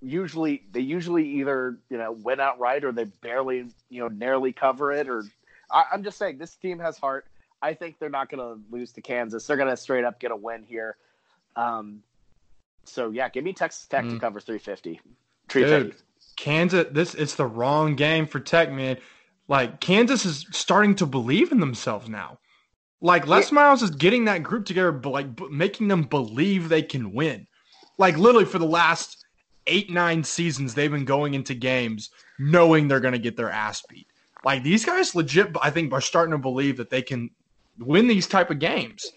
usually 0.00 0.64
they 0.70 0.80
usually 0.80 1.26
either 1.40 1.78
you 1.90 1.98
know 1.98 2.12
win 2.12 2.40
outright 2.40 2.84
or 2.84 2.92
they 2.92 3.04
barely 3.04 3.68
you 3.88 4.00
know 4.00 4.08
narrowly 4.08 4.52
cover 4.52 4.92
it. 4.92 5.08
Or 5.08 5.24
I, 5.70 5.84
I'm 5.92 6.02
just 6.02 6.18
saying 6.18 6.38
this 6.38 6.56
team 6.56 6.78
has 6.78 6.98
heart. 6.98 7.26
I 7.60 7.74
think 7.74 7.98
they're 7.98 8.08
not 8.08 8.28
going 8.30 8.40
to 8.40 8.62
lose 8.70 8.92
to 8.92 9.00
Kansas. 9.00 9.46
They're 9.46 9.56
going 9.56 9.68
to 9.68 9.76
straight 9.76 10.04
up 10.04 10.20
get 10.20 10.30
a 10.30 10.36
win 10.36 10.62
here. 10.62 10.96
Um, 11.56 12.02
so 12.84 13.10
yeah, 13.10 13.28
give 13.28 13.44
me 13.44 13.52
Texas 13.52 13.86
Tech 13.86 14.04
to 14.08 14.14
Mm. 14.16 14.20
cover 14.20 14.40
350. 14.40 15.00
350. 15.48 15.90
Dude, 15.90 16.02
Kansas 16.36 16.86
this 16.92 17.14
it's 17.14 17.34
the 17.34 17.46
wrong 17.46 17.96
game 17.96 18.26
for 18.26 18.40
Tech, 18.40 18.70
man. 18.70 18.96
Like 19.48 19.80
Kansas 19.80 20.24
is 20.24 20.46
starting 20.52 20.94
to 20.96 21.06
believe 21.06 21.52
in 21.52 21.60
themselves 21.60 22.08
now. 22.08 22.38
Like 23.00 23.26
Les 23.26 23.52
Miles 23.52 23.82
is 23.82 23.90
getting 23.90 24.24
that 24.26 24.42
group 24.42 24.64
together, 24.66 24.92
but 24.92 25.10
like 25.10 25.36
b- 25.36 25.48
making 25.50 25.88
them 25.88 26.02
believe 26.02 26.68
they 26.68 26.82
can 26.82 27.12
win. 27.12 27.46
Like 27.96 28.16
literally 28.16 28.44
for 28.44 28.58
the 28.58 28.66
last 28.66 29.24
eight 29.66 29.90
nine 29.90 30.22
seasons, 30.24 30.74
they've 30.74 30.90
been 30.90 31.04
going 31.04 31.34
into 31.34 31.54
games 31.54 32.10
knowing 32.38 32.88
they're 32.88 33.00
going 33.00 33.12
to 33.12 33.18
get 33.18 33.36
their 33.36 33.50
ass 33.50 33.82
beat. 33.88 34.06
Like 34.44 34.62
these 34.62 34.84
guys, 34.84 35.14
legit, 35.14 35.56
I 35.60 35.70
think, 35.70 35.92
are 35.92 36.00
starting 36.00 36.32
to 36.32 36.38
believe 36.38 36.76
that 36.76 36.90
they 36.90 37.02
can 37.02 37.30
win 37.78 38.06
these 38.06 38.26
type 38.26 38.50
of 38.50 38.58
games. 38.58 39.12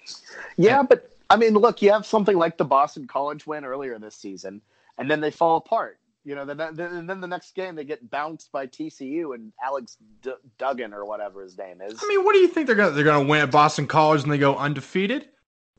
Yeah, 0.58 0.84
but 0.84 1.10
I 1.30 1.38
mean, 1.38 1.54
look, 1.54 1.82
you 1.82 1.91
have 1.91 2.06
something 2.06 2.38
like 2.38 2.58
the 2.58 2.65
Boston 2.65 3.08
College 3.08 3.47
win 3.47 3.65
earlier 3.65 3.97
this 4.00 4.15
season, 4.15 4.62
and 4.97 5.10
then 5.10 5.21
they 5.21 5.32
fall 5.32 5.58
apart. 5.58 5.97
You 6.24 6.36
know, 6.36 6.45
then 6.45 6.58
then, 6.76 7.08
then 7.08 7.19
the 7.19 7.28
next 7.28 7.56
game 7.56 7.76
they 7.76 7.84
get 7.84 8.10
bounced 8.10 8.52
by 8.52 8.67
TCU 8.67 9.34
and 9.34 9.52
Alex 9.63 9.97
D- 10.21 10.34
Duggan 10.60 10.93
or 10.93 11.06
whatever 11.06 11.41
his 11.41 11.58
name 11.58 11.82
is. 11.82 12.00
I 12.02 12.08
mean, 12.08 12.24
what 12.24 12.34
do 12.34 12.39
you 12.39 12.47
think 12.47 12.67
they're 12.67 12.76
gonna 12.76 12.91
they're 12.91 13.04
gonna 13.04 13.28
win 13.28 13.41
at 13.41 13.52
Boston 13.52 13.88
College 13.88 14.24
and 14.24 14.32
they 14.32 14.38
go 14.38 14.56
undefeated? 14.56 15.30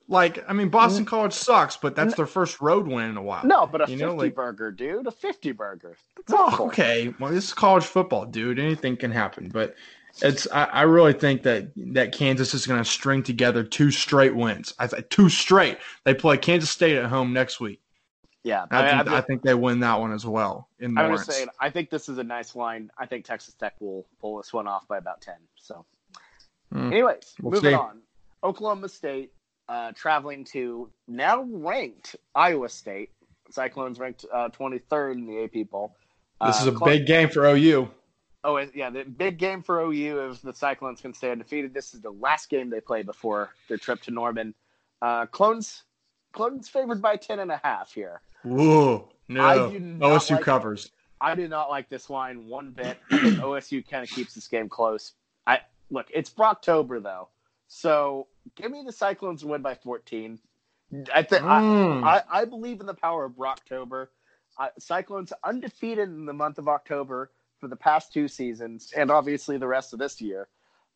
Like, 0.09 0.45
I 0.49 0.53
mean, 0.53 0.69
Boston 0.69 1.05
College 1.05 1.33
sucks, 1.33 1.77
but 1.77 1.95
that's 1.97 2.15
their 2.15 2.27
first 2.27 2.61
road 2.61 2.87
win 2.87 3.11
in 3.11 3.17
a 3.17 3.23
while. 3.23 3.45
no, 3.47 3.67
but 3.67 3.81
a 3.81 3.91
You 3.91 3.97
50 3.99 4.05
know, 4.05 4.15
like- 4.17 4.35
burger, 4.35 4.71
dude, 4.71 5.07
a 5.07 5.11
50 5.11 5.53
burger. 5.53 5.97
That's 6.17 6.33
Oh, 6.33 6.45
awful. 6.47 6.67
okay. 6.67 7.15
Well, 7.19 7.31
this 7.33 7.45
is 7.47 7.53
college 7.55 7.85
football, 7.85 8.27
dude. 8.27 8.59
Anything 8.59 8.97
can 8.97 9.11
happen. 9.11 9.49
But 9.49 9.75
it's 10.21 10.47
I, 10.53 10.65
I 10.65 10.83
really 10.83 11.15
think 11.15 11.43
that 11.45 11.69
that 11.95 12.13
Kansas 12.13 12.53
is 12.53 12.67
going 12.67 12.83
to 12.83 12.85
string 12.89 13.23
together 13.23 13.65
two 13.65 13.91
straight 13.91 14.35
wins. 14.35 14.75
I 14.79 14.87
th- 14.87 15.09
two 15.09 15.29
straight. 15.31 15.79
They 16.05 16.13
play 16.15 16.37
Kansas 16.37 16.69
State 16.69 16.99
at 16.99 17.07
home 17.07 17.33
next 17.33 17.61
week. 17.61 17.81
Yeah, 18.45 18.67
I, 18.73 18.79
I, 18.79 18.89
think, 18.99 19.09
I'm, 19.09 19.15
I 19.15 19.21
think 19.21 19.43
they 19.43 19.55
win 19.55 19.81
that 19.81 20.01
one 20.01 20.13
as 20.13 20.27
well 20.27 20.69
in 20.81 20.95
Lawrence. 20.97 21.27
just 21.27 21.39
saying. 21.39 21.49
I 21.61 21.71
think 21.71 21.91
this 21.91 22.09
is 22.09 22.19
a 22.19 22.25
nice 22.25 22.57
line. 22.57 22.91
I 22.99 23.07
think 23.07 23.25
Texas 23.25 23.55
Tech 23.55 23.75
will 23.81 24.05
pull 24.21 24.37
this 24.39 24.53
one 24.53 24.67
off 24.67 24.87
by 24.89 24.99
about 24.99 25.21
10. 25.21 25.37
So, 25.57 25.87
Hmm. 26.73 26.93
anyways, 26.93 27.35
We'll 27.41 27.53
moving 27.53 27.71
see. 27.71 27.75
on. 27.77 28.01
Oklahoma 28.43 28.89
State 28.89 29.33
uh, 29.73 29.93
traveling 29.93 30.45
to 30.45 30.91
now 31.09 31.43
ranked 31.51 32.17
Iowa 32.35 32.69
State. 32.69 33.11
Cyclones 33.51 33.99
ranked 33.99 34.25
uh, 34.33 34.49
23rd 34.51 35.13
in 35.13 35.27
the 35.27 35.45
AP 35.45 35.71
poll. 35.71 35.95
this 36.45 36.59
Uh, 36.59 36.63
is 36.63 36.67
a 36.69 36.73
Clo- 36.73 36.87
big 36.87 37.07
game 37.07 37.29
for 37.29 37.47
OU. 37.47 37.91
Oh, 38.45 38.57
yeah, 38.75 38.91
the 38.91 39.05
big 39.05 39.39
game 39.39 39.63
for 39.63 39.81
OU 39.81 40.31
if 40.31 40.43
the 40.43 40.53
Cyclones 40.53 41.01
can 41.01 41.15
stay 41.15 41.31
undefeated. 41.31 41.73
This 41.73 41.95
is 41.95 42.01
the 42.01 42.11
last 42.11 42.51
game 42.51 42.71
they 42.71 42.81
play 42.81 43.03
before 43.03 43.51
their 43.69 43.79
trip 43.79 44.01
to 44.03 44.11
Norman. 44.11 44.55
Uh, 45.01 45.27
Clones, 45.27 45.85
Clones 46.33 46.69
favored 46.69 47.01
by 47.01 47.17
10 47.17 47.39
and 47.39 47.51
a 47.53 47.61
half 47.63 47.93
here. 47.93 48.21
Whoa, 48.43 49.09
no. 49.29 49.41
I 49.45 49.57
OSU 49.59 50.33
like- 50.33 50.43
covers. 50.43 50.91
I 51.21 51.35
do 51.37 51.47
not 51.47 51.71
like 51.71 51.89
this 51.89 52.11
line 52.11 52.47
one 52.49 52.73
bit. 52.73 52.99
OSU 53.13 53.89
kind 53.89 54.03
of 54.03 54.11
keeps 54.11 54.35
this 54.35 54.49
game 54.49 54.69
close. 54.69 55.13
I 55.47 55.61
look, 55.91 56.07
it's 56.13 56.29
Brocktober 56.31 57.01
though, 57.01 57.29
so 57.69 58.27
give 58.57 58.71
me 58.71 58.83
the 58.85 58.93
Cyclones 58.93 59.45
win 59.45 59.63
by 59.63 59.75
14. 59.75 60.39
I 61.15 61.23
think 61.23 61.43
Mm. 61.43 62.05
I, 62.05 62.23
I 62.31 62.45
believe 62.45 62.81
in 62.81 62.87
the 62.87 62.95
power 62.95 63.25
of 63.25 63.33
Brocktober. 63.33 64.09
Uh, 64.59 64.69
Cyclones 64.79 65.33
undefeated 65.43 66.09
in 66.09 66.27
the 66.27 66.35
month 66.35 66.59
of 66.59 66.69
October 66.69 67.31
for 67.59 67.69
the 67.69 67.77
past 67.77 68.13
two 68.13 68.29
seasons, 68.29 68.93
and 68.95 69.11
obviously 69.11 69.57
the 69.57 69.67
rest 69.67 69.93
of 69.93 69.99
this 69.99 70.21
year. 70.21 70.49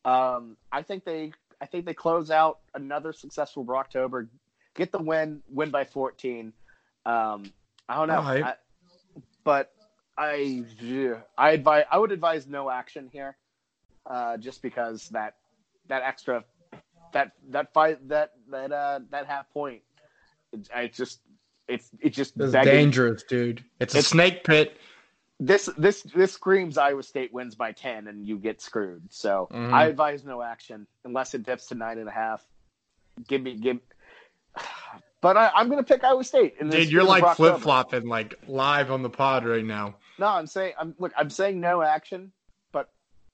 Um, 0.05 0.57
I 0.71 0.83
think 0.83 1.03
they 1.05 1.31
I 1.59 1.65
think 1.65 1.85
they 1.85 1.93
close 1.93 2.29
out 2.29 2.59
another 2.75 3.13
successful 3.13 3.65
Brocktober, 3.65 4.27
get 4.75 4.91
the 4.91 4.99
win, 4.99 5.41
win 5.49 5.71
by 5.71 5.85
14. 5.85 6.53
Um, 7.05 7.51
I 7.89 7.95
don't 7.95 8.07
know, 8.07 8.21
right. 8.21 8.43
I, 8.43 8.53
but 9.43 9.71
I 10.17 10.63
I 11.37 11.51
advise 11.51 11.85
I 11.89 11.97
would 11.97 12.11
advise 12.11 12.45
no 12.45 12.69
action 12.69 13.09
here, 13.11 13.37
uh, 14.05 14.37
just 14.37 14.61
because 14.61 15.09
that 15.09 15.35
that 15.87 16.03
extra 16.03 16.43
that 17.13 17.31
that 17.49 17.73
fight 17.73 18.07
that 18.09 18.33
that 18.49 18.71
uh 18.71 18.99
that 19.11 19.25
half 19.27 19.49
point, 19.51 19.81
it, 20.53 20.67
I 20.73 20.87
just 20.87 21.21
it's 21.67 21.89
it 21.99 22.09
just 22.11 22.33
It's 22.39 22.51
dangerous, 22.53 23.23
dude. 23.23 23.63
It's 23.79 23.93
a 23.95 23.99
It's- 23.99 24.11
snake 24.11 24.43
pit. 24.43 24.77
this 25.39 25.69
this 25.77 26.01
this 26.03 26.33
screams 26.33 26.77
Iowa 26.77 27.03
State 27.03 27.31
wins 27.33 27.55
by 27.55 27.71
ten 27.71 28.07
and 28.07 28.25
you 28.25 28.37
get 28.37 28.61
screwed. 28.61 29.03
So 29.13 29.47
Mhm. 29.51 29.71
I 29.73 29.85
advise 29.87 30.23
no 30.23 30.41
action 30.41 30.87
unless 31.05 31.33
it 31.33 31.43
dips 31.43 31.67
to 31.67 31.75
nine 31.75 31.97
and 31.99 32.07
a 32.07 32.11
half. 32.11 32.45
Give 33.27 33.41
me 33.41 33.55
give. 33.55 33.79
But 35.19 35.35
I, 35.35 35.49
I'm 35.55 35.67
going 35.67 35.83
to 35.83 35.93
pick 35.93 36.03
Iowa 36.03 36.23
State. 36.23 36.59
Dude, 36.59 36.91
you're 36.91 37.03
like 37.03 37.35
flip 37.35 37.57
flopping 37.57 38.07
like 38.07 38.35
live 38.47 38.91
on 38.91 39.01
the 39.01 39.09
pod 39.09 39.45
right 39.47 39.65
now. 39.65 39.95
No, 40.19 40.27
I'm 40.27 40.45
saying 40.45 40.73
I'm 40.79 40.93
look. 40.99 41.11
I'm 41.17 41.31
saying 41.31 41.59
no 41.59 41.81
action, 41.81 42.31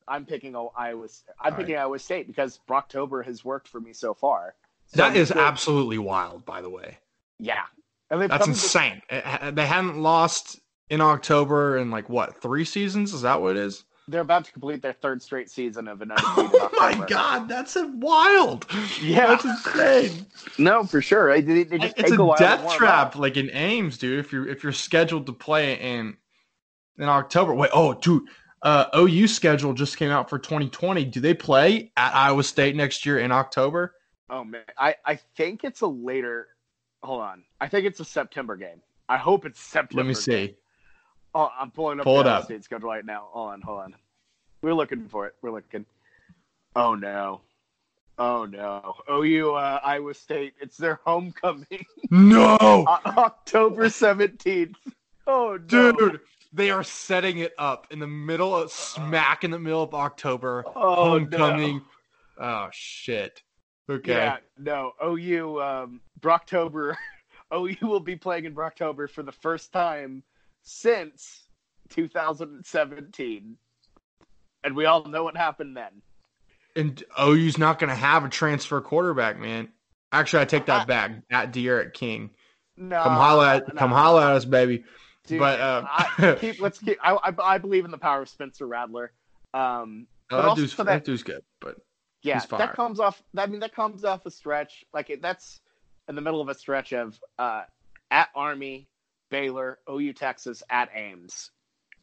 I'm 0.08 0.26
picking 0.26 0.56
Iowa. 0.56 1.08
I'm 1.40 1.54
All 1.54 1.58
picking 1.58 1.76
Iowa 1.78 2.00
State 2.00 2.28
because 2.28 2.60
Brocktober 2.68 3.24
has 3.26 3.44
worked 3.46 3.68
for 3.68 3.80
me 3.80 3.94
so 3.94 4.14
far. 4.14 4.56
So 4.88 4.98
That 4.98 5.12
I'm 5.12 5.16
is 5.18 5.30
good. 5.32 5.38
absolutely 5.42 5.98
wild, 5.98 6.46
by 6.46 6.62
the 6.62 6.70
way. 6.70 6.98
yeah. 7.40 7.64
That's 8.10 8.28
come 8.30 8.40
to- 8.42 8.50
insane. 8.50 9.02
Eh, 9.10 9.22
eh, 9.24 9.38
eh, 9.42 9.52
they 9.52 9.66
hadn't 9.66 9.98
lost 10.00 10.60
in 10.90 11.02
October 11.02 11.78
in 11.78 11.90
like 11.90 12.10
what 12.10 12.40
three 12.42 12.64
seasons? 12.66 13.12
Is 13.14 13.24
that 13.24 13.42
what 13.42 13.52
it 13.52 13.58
is? 13.58 13.86
They're 14.08 14.22
about 14.22 14.44
to 14.46 14.52
complete 14.52 14.82
their 14.82 14.94
third 14.94 15.22
straight 15.24 15.50
season 15.50 15.88
of 15.88 16.02
an 16.02 16.12
undefeated 16.12 16.52
Oh 16.62 16.70
my 16.98 17.06
god, 17.08 17.48
that's 17.48 17.76
a 17.78 17.88
wild. 17.88 18.68
Yeah. 19.02 19.28
that's 19.28 19.46
insane. 19.46 20.26
No, 20.60 20.84
for 20.84 21.02
sure. 21.02 21.42
They, 21.42 21.64
they 21.64 21.78
just 21.80 21.98
it's 21.98 22.12
take 22.12 22.20
a 22.20 22.24
a 22.24 22.36
death 22.38 22.74
trap, 22.76 23.16
like 23.16 23.38
in 23.38 23.50
Ames, 23.52 23.98
dude. 23.98 24.20
If 24.20 24.32
you're 24.32 24.48
if 24.48 24.62
you're 24.62 24.74
scheduled 24.74 25.26
to 25.28 25.34
play 25.34 25.80
in 25.80 26.18
in 27.00 27.06
October, 27.06 27.56
wait, 27.56 27.72
oh, 27.74 27.94
dude, 27.96 28.24
uh, 28.64 28.86
OU 28.96 29.28
schedule 29.28 29.74
just 29.74 29.98
came 29.98 30.10
out 30.10 30.30
for 30.30 30.40
2020. 30.40 31.06
Do 31.06 31.20
they 31.20 31.34
play 31.34 31.92
at 31.98 32.16
Iowa 32.16 32.44
State 32.44 32.76
next 32.76 33.06
year 33.06 33.20
in 33.20 33.32
October? 33.32 33.94
Oh 34.30 34.44
man, 34.44 34.64
I 34.78 34.96
I 35.06 35.16
think 35.38 35.64
it's 35.64 35.82
a 35.82 35.88
later. 35.88 36.48
Hold 37.04 37.22
on, 37.22 37.44
I 37.60 37.68
think 37.68 37.86
it's 37.86 38.00
a 38.00 38.06
September 38.06 38.56
game. 38.56 38.82
I 39.10 39.18
hope 39.18 39.46
it's 39.46 39.60
September. 39.60 40.02
Let 40.04 40.08
me 40.08 40.14
game. 40.14 40.22
see. 40.22 40.56
Oh, 41.36 41.50
I'm 41.60 41.72
pulling 41.72 42.00
up 42.00 42.06
Pull 42.06 42.16
the 42.16 42.22
it 42.22 42.28
Iowa 42.28 42.40
up. 42.40 42.46
State 42.46 42.64
schedule 42.64 42.90
right 42.90 43.06
now. 43.06 43.28
Hold 43.32 43.52
on, 43.54 43.62
hold 43.62 43.80
on. 43.82 43.96
We're 44.62 44.74
looking 44.74 45.08
for 45.10 45.28
it. 45.28 45.36
We're 45.42 45.52
looking. 45.52 45.86
Oh 46.76 46.96
no. 46.96 47.42
Oh 48.20 48.46
no, 48.46 48.94
OU 49.12 49.56
uh, 49.56 49.80
Iowa 49.84 50.14
State. 50.14 50.54
It's 50.62 50.78
their 50.78 51.00
homecoming, 51.04 51.66
No, 52.12 52.58
October 53.06 53.90
seventeenth. 53.90 54.78
Oh 55.26 55.58
no. 55.72 55.92
dude, 55.92 56.20
they 56.54 56.70
are 56.70 56.84
setting 56.84 57.40
it 57.40 57.54
up 57.58 57.88
in 57.90 58.00
the 58.00 58.08
middle 58.08 58.56
of 58.56 58.72
smack 58.72 59.44
in 59.44 59.52
the 59.52 59.60
middle 59.60 59.84
of 59.84 59.94
October. 59.94 60.64
Oh 60.76 61.10
homecoming. 61.10 61.82
no. 62.40 62.46
Oh 62.46 62.70
shit. 62.72 63.42
Okay. 63.90 64.14
Yeah, 64.14 64.38
no. 64.58 64.94
OU 65.04 65.62
um, 65.62 66.02
Brocktober. 66.22 66.96
OU 67.54 67.76
will 67.82 68.00
be 68.00 68.16
playing 68.16 68.46
in 68.46 68.56
Brocktober 68.56 69.10
for 69.10 69.24
the 69.24 69.32
first 69.32 69.72
time 69.72 70.24
since 70.64 71.44
2017, 71.90 73.58
and 74.64 74.76
we 74.76 74.86
all 74.86 75.06
know 75.06 75.24
what 75.24 75.38
happened 75.38 75.76
then. 75.78 76.02
And 76.76 77.04
OU's 77.20 77.58
not 77.58 77.78
going 77.78 77.90
to 77.90 77.96
have 77.96 78.26
a 78.26 78.30
transfer 78.30 78.82
quarterback, 78.82 79.40
man. 79.40 79.68
Actually, 80.12 80.44
I 80.44 80.46
take 80.46 80.66
that 80.68 80.88
back. 80.88 81.12
At 81.30 81.54
De'Aaron 81.54 81.94
King, 81.94 82.32
No, 82.78 83.04
come 83.04 83.14
holla 83.14 83.56
at, 83.56 83.68
no, 83.68 83.80
come 83.80 83.92
holla 83.92 84.30
at 84.30 84.36
us, 84.38 84.46
baby. 84.46 84.84
Dude, 85.28 85.40
but, 85.40 85.60
uh, 85.60 85.84
I, 85.88 86.36
keep, 86.40 86.60
let's 86.62 86.80
keep. 86.80 86.98
I, 87.04 87.14
I, 87.14 87.34
I 87.56 87.58
believe 87.58 87.86
in 87.86 87.92
the 87.92 87.98
power 87.98 88.22
of 88.22 88.30
Spencer 88.30 88.66
Rattler. 88.68 89.12
Um, 89.54 90.08
But 90.30 90.42
that, 90.48 90.56
dude's, 90.56 90.76
that- 90.76 90.86
that 90.88 91.06
dude's 91.06 91.24
good, 91.24 91.44
but 91.60 91.78
Yeah, 92.24 92.40
that 92.58 92.74
comes 92.76 93.00
off. 93.00 93.22
I 93.38 93.46
mean, 93.46 93.60
that 93.62 93.76
comes 93.76 94.04
off 94.06 94.26
a 94.26 94.32
stretch. 94.32 94.84
Like 94.94 95.10
it, 95.10 95.22
that's 95.22 95.60
in 96.10 96.16
the 96.16 96.22
middle 96.22 96.42
of 96.42 96.50
a 96.50 96.56
stretch 96.56 96.92
of 96.94 97.20
uh, 97.40 97.64
at 98.12 98.30
Army, 98.36 98.88
Baylor, 99.30 99.80
OU, 99.90 100.14
Texas, 100.14 100.64
at 100.70 100.90
Ames, 100.96 101.52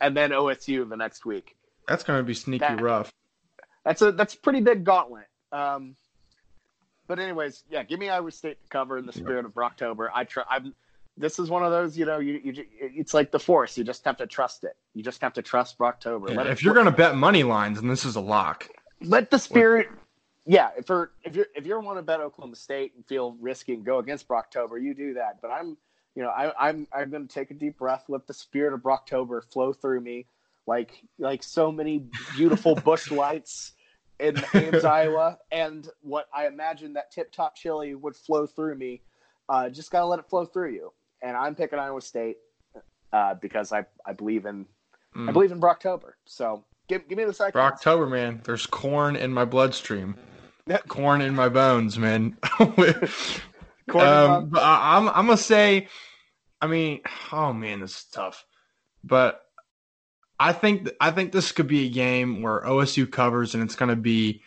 and 0.00 0.16
then 0.16 0.30
OSU 0.30 0.88
the 0.88 0.96
next 0.96 1.24
week. 1.26 1.56
that's 1.88 2.02
going 2.04 2.18
to 2.18 2.22
be 2.24 2.34
sneaky 2.34 2.60
That- 2.60 2.80
rough. 2.80 3.12
That's 3.84 4.02
a 4.02 4.12
that's 4.12 4.34
a 4.34 4.38
pretty 4.38 4.60
big 4.60 4.84
gauntlet. 4.84 5.24
Um, 5.52 5.96
but 7.06 7.18
anyways, 7.18 7.64
yeah, 7.70 7.82
give 7.82 7.98
me 7.98 8.08
Iowa 8.10 8.30
State 8.30 8.62
to 8.62 8.68
cover 8.68 8.98
in 8.98 9.06
the 9.06 9.12
spirit 9.12 9.44
of 9.46 9.56
October. 9.56 10.10
I 10.14 10.24
try. 10.24 10.44
I'm. 10.48 10.74
This 11.16 11.38
is 11.38 11.50
one 11.50 11.62
of 11.62 11.70
those, 11.70 11.98
you 11.98 12.06
know, 12.06 12.18
you, 12.18 12.40
you 12.42 12.64
it's 12.80 13.12
like 13.12 13.30
the 13.30 13.38
force. 13.38 13.76
You 13.76 13.84
just 13.84 14.04
have 14.04 14.16
to 14.18 14.26
trust 14.26 14.64
it. 14.64 14.76
You 14.94 15.02
just 15.02 15.20
have 15.20 15.34
to 15.34 15.42
trust 15.42 15.78
Brocktober. 15.78 16.30
Yeah, 16.30 16.50
if 16.50 16.62
you're 16.62 16.74
going 16.74 16.86
to 16.86 16.92
bet 16.92 17.16
money 17.16 17.42
lines, 17.42 17.78
and 17.78 17.90
this 17.90 18.04
is 18.04 18.16
a 18.16 18.20
lock. 18.20 18.68
let 19.02 19.30
the 19.30 19.38
spirit 19.38 19.88
yeah 20.46 20.70
if 20.76 20.88
you're 20.88 21.12
if 21.24 21.36
you're 21.36 21.46
if 21.54 21.66
you 21.66 21.78
want 21.80 21.98
to 21.98 22.02
bet 22.02 22.20
oklahoma 22.20 22.56
state 22.56 22.92
and 22.96 23.06
feel 23.06 23.36
risky 23.40 23.74
and 23.74 23.84
go 23.84 23.98
against 23.98 24.26
brocktober 24.26 24.82
you 24.82 24.94
do 24.94 25.14
that 25.14 25.38
but 25.42 25.48
i'm 25.48 25.76
you 26.14 26.22
know 26.22 26.30
I, 26.30 26.68
i'm 26.68 26.86
i'm 26.92 27.10
going 27.10 27.26
to 27.26 27.32
take 27.32 27.50
a 27.50 27.54
deep 27.54 27.78
breath 27.78 28.04
let 28.08 28.26
the 28.26 28.34
spirit 28.34 28.74
of 28.74 28.80
brocktober 28.80 29.42
flow 29.52 29.72
through 29.72 30.00
me 30.00 30.26
like 30.66 31.02
like 31.18 31.42
so 31.42 31.70
many 31.70 32.04
beautiful 32.36 32.74
Busch 32.84 33.10
Lights 33.10 33.72
in 34.18 34.42
ames 34.54 34.84
iowa 34.84 35.38
and 35.52 35.88
what 36.02 36.26
i 36.34 36.46
imagine 36.46 36.94
that 36.94 37.10
tip 37.10 37.32
top 37.32 37.54
chili 37.54 37.94
would 37.94 38.16
flow 38.16 38.46
through 38.46 38.74
me 38.76 39.02
uh, 39.48 39.68
just 39.68 39.90
gotta 39.90 40.06
let 40.06 40.18
it 40.18 40.28
flow 40.28 40.44
through 40.44 40.72
you 40.72 40.92
and 41.22 41.36
i'm 41.36 41.54
picking 41.54 41.78
iowa 41.78 42.00
state 42.00 42.36
uh, 43.12 43.34
because 43.34 43.72
i 43.72 43.84
i 44.06 44.12
believe 44.12 44.46
in 44.46 44.66
i 45.16 45.18
Mm. 45.18 45.32
believe 45.32 45.50
in 45.50 45.60
brocktober 45.60 46.12
so 46.24 46.64
give, 46.88 47.08
give 47.08 47.18
me 47.18 47.24
the 47.24 47.32
second 47.32 47.60
October, 47.60 48.06
man. 48.06 48.40
There's 48.44 48.66
corn 48.66 49.16
in 49.16 49.32
my 49.32 49.44
bloodstream. 49.44 50.14
corn 50.86 51.20
in 51.20 51.34
my 51.34 51.48
bones, 51.48 51.98
man. 51.98 52.36
Corn 52.58 54.06
in 54.06 54.08
um, 54.08 54.52
I, 54.54 54.96
I'm 54.96 55.08
I'm 55.08 55.26
gonna 55.26 55.36
say, 55.36 55.88
I 56.60 56.68
mean, 56.68 57.00
oh 57.32 57.52
man, 57.52 57.80
this 57.80 57.96
is 57.96 58.04
tough. 58.12 58.44
But 59.02 59.40
I 60.38 60.52
think 60.52 60.88
I 61.00 61.10
think 61.10 61.32
this 61.32 61.50
could 61.52 61.66
be 61.66 61.86
a 61.86 61.90
game 61.90 62.40
where 62.42 62.60
OSU 62.62 63.10
covers, 63.10 63.54
and 63.54 63.62
it's 63.64 63.74
gonna 63.74 63.96
be 63.96 64.42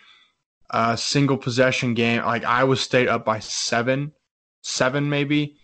a 0.69 0.95
single 0.97 1.37
possession 1.37 1.93
game, 1.93 2.23
like 2.23 2.45
Iowa 2.45 2.77
State 2.77 3.09
up 3.09 3.25
by 3.25 3.39
seven, 3.39 4.13
seven 4.61 5.09
maybe, 5.09 5.57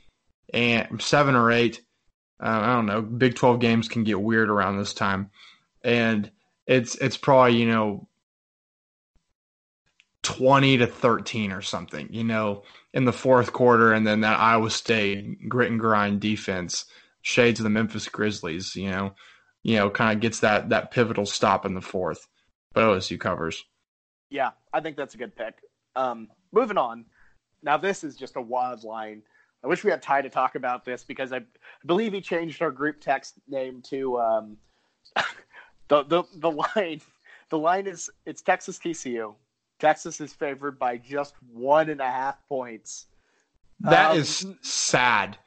and 0.53 1.01
seven 1.01 1.35
or 1.35 1.51
eight. 1.51 1.81
Uh, 2.41 2.59
I 2.61 2.67
don't 2.73 2.85
know. 2.85 3.01
Big 3.01 3.35
Twelve 3.35 3.59
games 3.59 3.87
can 3.87 4.03
get 4.03 4.21
weird 4.21 4.49
around 4.49 4.77
this 4.77 4.93
time, 4.93 5.29
and 5.83 6.29
it's 6.67 6.95
it's 6.95 7.17
probably 7.17 7.57
you 7.57 7.67
know 7.67 8.07
20 10.23 10.77
to 10.77 10.87
13 10.87 11.51
or 11.51 11.61
something, 11.61 12.07
you 12.11 12.23
know, 12.23 12.63
in 12.93 13.05
the 13.05 13.13
fourth 13.13 13.53
quarter. 13.53 13.93
And 13.93 14.05
then 14.05 14.21
that 14.21 14.39
Iowa 14.39 14.69
State 14.69 15.47
grit 15.47 15.71
and 15.71 15.79
grind 15.79 16.19
defense, 16.19 16.85
shades 17.21 17.59
of 17.59 17.63
the 17.63 17.69
Memphis 17.69 18.07
Grizzlies, 18.07 18.75
you 18.75 18.89
know, 18.89 19.13
you 19.63 19.77
know, 19.77 19.89
kind 19.89 20.15
of 20.15 20.21
gets 20.21 20.41
that, 20.41 20.69
that 20.69 20.91
pivotal 20.91 21.25
stop 21.25 21.65
in 21.65 21.73
the 21.73 21.81
fourth. 21.81 22.27
But 22.73 22.83
OSU 22.83 23.19
covers. 23.19 23.63
Yeah, 24.29 24.51
I 24.73 24.81
think 24.81 24.97
that's 24.97 25.15
a 25.15 25.17
good 25.17 25.35
pick. 25.35 25.55
Um, 25.95 26.27
moving 26.51 26.77
on. 26.77 27.05
Now, 27.63 27.77
this 27.77 28.03
is 28.03 28.15
just 28.15 28.35
a 28.35 28.41
wild 28.41 28.83
line. 28.83 29.23
I 29.63 29.67
wish 29.67 29.83
we 29.83 29.91
had 29.91 30.01
Ty 30.01 30.21
to 30.21 30.29
talk 30.29 30.55
about 30.55 30.85
this 30.85 31.03
because 31.03 31.33
I, 31.33 31.37
I 31.37 31.41
believe 31.85 32.13
he 32.13 32.21
changed 32.21 32.61
our 32.61 32.71
group 32.71 33.01
text 33.01 33.35
name 33.47 33.81
to 33.89 34.19
um, 34.19 34.57
the, 35.87 36.03
the 36.03 36.23
the 36.35 36.51
line. 36.51 37.01
The 37.49 37.57
line 37.57 37.87
is 37.87 38.09
it's 38.25 38.41
Texas 38.41 38.77
TCU. 38.77 39.35
Texas 39.79 40.21
is 40.21 40.33
favored 40.33 40.77
by 40.77 40.97
just 40.97 41.35
one 41.51 41.89
and 41.89 41.99
a 42.01 42.09
half 42.09 42.35
points. 42.47 43.07
That 43.81 44.11
Um, 44.11 44.17
is 44.17 44.45
sad. 44.61 45.37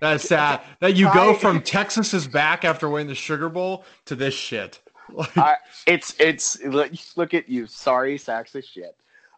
That's 0.00 0.24
sad 0.28 0.60
that 0.80 0.96
you 0.96 1.12
go 1.12 1.34
from 1.34 1.62
Texas 1.62 2.12
is 2.14 2.26
back 2.28 2.64
after 2.64 2.88
winning 2.88 3.08
the 3.08 3.14
Sugar 3.14 3.48
Bowl 3.48 3.84
to 4.06 4.14
this 4.14 4.34
shit. 4.34 4.80
Like, 5.12 5.36
I, 5.36 5.56
it's 5.86 6.18
it's 6.18 6.58
look, 6.64 6.90
look 7.14 7.34
at 7.34 7.46
you. 7.46 7.66
Sorry, 7.66 8.16
sacks 8.16 8.56
shit. 8.66 8.96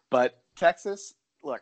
But 0.09 0.39
Texas, 0.55 1.15
look, 1.43 1.61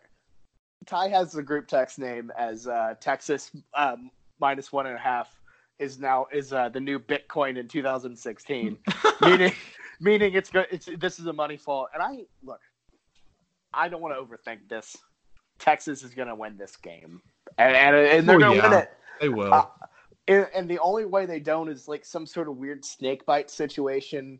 Ty 0.86 1.10
has 1.10 1.32
the 1.32 1.44
group 1.44 1.68
text 1.68 2.00
name 2.00 2.32
as 2.38 2.68
uh, 2.68 2.96
Texas 3.00 3.52
um, 3.74 4.12
minus 4.40 4.72
one 4.72 4.86
and 4.86 4.96
a 4.96 5.00
half 5.00 5.40
is 5.80 6.00
now 6.00 6.28
is 6.32 6.54
uh, 6.54 6.70
the 6.70 6.80
new 6.80 7.00
Bitcoin 7.00 7.58
in 7.58 7.68
2016, 7.68 8.78
meaning 9.22 9.52
meaning 10.00 10.34
it's 10.34 10.50
good. 10.50 10.68
It's 10.72 10.88
this 10.98 11.20
is 11.20 11.26
a 11.26 11.34
money 11.34 11.58
fall. 11.58 11.88
And 11.94 12.02
I 12.02 12.26
look, 12.44 12.62
I 13.74 13.90
don't 13.90 14.02
want 14.02 14.16
to 14.16 14.22
overthink 14.22 14.70
this. 14.70 14.96
Texas 15.60 16.04
is 16.04 16.14
going 16.14 16.28
to 16.28 16.36
win 16.36 16.58
this 16.58 16.76
game, 16.78 17.22
and 17.58 17.76
and, 17.76 17.96
and 17.96 18.30
they're 18.30 18.36
Oh, 18.36 18.40
going 18.40 18.52
to 18.52 18.58
yeah. 18.58 18.70
win 18.70 18.80
it. 18.80 18.92
they 19.22 19.30
will. 19.30 19.54
Uh, 19.54 19.66
and, 20.28 20.48
and 20.56 20.70
the 20.70 20.80
only 20.80 21.06
way 21.06 21.26
they 21.26 21.40
don't 21.40 21.70
is 21.70 21.88
like 21.88 22.04
some 22.04 22.26
sort 22.26 22.48
of 22.48 22.58
weird 22.58 22.84
snake 22.84 23.26
bite 23.26 23.50
situation, 23.50 24.40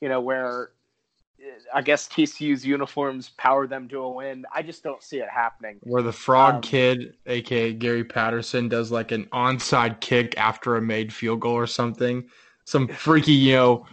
you 0.00 0.08
know, 0.08 0.20
where 0.20 0.70
I 1.72 1.82
guess 1.82 2.08
TCU's 2.08 2.64
uniforms 2.64 3.30
power 3.36 3.66
them 3.66 3.88
to 3.88 3.98
a 3.98 4.08
win. 4.10 4.44
I 4.54 4.62
just 4.62 4.82
don't 4.82 5.02
see 5.02 5.18
it 5.18 5.28
happening. 5.28 5.78
Where 5.82 6.02
the 6.02 6.12
Frog 6.12 6.56
Um, 6.56 6.60
kid, 6.62 7.16
aka 7.26 7.72
Gary 7.72 8.04
Patterson, 8.04 8.68
does 8.68 8.90
like 8.90 9.12
an 9.12 9.26
onside 9.26 10.00
kick 10.00 10.38
after 10.38 10.76
a 10.76 10.82
made 10.82 11.12
field 11.12 11.40
goal 11.40 11.54
or 11.54 11.66
something. 11.66 12.28
Some 12.64 12.88
freaky, 12.88 13.32
you 13.32 13.56
know, 13.56 13.86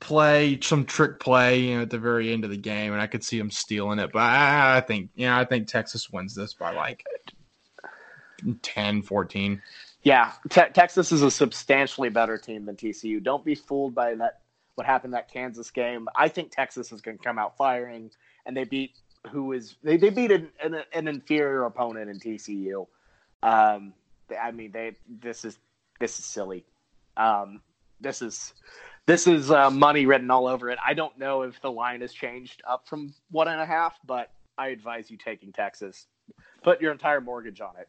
play, 0.00 0.58
some 0.62 0.84
trick 0.84 1.20
play, 1.20 1.60
you 1.60 1.76
know, 1.76 1.82
at 1.82 1.90
the 1.90 1.98
very 1.98 2.32
end 2.32 2.44
of 2.44 2.50
the 2.50 2.56
game, 2.56 2.92
and 2.92 3.02
I 3.02 3.06
could 3.06 3.24
see 3.24 3.38
him 3.38 3.50
stealing 3.50 3.98
it. 3.98 4.10
But 4.12 4.20
I, 4.20 4.76
I 4.76 4.80
think, 4.80 5.10
yeah, 5.14 5.38
I 5.38 5.44
think 5.44 5.68
Texas 5.68 6.10
wins 6.10 6.34
this 6.34 6.54
by 6.54 6.72
like 6.72 7.04
10, 8.62 9.02
14. 9.02 9.62
Yeah, 10.02 10.32
te- 10.48 10.70
Texas 10.72 11.10
is 11.10 11.22
a 11.22 11.30
substantially 11.30 12.08
better 12.08 12.38
team 12.38 12.64
than 12.64 12.76
TCU. 12.76 13.22
Don't 13.22 13.44
be 13.44 13.54
fooled 13.56 13.94
by 13.94 14.14
that. 14.14 14.40
What 14.76 14.86
happened 14.86 15.14
that 15.14 15.30
Kansas 15.32 15.70
game? 15.70 16.08
I 16.14 16.28
think 16.28 16.50
Texas 16.50 16.92
is 16.92 17.00
going 17.00 17.18
to 17.18 17.24
come 17.24 17.38
out 17.38 17.56
firing, 17.56 18.10
and 18.44 18.56
they 18.56 18.64
beat 18.64 18.92
who 19.30 19.52
is 19.52 19.76
they, 19.82 19.96
they 19.96 20.10
beat 20.10 20.30
an, 20.30 20.50
an, 20.62 20.82
an 20.92 21.08
inferior 21.08 21.64
opponent 21.64 22.08
in 22.10 22.20
TCU. 22.20 22.86
Um, 23.42 23.94
I 24.40 24.50
mean, 24.52 24.72
they 24.72 24.96
this 25.08 25.44
is 25.44 25.58
this 25.98 26.18
is 26.18 26.24
silly. 26.24 26.64
Um, 27.16 27.62
this 28.00 28.22
is 28.22 28.52
this 29.06 29.26
is 29.26 29.50
uh, 29.50 29.70
money 29.70 30.06
written 30.06 30.30
all 30.30 30.46
over 30.46 30.70
it. 30.70 30.78
I 30.84 30.94
don't 30.94 31.16
know 31.18 31.42
if 31.42 31.60
the 31.60 31.70
line 31.70 32.00
has 32.00 32.12
changed 32.12 32.62
up 32.66 32.88
from 32.88 33.14
one 33.30 33.48
and 33.48 33.60
a 33.60 33.66
half, 33.66 33.98
but 34.04 34.30
I 34.58 34.68
advise 34.68 35.10
you 35.10 35.16
taking 35.16 35.52
Texas. 35.52 36.06
Put 36.62 36.80
your 36.80 36.92
entire 36.92 37.20
mortgage 37.20 37.60
on 37.60 37.74
it. 37.78 37.88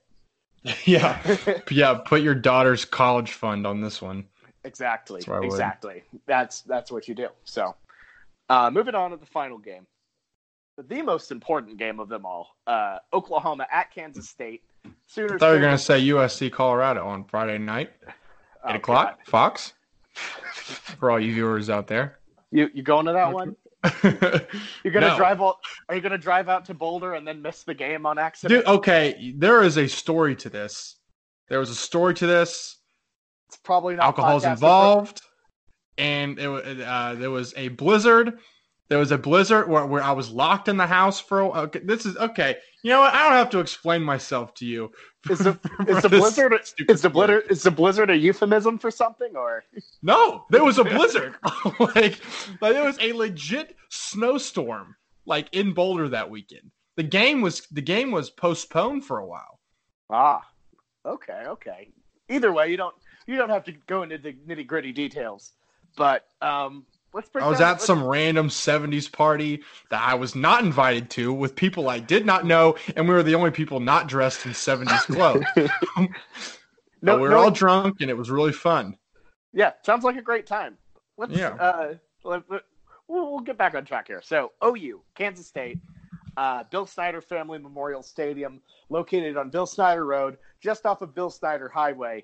yeah, 0.86 1.64
yeah. 1.72 1.94
Put 1.96 2.22
your 2.22 2.36
daughter's 2.36 2.86
college 2.86 3.32
fund 3.32 3.66
on 3.66 3.82
this 3.82 4.02
one. 4.02 4.26
Exactly. 4.68 5.20
That's 5.22 5.28
what 5.28 5.36
I 5.38 5.40
would. 5.40 5.46
Exactly. 5.48 6.04
That's 6.26 6.62
that's 6.62 6.92
what 6.92 7.08
you 7.08 7.16
do. 7.16 7.30
So, 7.46 7.76
uh, 8.50 8.70
moving 8.72 8.96
on 8.96 9.12
to 9.12 9.18
the 9.18 9.26
final 9.26 9.58
game, 9.58 9.88
the 10.78 11.02
most 11.02 11.32
important 11.32 11.78
game 11.78 12.00
of 12.00 12.10
them 12.10 12.26
all: 12.26 12.56
uh, 12.68 13.00
Oklahoma 13.14 13.66
at 13.72 13.92
Kansas 13.94 14.30
State. 14.30 14.62
Sooners. 15.08 15.34
I 15.34 15.38
thought 15.38 15.48
you 15.50 15.54
were 15.56 15.62
gonna 15.62 15.78
say 15.78 16.02
USC 16.02 16.52
Colorado 16.52 17.06
on 17.08 17.24
Friday 17.26 17.58
night, 17.58 17.92
Oh, 18.64 18.70
eight 18.70 18.76
o'clock, 18.78 19.26
Fox. 19.26 19.74
For 20.14 21.12
all 21.12 21.20
you 21.20 21.34
viewers 21.34 21.70
out 21.70 21.88
there. 21.88 22.20
You 22.52 22.70
you 22.74 22.84
going 22.84 23.06
to 23.06 23.14
that 23.14 23.32
one? 23.34 23.56
You're 24.04 24.94
gonna 24.94 25.10
No. 25.10 25.18
drive 25.18 25.40
all? 25.42 25.60
Are 25.88 25.96
you 25.96 26.02
gonna 26.02 26.18
drive 26.18 26.50
out 26.50 26.66
to 26.66 26.74
Boulder 26.74 27.14
and 27.14 27.28
then 27.28 27.42
miss 27.42 27.64
the 27.64 27.74
game 27.74 28.06
on 28.06 28.18
accident? 28.18 28.66
Dude, 28.66 28.68
okay, 28.76 29.34
there 29.36 29.64
is 29.64 29.78
a 29.78 29.88
story 29.88 30.36
to 30.38 30.50
this. 30.50 30.96
There 31.50 31.60
was 31.60 31.70
a 31.70 31.76
story 31.76 32.14
to 32.16 32.28
this. 32.28 32.77
It's 33.48 33.58
probably 33.58 33.96
not 33.96 34.06
Alcohol's 34.06 34.44
involved, 34.46 35.22
and 35.98 36.38
it, 36.40 36.48
wa- 36.48 36.58
uh, 36.58 37.16
there 37.16 37.32
was 37.32 37.54
a 37.58 37.70
blizzard, 37.70 38.40
There 38.90 39.00
was 39.00 39.12
a 39.12 39.18
blizzard 39.18 39.70
where, 39.70 39.86
where 39.86 40.04
I 40.04 40.12
was 40.12 40.30
locked 40.30 40.68
in 40.68 40.78
the 40.78 40.88
house 40.88 41.20
for. 41.20 41.42
A, 41.42 41.50
okay, 41.62 41.80
this 41.80 42.06
is 42.06 42.16
okay. 42.18 42.58
You 42.84 42.92
know 42.92 43.02
what? 43.02 43.14
I 43.14 43.24
don't 43.24 43.34
have 43.34 43.50
to 43.52 43.60
explain 43.60 44.02
myself 44.02 44.54
to 44.56 44.66
you. 44.66 44.92
Is 45.30 45.40
the, 45.40 45.60
is 45.88 46.02
the 46.02 46.10
blizzard 46.10 46.54
is 46.88 47.02
the 47.02 47.10
blizzard 47.10 47.44
is 47.50 47.64
the 47.64 47.72
blizzard 47.72 48.10
a 48.10 48.16
euphemism 48.16 48.78
for 48.78 48.92
something 48.92 49.36
or 49.36 49.66
no? 50.02 50.46
There 50.50 50.64
was 50.64 50.78
a 50.78 50.86
blizzard. 50.86 51.36
like 51.80 52.20
like 52.62 52.74
there 52.74 52.86
was 52.86 52.98
a 53.02 53.12
legit 53.14 53.76
snowstorm 53.90 54.96
like 55.26 55.50
in 55.54 55.74
Boulder 55.74 56.08
that 56.10 56.30
weekend. 56.30 56.72
The 56.96 57.04
game 57.04 57.42
was 57.42 57.68
the 57.72 57.82
game 57.82 58.12
was 58.12 58.30
postponed 58.30 59.04
for 59.04 59.20
a 59.20 59.26
while. 59.26 59.60
Ah, 60.10 60.42
okay, 61.06 61.44
okay. 61.48 61.92
Either 62.30 62.54
way, 62.54 62.72
you 62.72 62.78
don't 62.78 62.96
you 63.28 63.36
don't 63.38 63.50
have 63.50 63.66
to 63.66 63.74
go 63.86 64.02
into 64.04 64.18
the 64.18 64.34
nitty 64.34 64.66
gritty 64.66 64.92
details. 64.92 65.54
But 65.96 66.26
um, 66.42 66.86
let's 67.14 67.30
break. 67.30 67.44
I 67.44 67.50
was 67.50 67.60
down, 67.60 67.76
at 67.76 67.82
some 67.82 68.04
random 68.04 68.50
'70s 68.50 69.12
party 69.12 69.62
that 69.90 70.02
I 70.02 70.16
was 70.16 70.36
not 70.36 70.64
invited 70.64 71.10
to 71.12 71.34
with 71.34 71.56
people 71.56 71.90
I 71.90 72.00
did 72.00 72.26
not 72.26 72.46
know, 72.46 72.76
and 72.96 73.08
we 73.08 73.14
were 73.14 73.24
the 73.24 73.36
only 73.36 73.52
people 73.52 73.80
not 73.80 74.08
dressed 74.08 74.46
in 74.46 74.54
'70s 74.54 75.00
clothes. 75.16 75.44
no, 77.02 77.16
we 77.16 77.22
were 77.22 77.30
no, 77.30 77.38
all 77.38 77.52
drunk, 77.52 78.02
and 78.02 78.10
it 78.10 78.18
was 78.18 78.32
really 78.32 78.54
fun. 78.54 78.98
Yeah, 79.54 79.74
sounds 79.84 80.04
like 80.04 80.18
a 80.18 80.22
great 80.22 80.46
time. 80.46 80.78
Let's, 81.18 81.34
yeah. 81.34 81.50
Uh, 81.56 81.96
let, 82.24 82.44
let, 82.50 82.62
we'll, 83.08 83.32
we'll 83.32 83.40
get 83.40 83.58
back 83.58 83.74
on 83.76 83.86
track 83.86 84.08
here. 84.08 84.22
So, 84.24 84.52
OU, 84.64 85.02
Kansas 85.16 85.48
State, 85.48 85.80
uh, 86.36 86.64
Bill 86.70 86.86
Snyder 86.86 87.22
Family 87.22 87.58
Memorial 87.58 88.04
Stadium, 88.04 88.62
located 88.90 89.36
on 89.36 89.50
Bill 89.50 89.66
Snyder 89.66 90.06
Road, 90.06 90.38
just 90.62 90.86
off 90.86 91.02
of 91.02 91.16
Bill 91.16 91.32
Snyder 91.32 91.70
Highway. 91.70 92.24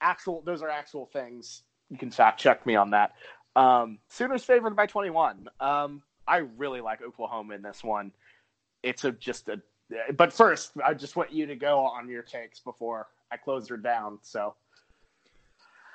Actual, 0.00 0.42
those 0.44 0.62
are 0.62 0.68
actual 0.68 1.06
things. 1.06 1.62
You 1.90 1.98
can 1.98 2.10
fact 2.10 2.40
check 2.40 2.64
me 2.66 2.76
on 2.76 2.90
that. 2.90 3.12
Um, 3.56 3.98
Sooners 4.08 4.44
favored 4.44 4.76
by 4.76 4.86
21. 4.86 5.48
Um, 5.60 6.02
I 6.26 6.38
really 6.56 6.80
like 6.80 7.02
Oklahoma 7.02 7.54
in 7.54 7.62
this 7.62 7.82
one. 7.82 8.12
It's 8.82 9.04
a 9.04 9.12
just 9.12 9.48
a. 9.48 9.60
But 10.16 10.32
first, 10.32 10.72
I 10.84 10.94
just 10.94 11.16
want 11.16 11.32
you 11.32 11.46
to 11.46 11.56
go 11.56 11.80
on 11.80 12.08
your 12.08 12.22
takes 12.22 12.60
before 12.60 13.08
I 13.32 13.36
close 13.36 13.68
her 13.68 13.76
down. 13.76 14.20
So, 14.22 14.54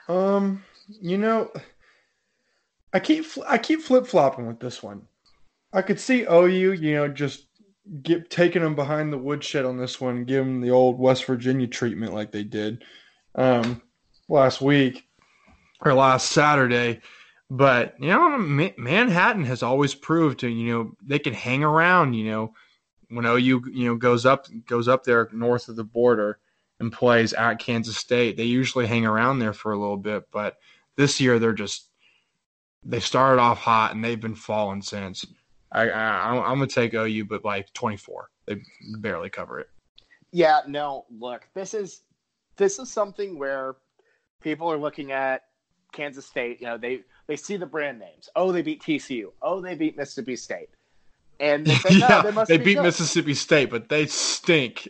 um, 0.09 0.63
you 0.87 1.17
know, 1.17 1.51
I 2.93 2.99
keep 2.99 3.25
I 3.47 3.57
keep 3.57 3.81
flip 3.81 4.05
flopping 4.05 4.47
with 4.47 4.59
this 4.59 4.83
one. 4.83 5.07
I 5.71 5.81
could 5.81 5.99
see 5.99 6.25
OU, 6.29 6.73
you 6.73 6.95
know, 6.95 7.07
just 7.07 7.47
get 8.03 8.29
taking 8.29 8.61
them 8.61 8.75
behind 8.75 9.13
the 9.13 9.17
woodshed 9.17 9.65
on 9.65 9.77
this 9.77 10.01
one, 10.01 10.25
give 10.25 10.45
them 10.45 10.59
the 10.59 10.71
old 10.71 10.99
West 10.99 11.25
Virginia 11.25 11.67
treatment 11.67 12.13
like 12.13 12.31
they 12.31 12.43
did 12.43 12.83
um, 13.35 13.81
last 14.27 14.61
week 14.61 15.07
or 15.81 15.93
last 15.93 16.31
Saturday. 16.31 17.01
But 17.49 17.95
you 17.99 18.09
know, 18.09 18.37
Manhattan 18.37 19.45
has 19.45 19.61
always 19.61 19.93
proved 19.93 20.39
to 20.39 20.49
you 20.49 20.73
know 20.73 20.91
they 21.05 21.19
can 21.19 21.33
hang 21.33 21.63
around. 21.63 22.13
You 22.13 22.31
know, 22.31 22.53
when 23.09 23.25
OU 23.25 23.63
you 23.71 23.85
know 23.85 23.95
goes 23.95 24.25
up 24.25 24.47
goes 24.65 24.87
up 24.87 25.03
there 25.03 25.29
north 25.31 25.69
of 25.69 25.75
the 25.75 25.83
border 25.83 26.39
and 26.79 26.91
plays 26.91 27.33
at 27.33 27.59
Kansas 27.59 27.97
State, 27.97 28.35
they 28.35 28.43
usually 28.43 28.87
hang 28.87 29.05
around 29.05 29.39
there 29.39 29.53
for 29.53 29.73
a 29.73 29.79
little 29.79 29.97
bit. 29.97 30.23
But 30.31 30.57
this 30.95 31.21
year 31.21 31.37
they're 31.37 31.53
just 31.53 31.89
they 32.83 32.99
started 32.99 33.41
off 33.41 33.59
hot 33.59 33.93
and 33.93 34.03
they've 34.03 34.19
been 34.19 34.35
falling 34.35 34.81
since. 34.81 35.25
I, 35.71 35.89
I 35.89 36.51
am 36.51 36.57
gonna 36.57 36.67
take 36.67 36.93
OU, 36.93 37.25
but 37.25 37.43
like 37.43 37.71
24, 37.73 38.29
they 38.45 38.61
barely 38.99 39.29
cover 39.29 39.59
it. 39.59 39.69
Yeah, 40.31 40.61
no. 40.67 41.05
Look, 41.09 41.47
this 41.53 41.73
is 41.73 42.01
this 42.57 42.79
is 42.79 42.91
something 42.91 43.37
where 43.37 43.75
people 44.41 44.71
are 44.71 44.77
looking 44.77 45.11
at 45.11 45.43
Kansas 45.91 46.25
State. 46.25 46.61
You 46.61 46.67
know, 46.67 46.77
they 46.77 47.01
they 47.27 47.35
see 47.35 47.57
the 47.57 47.65
brand 47.65 47.99
names. 47.99 48.29
Oh, 48.35 48.51
they 48.51 48.61
beat 48.61 48.81
TCU. 48.81 49.31
Oh, 49.41 49.61
they 49.61 49.75
beat 49.75 49.97
Mississippi 49.97 50.35
State. 50.35 50.69
And 51.39 51.65
they 51.65 51.75
say, 51.75 51.89
no, 51.99 52.07
yeah, 52.07 52.21
they, 52.21 52.57
they 52.57 52.63
beat 52.63 52.75
good. 52.75 52.83
Mississippi 52.83 53.33
State, 53.33 53.69
but 53.69 53.89
they 53.89 54.05
stink. 54.05 54.89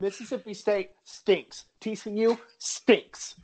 Mississippi 0.00 0.54
State 0.54 0.90
stinks. 1.04 1.64
TCU 1.80 2.38
stinks. 2.58 3.34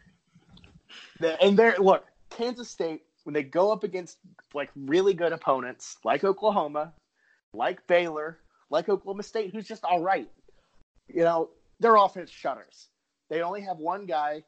And 1.41 1.57
they're 1.57 1.77
look, 1.79 2.05
Kansas 2.31 2.69
State 2.69 3.03
when 3.25 3.35
they 3.35 3.43
go 3.43 3.73
up 3.73 3.85
against 3.85 4.19
like 4.55 4.71
really 4.75 5.15
good 5.15 5.33
opponents 5.33 5.97
like 6.05 6.25
Oklahoma, 6.25 6.93
like 7.55 7.87
Baylor, 7.87 8.39
like 8.71 8.89
Oklahoma 8.89 9.23
State, 9.23 9.53
who's 9.53 9.67
just 9.67 9.85
all 9.85 10.01
right. 10.01 10.29
You 11.09 11.25
know, 11.25 11.51
their 11.81 11.97
offense 11.97 12.31
shutters. 12.31 12.89
They 13.29 13.43
only 13.43 13.63
have 13.63 13.79
one 13.79 14.07
guy, 14.07 14.45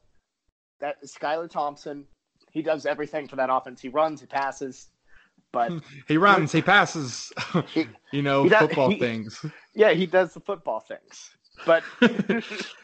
that 0.79 0.97
is 1.01 1.13
Skylar 1.13 1.49
Thompson. 1.49 2.05
He 2.51 2.61
does 2.61 2.85
everything 2.85 3.27
for 3.27 3.35
that 3.35 3.49
offense. 3.51 3.81
He 3.81 3.89
runs, 3.89 4.21
he 4.21 4.27
passes, 4.27 4.87
but 5.51 5.73
he 6.07 6.17
runs, 6.17 6.51
he 6.51 6.61
passes. 6.61 7.31
He, 7.73 7.87
you 8.11 8.21
know, 8.21 8.47
does, 8.47 8.67
football 8.67 8.89
he, 8.91 8.99
things. 8.99 9.43
Yeah, 9.73 9.91
he 9.91 10.05
does 10.05 10.33
the 10.33 10.39
football 10.39 10.79
things. 10.79 11.31
But 11.65 11.83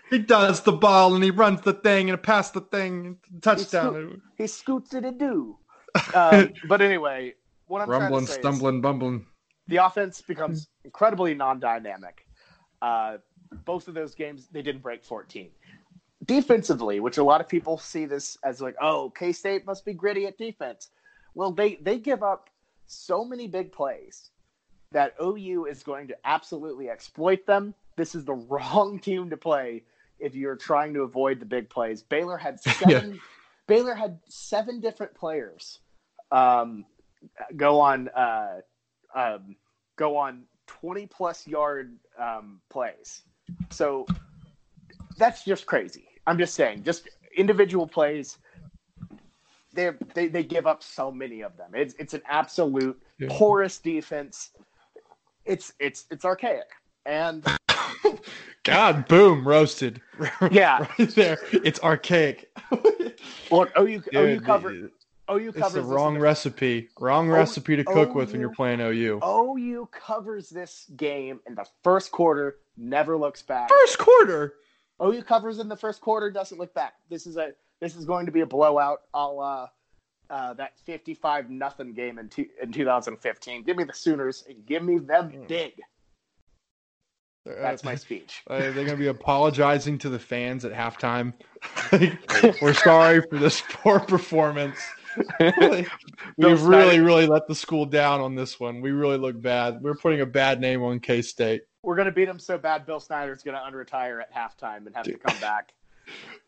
he 0.10 0.20
does 0.20 0.62
the 0.62 0.72
ball 0.72 1.16
and 1.16 1.24
he 1.24 1.32
runs 1.32 1.62
the 1.62 1.74
thing 1.74 2.10
and 2.10 2.22
pass 2.22 2.52
the 2.52 2.62
thing, 2.62 3.18
touchdown. 3.42 3.94
He, 3.94 4.02
sco- 4.02 4.22
he 4.38 4.48
scoots 4.48 4.94
it 4.94 5.06
and 5.06 5.20
do 5.20 5.58
um, 6.14 6.54
but 6.68 6.82
anyway, 6.82 7.34
what 7.68 7.82
I'm 7.82 7.90
rumbling, 7.90 8.26
trying 8.26 8.26
to 8.26 8.32
say 8.32 8.40
stumbling, 8.40 8.82
bumbling. 8.82 9.26
The 9.68 9.78
offense 9.78 10.22
becomes 10.22 10.68
incredibly 10.84 11.34
non-dynamic. 11.34 12.26
Uh, 12.82 13.18
both 13.66 13.88
of 13.88 13.94
those 13.94 14.16
games, 14.16 14.48
they 14.52 14.62
didn't 14.62 14.82
break 14.82 15.04
14. 15.04 15.50
Defensively, 16.32 17.02
which 17.02 17.18
a 17.18 17.24
lot 17.24 17.42
of 17.42 17.50
people 17.50 17.78
see 17.78 18.06
this 18.06 18.38
as 18.44 18.62
like, 18.62 18.76
oh, 18.82 19.10
K 19.10 19.34
State 19.34 19.66
must 19.66 19.84
be 19.84 19.94
gritty 19.94 20.28
at 20.28 20.38
defense. 20.38 20.90
Well, 21.36 21.52
they 21.52 21.76
they 21.76 21.98
give 22.00 22.24
up 22.24 22.50
so 22.86 23.26
many 23.26 23.48
big 23.48 23.74
plays 23.74 24.30
that 24.94 25.14
OU 25.22 25.66
is 25.66 25.84
going 25.84 26.08
to 26.08 26.16
absolutely 26.24 26.90
exploit 26.90 27.46
them. 27.46 27.74
This 27.98 28.16
is 28.16 28.24
the 28.24 28.34
wrong 28.50 29.00
team 29.00 29.30
to 29.30 29.36
play 29.36 29.84
if 30.20 30.34
you're 30.34 30.56
trying 30.56 30.94
to 30.94 31.02
avoid 31.02 31.42
the 31.42 31.46
big 31.46 31.70
plays. 31.70 32.02
Baylor 32.02 32.38
had 32.38 32.60
seven. 32.62 33.14
yeah. 33.14 33.20
Baylor 33.68 33.94
had 33.94 34.20
seven 34.30 34.80
different 34.80 35.14
players 35.14 35.80
um, 36.32 36.86
go 37.58 37.82
on 37.82 38.08
uh, 38.08 38.62
um, 39.14 39.58
go 39.98 40.16
on 40.16 40.44
twenty 40.66 41.08
plus 41.08 41.46
yard 41.46 41.98
um, 42.18 42.62
plays. 42.70 43.24
So 43.70 44.06
that's 45.18 45.44
just 45.44 45.66
crazy. 45.66 46.08
I'm 46.28 46.38
just 46.38 46.54
saying, 46.54 46.84
just 46.84 47.08
individual 47.36 47.88
plays. 47.88 48.38
They 49.74 49.92
they 50.14 50.28
they 50.28 50.44
give 50.44 50.68
up 50.68 50.84
so 50.84 51.12
many 51.12 51.42
of 51.42 51.56
them. 51.58 51.72
It's 51.74 51.96
it's 51.98 52.14
an 52.14 52.22
absolute 52.28 53.02
yeah. 53.18 53.28
porous 53.32 53.80
defense. 53.80 54.52
It's 55.46 55.74
it's 55.80 56.06
it's 56.12 56.26
archaic 56.26 56.68
and 57.06 57.46
God, 58.64 59.08
boom, 59.08 59.48
roasted. 59.48 60.02
Yeah, 60.52 60.86
right 61.00 61.10
there. 61.16 61.40
It's 61.52 61.80
archaic. 61.80 62.52
Look, 63.50 63.72
OU, 63.80 63.86
Dude, 64.00 64.16
OU 64.16 64.42
covered. 64.42 64.92
OU 65.32 65.52
covers. 65.54 65.56
It's 65.56 65.74
the 65.74 65.82
wrong 65.82 66.18
recipe. 66.18 66.90
Wrong 67.00 67.30
recipe 67.30 67.76
to 67.76 67.84
cook 67.84 68.14
with 68.14 68.32
when 68.32 68.42
you're 68.42 68.54
playing 68.54 68.82
OU. 68.82 69.20
OU 69.24 69.90
covers 69.92 70.50
this 70.50 70.86
game 70.96 71.40
in 71.48 71.56
the 71.56 71.66
first 71.84 72.12
quarter. 72.12 72.58
Never 72.78 73.18
looks 73.18 73.42
back. 73.42 73.70
First 73.70 73.98
quarter. 73.98 74.56
OU 75.04 75.24
covers 75.24 75.60
in 75.60 75.68
the 75.68 75.76
first 75.76 76.02
quarter. 76.02 76.32
Doesn't 76.32 76.58
look 76.58 76.74
back. 76.74 76.94
This 77.10 77.28
is 77.28 77.38
a. 77.38 77.54
This 77.80 77.96
is 77.96 78.06
going 78.06 78.28
to 78.28 78.32
be 78.32 78.42
a 78.42 78.46
blowout. 78.46 79.02
I'll. 79.14 79.40
Uh, 79.40 79.68
uh, 80.32 80.54
that 80.54 80.80
55 80.86 81.50
nothing 81.50 81.92
game 81.92 82.18
in, 82.18 82.30
two, 82.30 82.46
in 82.62 82.72
2015. 82.72 83.64
Give 83.64 83.76
me 83.76 83.84
the 83.84 83.94
Sooners 83.94 84.46
and 84.48 84.66
give 84.66 84.82
me 84.82 84.98
them 84.98 85.30
hmm. 85.30 85.44
big. 85.46 85.74
That's 87.46 87.84
my 87.84 87.96
speech. 87.96 88.42
Uh, 88.50 88.60
they're 88.60 88.74
going 88.74 88.88
to 88.90 88.98
be 88.98 89.08
apologizing 89.08 89.98
to 90.00 90.10
the 90.10 90.20
fans 90.20 90.64
at 90.66 90.74
halftime. 90.74 91.34
We're 92.62 92.74
sorry 92.74 93.22
for 93.30 93.38
this 93.38 93.62
poor 93.70 94.00
performance. 94.00 94.78
We've 96.38 96.64
really, 96.64 97.00
really 97.00 97.28
let 97.28 97.48
the 97.48 97.56
school 97.56 97.86
down 97.86 98.22
on 98.22 98.36
this 98.36 98.60
one. 98.60 98.82
We 98.82 98.92
really 98.92 99.18
look 99.18 99.42
bad. 99.42 99.82
We're 99.82 99.96
putting 99.96 100.22
a 100.22 100.26
bad 100.26 100.62
name 100.62 100.84
on 100.84 101.00
K 101.00 101.22
State. 101.22 101.64
We're 101.84 101.96
going 101.96 102.06
to 102.06 102.12
beat 102.12 102.26
them 102.26 102.40
so 102.40 102.58
bad, 102.58 102.86
Bill 102.86 103.00
Snyder's 103.00 103.42
going 103.42 103.58
to 103.58 103.62
unretire 103.62 104.22
at 104.22 104.34
halftime 104.34 104.86
and 104.86 104.96
have 104.96 105.06
to 105.06 105.18
come 105.18 105.40
back. 105.40 105.74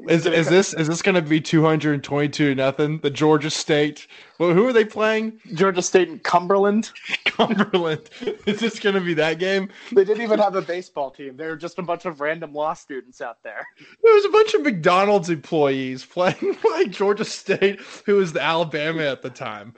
Is 0.10 0.26
is 0.26 0.50
this 0.50 0.74
is 0.74 0.88
this 0.88 1.02
going 1.02 1.16
to 1.16 1.22
be 1.22 1.40
two 1.40 1.64
hundred 1.64 1.94
and 1.94 2.04
twenty 2.04 2.28
two 2.28 2.56
nothing? 2.56 3.00
The 3.00 3.12
Georgia 3.12 3.52
State. 3.52 4.08
Well, 4.38 4.52
who 4.52 4.68
are 4.68 4.74
they 4.74 4.84
playing? 4.84 5.40
Georgia 5.54 5.82
State 5.82 6.10
and 6.10 6.22
Cumberland. 6.22 6.92
Cumberland. 7.26 8.10
Is 8.46 8.60
this 8.60 8.80
going 8.80 8.96
to 8.96 9.02
be 9.02 9.14
that 9.14 9.40
game? 9.40 9.70
They 9.92 10.04
didn't 10.04 10.24
even 10.24 10.40
have 10.40 10.56
a 10.56 10.62
baseball 10.62 11.12
team. 11.12 11.38
They 11.38 11.46
were 11.46 11.56
just 11.56 11.80
a 11.80 11.82
bunch 11.84 12.06
of 12.06 12.20
random 12.20 12.54
law 12.54 12.74
students 12.74 13.22
out 13.22 13.42
there. 13.44 13.64
There 14.04 14.14
was 14.14 14.26
a 14.26 14.30
bunch 14.30 14.54
of 14.56 14.64
McDonald's 14.64 15.30
employees 15.30 16.04
playing 16.04 16.58
like 16.72 16.90
Georgia 16.90 17.26
State, 17.26 17.80
who 18.06 18.16
was 18.16 18.34
the 18.34 18.42
Alabama 18.42 19.04
at 19.04 19.22
the 19.22 19.30
time. 19.30 19.76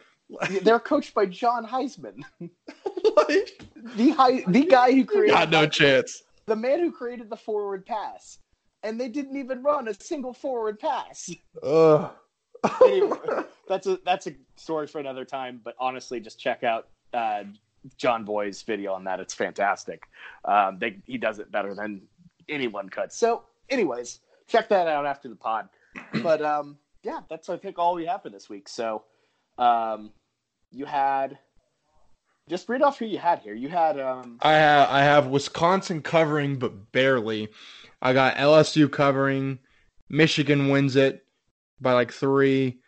They're 0.64 0.80
coached 0.80 1.14
by 1.14 1.28
John 1.28 1.66
Heisman, 1.66 2.24
like, 2.40 3.62
the 3.96 4.44
the 4.48 4.66
guy 4.66 4.92
who 4.92 5.06
created. 5.06 5.34
Got 5.34 5.50
no 5.52 5.68
chance. 5.68 6.24
The 6.48 6.56
man 6.56 6.80
who 6.80 6.92
created 6.92 7.30
the 7.30 7.38
forward 7.38 7.86
pass 7.86 8.40
and 8.86 9.02
they 9.02 9.10
didn't 9.10 9.36
even 9.36 9.64
run 9.64 9.88
a 9.88 9.94
single 9.96 10.32
forward 10.32 10.80
pass. 10.80 11.32
Ugh. 11.64 12.12
anyway, 12.84 13.18
that's 13.68 13.88
a 13.88 14.00
that's 14.06 14.28
a 14.28 14.36
story 14.56 14.86
for 14.86 15.00
another 15.00 15.26
time. 15.26 15.60
But 15.64 15.76
honestly, 15.80 16.20
just 16.20 16.40
check 16.40 16.64
out 16.64 16.88
uh, 17.12 17.44
Jon 17.98 18.24
Bois's 18.24 18.62
video 18.62 18.94
on 18.94 19.04
that. 19.06 19.20
It's 19.20 19.34
fantastic. 19.34 20.04
Um, 20.46 20.78
they, 20.80 20.98
he 21.06 21.18
does 21.18 21.40
it 21.40 21.52
better 21.52 21.74
than 21.74 22.04
anyone 22.48 22.88
could. 22.90 23.12
So, 23.12 23.44
anyways, 23.70 24.20
check 24.48 24.70
that 24.70 24.88
out 24.88 25.08
after 25.08 25.30
the 25.30 25.36
pod. 25.36 25.68
But 26.22 26.44
um, 26.44 26.78
yeah, 27.02 27.22
that's 27.28 27.50
I 27.50 27.58
think 27.58 27.80
all 27.80 27.96
we 27.96 28.06
have 28.06 28.22
for 28.22 28.30
this 28.30 28.50
week. 28.50 28.70
So, 28.70 29.04
um, 29.58 30.12
you 30.72 30.86
had 30.86 31.38
just 32.50 32.70
read 32.70 32.82
off 32.82 33.00
who 33.00 33.06
you 33.06 33.18
had 33.18 33.40
here. 33.40 33.56
You 33.56 33.70
had 33.70 34.00
um, 34.00 34.38
I 34.42 34.54
have 34.54 34.90
I 34.90 35.02
have 35.02 35.28
Wisconsin 35.28 36.02
covering, 36.02 36.58
but 36.58 36.92
barely. 36.92 37.50
I 38.02 38.14
got 38.14 38.36
LSU 38.36 38.92
covering. 38.92 39.60
Michigan 40.10 40.70
wins 40.70 40.96
it 40.96 41.26
by 41.82 41.94
like 41.94 42.14
three. 42.14 42.80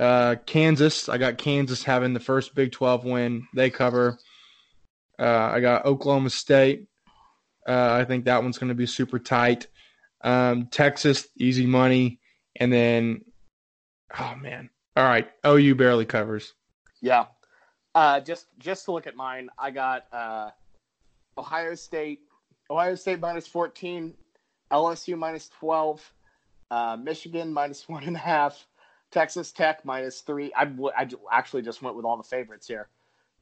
Uh, 0.00 0.36
Kansas, 0.46 1.08
I 1.08 1.18
got 1.18 1.38
Kansas 1.38 1.84
having 1.84 2.14
the 2.14 2.20
first 2.20 2.54
Big 2.54 2.72
12 2.72 3.04
win. 3.04 3.46
They 3.54 3.70
cover. 3.70 4.18
Uh, 5.18 5.50
I 5.52 5.60
got 5.60 5.84
Oklahoma 5.84 6.30
State. 6.30 6.88
Uh, 7.68 7.92
I 7.92 8.04
think 8.04 8.24
that 8.24 8.42
one's 8.42 8.58
going 8.58 8.68
to 8.68 8.74
be 8.74 8.86
super 8.86 9.18
tight. 9.18 9.66
Um, 10.22 10.66
Texas, 10.66 11.28
easy 11.36 11.66
money. 11.66 12.20
And 12.56 12.72
then, 12.72 13.22
oh 14.18 14.34
man. 14.36 14.70
All 14.96 15.04
right. 15.04 15.30
OU 15.46 15.74
barely 15.74 16.06
covers. 16.06 16.54
Yeah. 17.02 17.26
Uh, 17.94 18.20
just 18.20 18.46
just 18.58 18.86
to 18.86 18.92
look 18.92 19.06
at 19.06 19.14
mine, 19.16 19.48
I 19.58 19.70
got 19.70 20.04
uh, 20.12 20.50
Ohio 21.38 21.74
State, 21.74 22.20
Ohio 22.70 22.94
State 22.94 23.20
minus 23.20 23.46
fourteen, 23.46 24.14
LSU 24.70 25.16
minus 25.16 25.48
twelve, 25.48 26.12
uh, 26.70 26.96
Michigan 27.00 27.52
minus 27.52 27.88
one 27.88 28.04
and 28.04 28.16
a 28.16 28.18
half, 28.18 28.66
Texas 29.10 29.52
Tech 29.52 29.84
minus 29.84 30.20
three. 30.20 30.52
I, 30.54 30.64
I 30.96 31.08
actually 31.32 31.62
just 31.62 31.80
went 31.80 31.96
with 31.96 32.04
all 32.04 32.16
the 32.18 32.22
favorites 32.22 32.66
here. 32.66 32.88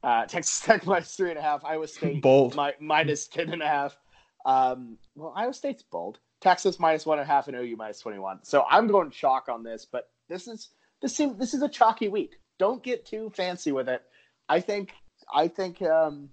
Uh, 0.04 0.24
Texas 0.26 0.60
Tech 0.60 0.86
minus 0.86 1.14
three 1.16 1.30
and 1.30 1.38
a 1.38 1.42
half, 1.42 1.64
Iowa 1.64 1.88
State 1.88 2.22
bold 2.22 2.54
mi- 2.56 2.72
minus 2.80 3.26
ten 3.26 3.52
and 3.52 3.62
a 3.62 3.66
half. 3.66 3.96
Um, 4.44 4.98
well, 5.16 5.32
Iowa 5.36 5.54
State's 5.54 5.82
bold. 5.82 6.18
Texas 6.40 6.78
minus 6.78 7.06
one 7.06 7.18
and 7.18 7.28
a 7.28 7.32
half, 7.32 7.48
and 7.48 7.56
OU 7.56 7.76
minus 7.76 7.98
twenty 8.00 8.18
one. 8.18 8.38
So 8.44 8.64
I'm 8.70 8.86
going 8.86 9.10
chalk 9.10 9.48
on 9.48 9.64
this, 9.64 9.84
but 9.84 10.10
this 10.28 10.46
is 10.46 10.70
this 11.02 11.14
seems 11.16 11.38
this 11.38 11.54
is 11.54 11.62
a 11.62 11.68
chalky 11.68 12.08
week. 12.08 12.32
Don't 12.58 12.82
get 12.82 13.04
too 13.06 13.30
fancy 13.34 13.72
with 13.72 13.88
it. 13.88 14.02
I 14.48 14.60
think 14.60 14.92
I 15.32 15.48
think 15.48 15.82
um, 15.82 16.30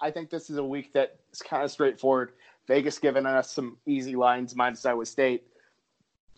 I 0.00 0.10
think 0.10 0.30
this 0.30 0.50
is 0.50 0.56
a 0.58 0.64
week 0.64 0.92
that 0.94 1.16
is 1.32 1.40
kind 1.42 1.62
of 1.64 1.70
straightforward. 1.70 2.32
Vegas 2.66 2.98
giving 2.98 3.26
us 3.26 3.50
some 3.50 3.76
easy 3.86 4.16
lines 4.16 4.54
minus 4.56 4.84
Iowa 4.86 5.04
State. 5.06 5.44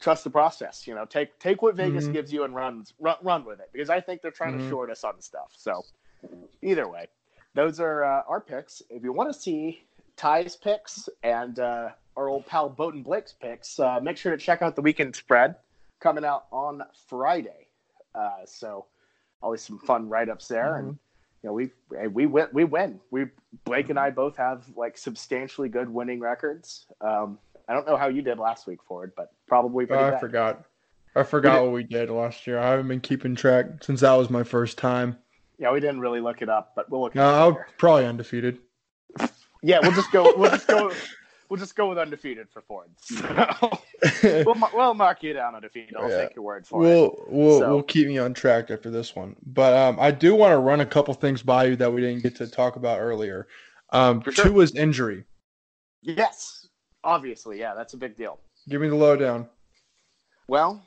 Trust 0.00 0.24
the 0.24 0.30
process. 0.30 0.86
You 0.86 0.94
know, 0.94 1.04
take 1.04 1.38
take 1.38 1.62
what 1.62 1.74
Vegas 1.76 2.06
Mhm. 2.08 2.12
gives 2.12 2.32
you 2.32 2.44
and 2.44 2.54
run, 2.54 2.84
run 2.98 3.16
run 3.22 3.44
with 3.44 3.60
it 3.60 3.70
because 3.72 3.88
I 3.90 4.00
think 4.00 4.20
they're 4.22 4.30
trying 4.30 4.54
Mhm. 4.54 4.62
to 4.62 4.68
short 4.68 4.90
us 4.90 5.04
on 5.04 5.20
stuff. 5.20 5.52
So 5.56 5.84
either 6.62 6.88
way, 6.88 7.06
those 7.54 7.80
are 7.80 8.04
uh, 8.04 8.22
our 8.28 8.40
picks. 8.40 8.82
If 8.90 9.02
you 9.04 9.12
want 9.12 9.32
to 9.32 9.38
see 9.38 9.86
Ty's 10.16 10.56
picks 10.56 11.08
and 11.22 11.58
uh, 11.58 11.90
our 12.16 12.28
old 12.28 12.46
pal 12.46 12.68
Bowden 12.68 13.02
Blake's 13.02 13.32
picks, 13.32 13.78
uh, 13.78 14.00
make 14.00 14.16
sure 14.16 14.32
to 14.32 14.38
check 14.42 14.60
out 14.62 14.76
the 14.76 14.82
weekend 14.82 15.14
spread 15.16 15.56
coming 16.00 16.24
out 16.24 16.46
on 16.50 16.82
Friday. 17.08 17.65
Uh, 18.16 18.44
so 18.46 18.86
always 19.42 19.60
some 19.62 19.78
fun 19.78 20.08
write 20.08 20.28
ups 20.28 20.48
there, 20.48 20.76
and 20.76 20.98
you 21.42 21.48
know 21.48 21.52
we 21.52 21.70
we 22.08 22.26
win 22.26 22.48
we 22.52 22.64
win. 22.64 23.00
We 23.10 23.26
Blake 23.64 23.90
and 23.90 23.98
I 23.98 24.10
both 24.10 24.36
have 24.36 24.64
like 24.76 24.96
substantially 24.98 25.68
good 25.68 25.88
winning 25.88 26.20
records. 26.20 26.86
Um, 27.00 27.38
I 27.68 27.74
don't 27.74 27.86
know 27.86 27.96
how 27.96 28.08
you 28.08 28.22
did 28.22 28.38
last 28.38 28.66
week, 28.66 28.78
Ford, 28.86 29.12
but 29.16 29.32
probably 29.46 29.86
Oh, 29.90 29.94
I 29.98 30.10
bad. 30.12 30.20
forgot. 30.20 30.64
I 31.14 31.22
forgot 31.22 31.56
did- 31.58 31.62
what 31.64 31.72
we 31.72 31.82
did 31.82 32.10
last 32.10 32.46
year. 32.46 32.58
I 32.58 32.70
haven't 32.70 32.88
been 32.88 33.00
keeping 33.00 33.34
track 33.34 33.82
since 33.82 34.00
that 34.00 34.12
was 34.14 34.30
my 34.30 34.42
first 34.44 34.78
time. 34.78 35.16
Yeah, 35.58 35.72
we 35.72 35.80
didn't 35.80 36.00
really 36.00 36.20
look 36.20 36.42
it 36.42 36.48
up, 36.50 36.72
but 36.76 36.90
we'll 36.90 37.00
look. 37.02 37.14
It 37.14 37.18
No, 37.18 37.24
up 37.28 37.42
I'm 37.42 37.52
later. 37.54 37.66
probably 37.78 38.04
undefeated. 38.06 38.58
Yeah, 39.62 39.78
we'll 39.82 39.92
just 39.92 40.12
go. 40.12 40.34
We'll 40.36 40.50
just 40.50 40.68
go. 40.68 40.92
We'll 41.48 41.58
just 41.60 41.76
go 41.76 41.88
with 41.88 41.98
undefeated 41.98 42.48
for 42.50 42.62
Ford. 42.62 42.88
So, 43.00 43.16
we'll, 44.44 44.56
we'll 44.74 44.94
mark 44.94 45.22
you 45.22 45.32
down 45.32 45.54
undefeated. 45.54 45.94
I'll 45.96 46.10
Yeah. 46.10 46.22
take 46.26 46.34
your 46.36 46.44
word 46.44 46.66
for 46.66 46.82
it. 46.82 46.86
we'll 46.86 47.24
we'll 47.28 47.58
So- 47.60 47.68
we'll 47.68 47.82
keep 47.82 48.08
me 48.08 48.18
on 48.18 48.34
track 48.34 48.70
after 48.70 48.90
this 48.90 49.14
one. 49.14 49.36
But 49.46 49.74
um, 49.74 49.98
I 50.00 50.10
do 50.10 50.34
want 50.34 50.52
to 50.52 50.58
run 50.58 50.80
a 50.80 50.86
couple 50.86 51.14
things 51.14 51.42
by 51.42 51.64
you 51.66 51.76
that 51.76 51.92
we 51.92 52.00
didn't 52.00 52.22
get 52.22 52.36
to 52.36 52.46
talk 52.46 52.76
about 52.76 53.00
earlier. 53.00 53.46
Um, 53.92 54.20
For 54.20 54.32
sure. 54.32 54.46
Tua's 54.46 54.74
injury. 54.74 55.24
Yes, 56.02 56.66
obviously, 57.04 57.58
yeah, 57.58 57.74
that's 57.74 57.94
a 57.94 57.96
big 57.96 58.16
deal. 58.16 58.38
Give 58.68 58.80
me 58.80 58.88
the 58.88 58.94
lowdown. 58.96 59.48
Well, 60.48 60.82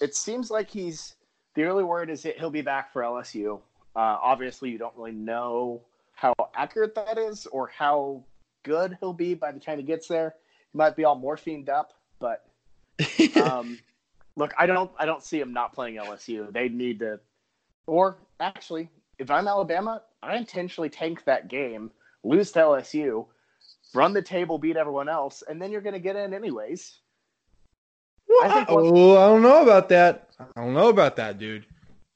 it 0.00 0.14
seems 0.14 0.50
like 0.50 0.68
he's 0.70 1.14
the 1.54 1.62
early 1.64 1.84
word 1.84 2.10
is 2.10 2.22
that 2.22 2.38
he'll 2.38 2.50
be 2.50 2.62
back 2.62 2.92
for 2.92 3.02
LSU. 3.02 3.60
Uh, 3.96 4.18
obviously, 4.22 4.70
you 4.70 4.78
don't 4.78 4.94
really 4.96 5.12
know 5.12 5.82
how 6.14 6.34
accurate 6.56 6.94
that 6.96 7.18
is 7.18 7.46
or 7.46 7.68
how 7.68 8.24
good 8.64 8.96
he'll 9.00 9.12
be 9.12 9.34
by 9.34 9.52
the 9.52 9.60
time 9.60 9.78
he 9.78 9.84
gets 9.84 10.08
there. 10.08 10.34
He 10.72 10.78
might 10.78 10.96
be 10.96 11.04
all 11.04 11.20
morphined 11.20 11.68
up, 11.68 11.92
but 12.18 12.44
um, 13.36 13.78
look, 14.36 14.52
I 14.58 14.66
don't, 14.66 14.90
I 14.98 15.06
don't 15.06 15.22
see 15.22 15.38
him 15.40 15.52
not 15.52 15.72
playing 15.72 15.96
LSU. 15.96 16.52
They 16.52 16.68
need 16.68 16.98
to, 16.98 17.20
or 17.86 18.16
actually, 18.40 18.88
if 19.18 19.30
I'm 19.30 19.46
Alabama, 19.46 20.02
I 20.22 20.36
intentionally 20.36 20.88
tank 20.88 21.24
that 21.24 21.48
game, 21.48 21.90
lose 22.24 22.50
to 22.52 22.60
LSU, 22.60 23.26
run 23.94 24.12
the 24.12 24.22
table, 24.22 24.58
beat 24.58 24.76
everyone 24.76 25.08
else, 25.08 25.42
and 25.48 25.62
then 25.62 25.70
you're 25.70 25.80
going 25.80 25.94
to 25.94 26.00
get 26.00 26.16
in 26.16 26.34
anyways. 26.34 26.98
I 28.42 28.48
think 28.50 28.66
oh, 28.70 29.16
I 29.16 29.28
don't 29.28 29.42
know 29.42 29.62
about 29.62 29.88
that. 29.90 30.30
I 30.56 30.60
don't 30.60 30.74
know 30.74 30.88
about 30.88 31.14
that, 31.16 31.38
dude. 31.38 31.66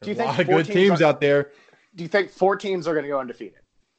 Do 0.01 0.11
you 0.11 0.15
There's 0.17 0.29
a 0.31 0.35
think 0.35 0.39
lot 0.39 0.41
of 0.41 0.47
good 0.47 0.67
teams 0.67 0.89
teams 0.89 1.03
are- 1.03 1.05
out 1.07 1.21
there. 1.21 1.51
Do 1.95 2.05
you 2.05 2.09
think 2.09 2.31
four 2.31 2.57
teams 2.57 2.87
are 2.87 2.93
going 2.93 3.05
to 3.05 3.09
go 3.09 3.19
undefeated? 3.19 3.59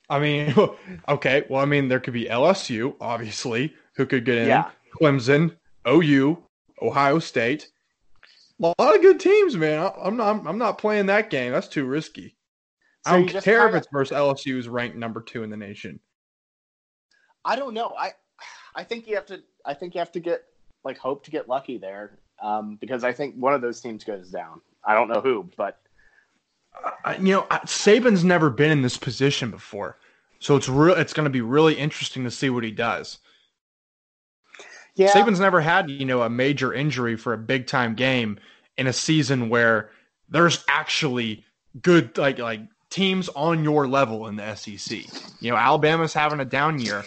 I 0.10 0.20
mean, 0.20 0.54
okay. 1.08 1.46
Well, 1.50 1.62
I 1.62 1.66
mean, 1.66 1.88
there 1.88 2.00
could 2.00 2.14
be 2.14 2.26
LSU, 2.26 2.96
obviously, 3.00 3.74
who 3.96 4.06
could 4.06 4.26
get 4.26 4.38
in. 4.40 4.48
Yeah. 4.48 4.70
Clemson, 5.00 5.56
OU, 5.88 6.42
Ohio 6.82 7.20
State. 7.20 7.70
A 8.62 8.74
lot 8.80 8.96
of 8.96 9.02
good 9.02 9.20
teams, 9.20 9.56
man. 9.56 9.80
I- 9.80 9.94
I'm 10.04 10.18
not. 10.18 10.46
I'm 10.46 10.58
not 10.58 10.78
playing 10.78 11.06
that 11.06 11.30
game. 11.30 11.52
That's 11.54 11.68
too 11.68 11.86
risky. 11.86 12.36
So 13.06 13.14
I 13.14 13.22
don't 13.24 13.44
care 13.44 13.70
if 13.70 13.76
it's 13.76 13.88
versus 13.92 14.16
LSU, 14.18 14.52
who's 14.52 14.68
ranked 14.68 14.98
number 14.98 15.22
two 15.22 15.44
in 15.44 15.50
the 15.50 15.56
nation. 15.56 16.00
I 17.46 17.56
don't 17.56 17.74
know. 17.74 17.94
I 17.98 18.12
I 18.76 18.84
think 18.84 19.08
you 19.08 19.16
have 19.16 19.26
to. 19.28 19.42
I 19.66 19.74
think 19.74 19.96
you 19.96 20.00
have 20.00 20.12
to 20.12 20.20
get 20.20 20.44
like 20.84 20.98
hope 20.98 21.24
to 21.26 21.32
get 21.32 21.48
lucky 21.48 21.78
there, 21.78 22.18
um, 22.42 22.76
because 22.82 23.06
I 23.06 23.14
think 23.14 23.36
one 23.36 23.54
of 23.54 23.62
those 23.62 23.80
teams 23.80 24.04
goes 24.04 24.30
down. 24.30 24.60
I 24.84 24.94
don't 24.94 25.08
know 25.08 25.22
who, 25.22 25.50
but 25.56 25.80
You 27.20 27.34
know, 27.34 27.42
Saban's 27.66 28.24
never 28.24 28.50
been 28.50 28.72
in 28.72 28.82
this 28.82 28.98
position 28.98 29.52
before, 29.52 29.98
so 30.40 30.56
it's 30.56 30.70
real. 30.70 30.96
It's 30.96 31.14
going 31.14 31.26
to 31.26 31.30
be 31.30 31.42
really 31.42 31.76
interesting 31.76 32.24
to 32.24 32.32
see 32.32 32.50
what 32.50 32.64
he 32.64 32.72
does. 32.72 33.20
yeah, 34.96 35.12
Saban's 35.12 35.40
never 35.40 35.62
had, 35.62 35.90
you 35.90 36.06
know, 36.06 36.22
a 36.22 36.30
major 36.30 36.74
injury 36.74 37.16
for 37.16 37.34
a 37.34 37.38
big 37.38 37.68
time 37.68 37.96
game 37.96 38.40
in 38.78 38.88
a 38.88 38.94
season 38.94 39.50
where 39.50 39.90
there's 40.30 40.64
actually 40.68 41.46
good 41.82 42.18
like 42.18 42.40
like 42.40 42.62
teams 42.90 43.30
on 43.30 43.64
your 43.64 43.88
level 43.88 44.28
in 44.28 44.36
the 44.36 44.56
SEC. 44.56 45.04
You 45.42 45.52
know, 45.52 45.58
Alabama's 45.58 46.14
having 46.14 46.40
a 46.40 46.46
down 46.46 46.80
year, 46.80 47.04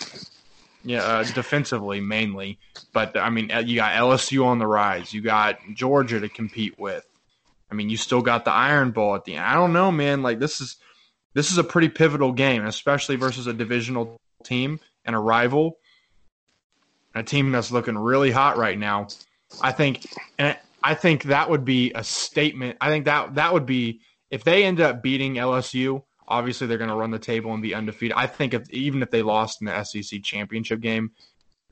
yeah, 0.85 1.03
uh, 1.03 1.25
defensively 1.25 2.01
mainly, 2.01 2.59
but 2.93 3.17
I 3.17 3.31
mean, 3.31 3.51
uh, 3.51 3.59
you 3.59 3.77
got 3.77 3.95
LSU 3.95 4.45
on 4.45 4.59
the 4.59 4.67
rise, 4.67 5.13
you 5.13 5.21
got 5.21 5.59
Georgia 5.75 6.21
to 6.21 6.29
compete 6.29 6.79
with. 6.79 7.07
I 7.73 7.75
mean, 7.75 7.89
you 7.89 7.97
still 7.97 8.23
got 8.23 8.45
the 8.45 8.53
Iron 8.53 8.91
Bowl 8.91 9.14
at 9.14 9.25
the 9.25 9.35
end. 9.35 9.45
I 9.45 9.55
don't 9.55 9.73
know, 9.73 9.91
man. 9.91 10.23
Like 10.23 10.39
this 10.39 10.61
is 10.61 10.77
this 11.35 11.51
is 11.51 11.59
a 11.59 11.64
pretty 11.64 11.89
pivotal 11.89 12.33
game, 12.33 12.66
especially 12.66 13.16
versus 13.16 13.47
a 13.47 13.55
divisional 13.55 14.20
team 14.45 14.79
and 15.05 15.16
a 15.16 15.18
rival 15.18 15.79
a 17.14 17.23
team 17.23 17.53
that's 17.53 17.70
looking 17.70 17.97
really 17.97 18.31
hot 18.31 18.57
right 18.57 18.79
now. 18.79 19.09
I 19.61 19.73
think, 19.73 20.07
and 20.39 20.57
I 20.83 20.95
think 20.95 21.25
that 21.25 21.51
would 21.51 21.64
be 21.64 21.93
a 21.95 22.03
statement. 22.03 22.79
I 22.81 22.89
think 22.89 23.05
that 23.05 23.35
that 23.35 23.53
would 23.53 23.66
be 23.66 24.01
if 24.31 24.45
they 24.45 24.64
end 24.64 24.81
up 24.81 25.03
beating 25.03 25.35
LSU. 25.35 26.03
Obviously, 26.27 26.66
they're 26.66 26.79
going 26.79 26.89
to 26.89 26.97
run 26.97 27.11
the 27.11 27.18
table 27.18 27.53
and 27.53 27.62
be 27.62 27.75
undefeated. 27.75 28.16
I 28.16 28.27
think 28.27 28.55
if 28.55 28.70
even 28.70 29.03
if 29.03 29.11
they 29.11 29.23
lost 29.23 29.61
in 29.61 29.66
the 29.66 29.85
SEC 29.85 30.23
championship 30.23 30.81
game, 30.81 31.11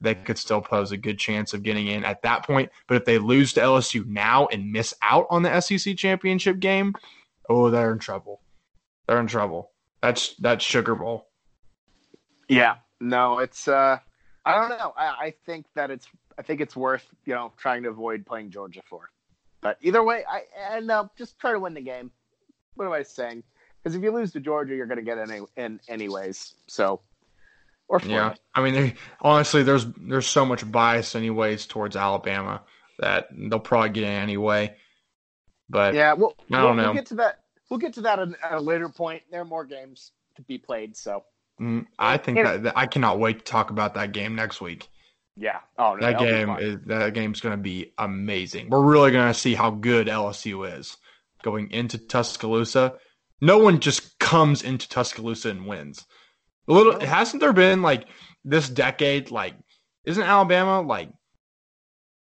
they 0.01 0.15
could 0.15 0.39
still 0.39 0.61
pose 0.61 0.93
a 0.93 0.97
good 0.97 1.19
chance 1.19 1.53
of 1.53 1.63
getting 1.63 1.89
in 1.89 2.05
at 2.05 2.23
that 2.23 2.45
point. 2.45 2.71
But 2.87 2.97
if 2.97 3.05
they 3.05 3.19
lose 3.19 3.53
to 3.55 3.61
LSU 3.61 4.07
now 4.07 4.47
and 4.47 4.73
miss 4.73 4.95
out 5.03 5.27
on 5.31 5.43
the 5.43 5.61
SEC 5.61 5.97
championship 5.97 6.59
game, 6.59 6.95
oh, 7.49 7.71
they're 7.71 7.93
in 7.93 7.99
trouble. 7.99 8.41
They're 9.07 9.21
in 9.21 9.27
trouble. 9.27 9.71
That's 10.03 10.35
that's 10.37 10.65
Sugar 10.65 10.95
Bowl. 10.95 11.29
yeah, 12.49 12.77
no, 13.01 13.39
it's. 13.39 13.69
uh 13.69 13.99
I 14.47 14.55
don't 14.55 14.71
know. 14.71 14.95
I, 14.97 15.05
I 15.05 15.35
think 15.45 15.67
that 15.75 15.91
it's. 15.91 16.07
I 16.39 16.43
think 16.43 16.61
it's 16.61 16.75
worth 16.75 17.07
you 17.27 17.35
know 17.35 17.53
trying 17.57 17.83
to 17.83 17.91
avoid 17.91 18.25
playing 18.25 18.51
Georgia 18.51 18.81
for. 18.89 19.11
But 19.61 19.77
either 19.83 20.03
way, 20.03 20.25
I 20.29 20.45
and 20.75 20.91
uh, 20.91 21.07
just 21.19 21.39
try 21.39 21.53
to 21.53 21.61
win 21.61 21.75
the 21.75 21.81
game. 21.83 22.11
What 22.75 22.87
am 22.87 22.93
I 22.93 23.03
saying? 23.03 23.43
Because 23.83 23.97
if 23.97 24.03
you 24.03 24.11
lose 24.11 24.33
to 24.33 24.41
Georgia, 24.41 24.75
you're 24.75 24.87
going 24.87 24.99
to 24.99 25.05
get 25.05 25.19
in, 25.19 25.47
in 25.57 25.81
anyways. 25.89 26.55
So, 26.67 27.01
or 27.91 28.01
Yeah, 28.07 28.35
I 28.55 28.63
mean, 28.63 28.75
they, 28.75 28.95
honestly, 29.21 29.63
there's 29.63 29.87
there's 29.99 30.27
so 30.27 30.47
much 30.47 30.71
bias 30.71 31.15
anyways 31.15 31.67
towards 31.67 31.97
Alabama 31.97 32.63
that 32.99 33.29
they'll 33.33 33.59
probably 33.61 33.91
get 33.91 34.05
in 34.05 34.11
anyway. 34.11 34.75
But 35.69 35.95
Yeah, 35.95 36.15
well, 36.15 36.35
I 36.53 36.57
don't 36.63 36.65
we'll, 36.65 36.75
know. 36.77 36.83
we'll 36.85 36.95
get 36.95 37.07
to 37.07 37.15
that. 37.17 37.41
We'll 37.69 37.79
get 37.81 37.95
to 37.95 38.03
that 38.03 38.19
at 38.19 38.29
at 38.43 38.53
a 38.53 38.61
later 38.61 38.89
point. 38.89 39.23
There 39.31 39.41
are 39.41 39.45
more 39.45 39.65
games. 39.65 40.13
to 40.37 40.43
be 40.43 40.59
played. 40.59 40.97
So 40.97 41.25
Mm, 41.61 41.85
I 41.99 42.17
think 42.17 42.39
that, 42.39 42.63
that 42.63 42.79
I 42.79 42.87
cannot 42.87 43.19
wait 43.19 43.41
to 43.41 43.45
talk 43.45 43.71
about 43.71 43.95
that 43.95 44.13
game 44.13 44.35
next 44.35 44.63
week. 44.63 44.89
yeah, 45.37 45.61
oh 45.79 45.95
no, 45.95 46.01
That 46.07 46.19
that'll 46.19 46.27
be 46.27 46.33
game 46.33 46.57
is 46.59 46.79
that 46.87 47.13
game's 47.13 47.41
going 47.41 47.57
to 47.57 47.63
be 47.63 47.93
amazing. 47.99 48.71
We're 48.71 48.81
really 48.83 49.11
going 49.11 49.27
to 49.29 49.39
see 49.39 49.55
how 49.55 49.71
good 49.71 50.07
LSU 50.07 50.79
is 50.79 50.97
going 51.43 51.71
into 51.71 51.99
Tuscaloosa. 51.99 52.95
No 53.43 53.59
one 53.59 53.81
just 53.81 54.19
comes 54.19 54.63
into 54.63 54.89
Tuscaloosa 54.89 55.51
and 55.51 55.67
wins. 55.67 56.07
A 56.71 56.73
little 56.73 56.93
No. 56.99 57.05
hasn't 57.07 57.41
there 57.41 57.53
been 57.53 57.83
like 57.83 58.07
this 58.45 58.69
decade 58.69 59.31
like 59.31 59.55
isn't 60.05 60.23
Alabama 60.23 60.81
like 60.81 61.11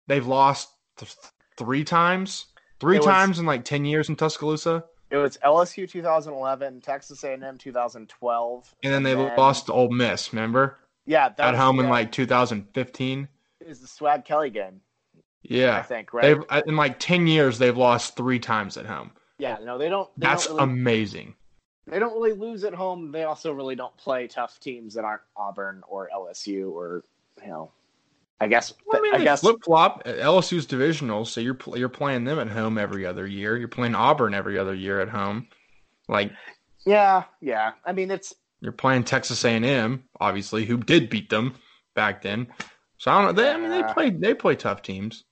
they've 0.08 0.28
lost 0.28 0.70
th- 0.98 1.16
three 1.58 1.84
times? 1.84 2.48
Three 2.80 2.98
was- 2.98 3.06
times 3.06 3.40
in 3.40 3.46
like 3.46 3.64
10 3.64 3.86
years 3.86 4.10
in 4.10 4.16
Tuscaloosa 4.18 4.84
It 5.10 5.18
was 5.18 5.38
LSU 5.44 5.88
2011, 5.90 6.82
Texas 6.82 7.24
A&M 7.24 7.58
2012, 7.58 8.76
and 8.84 8.94
then 8.94 9.04
they 9.04 9.14
then- 9.16 9.36
lost 9.38 9.68
to 9.68 9.74
Ole 9.74 9.90
Miss, 9.92 10.34
remember? 10.34 10.78
Yeah, 11.06 11.30
that 11.30 11.40
At 11.40 11.52
was- 11.52 11.60
home 11.60 11.80
in 11.80 11.90
like 11.90 12.12
2015. 12.12 13.28
it 13.62 13.68
was 13.68 13.80
the 13.80 13.88
Swag 13.88 14.26
Kelly 14.26 14.50
game. 14.50 14.82
Yeah, 15.44 15.78
I 15.78 15.82
think 15.84 16.14
right. 16.14 16.22
They've 16.24 16.44
uh, 16.50 16.62
in 16.68 16.76
like 16.76 17.00
10 17.00 17.28
years 17.28 17.58
they've 17.60 17.78
lost 17.78 18.16
3 18.18 18.40
times 18.40 18.76
at 18.78 18.86
home. 18.86 19.12
yeah, 19.38 19.58
no, 19.64 19.78
they 19.78 19.88
don't. 19.90 20.10
They 20.18 20.28
That's 20.28 20.48
don't 20.48 20.58
really, 20.58 20.72
amazing. 20.72 21.36
They 21.88 22.00
don't 22.00 22.14
really 22.14 22.34
lose 22.34 22.64
at 22.64 22.74
home. 22.74 23.12
They 23.12 23.24
also 23.24 23.52
really 23.52 23.76
don't 23.76 23.96
play 23.98 24.28
tough 24.28 24.60
teams 24.60 24.94
that 24.94 25.04
aren't 25.04 25.22
Auburn 25.36 25.84
or 25.88 26.10
LSU 26.16 26.72
or 26.72 27.04
you 27.42 27.50
know. 27.50 27.72
I 28.42 28.48
guess. 28.48 28.74
Well, 28.86 29.00
I 29.00 29.02
mean, 29.02 29.16
I 29.16 29.24
guess. 29.24 29.40
flip 29.40 29.64
flop. 29.64 30.04
LSU's 30.04 30.66
divisional, 30.66 31.24
so 31.24 31.40
you're 31.40 31.58
you're 31.76 31.88
playing 31.88 32.26
them 32.26 32.40
at 32.40 32.50
home 32.50 32.78
every 32.78 33.06
other 33.06 33.26
year. 33.26 33.56
You're 33.56 33.70
playing 33.70 33.96
Auburn 33.96 34.34
every 34.34 34.58
other 34.58 34.74
year 34.74 35.00
at 35.00 35.08
home. 35.08 35.48
Like 36.10 36.32
Yeah, 36.86 37.24
yeah. 37.40 37.72
I 37.86 37.94
mean, 37.94 38.12
it's 38.12 38.34
you're 38.60 38.72
playing 38.74 39.04
Texas 39.04 39.44
A&M, 39.46 40.04
obviously, 40.20 40.66
who 40.66 40.78
did 40.78 41.10
beat 41.10 41.30
them 41.30 41.56
back 41.96 42.22
then. 42.22 42.48
So 42.98 43.12
I 43.12 43.22
don't 43.22 43.36
know. 43.36 43.42
They, 43.42 43.50
I 43.50 43.58
mean, 43.58 43.70
they 43.70 43.94
play 43.94 44.10
they 44.10 44.34
play 44.34 44.56
tough 44.56 44.82
teams. 44.82 45.24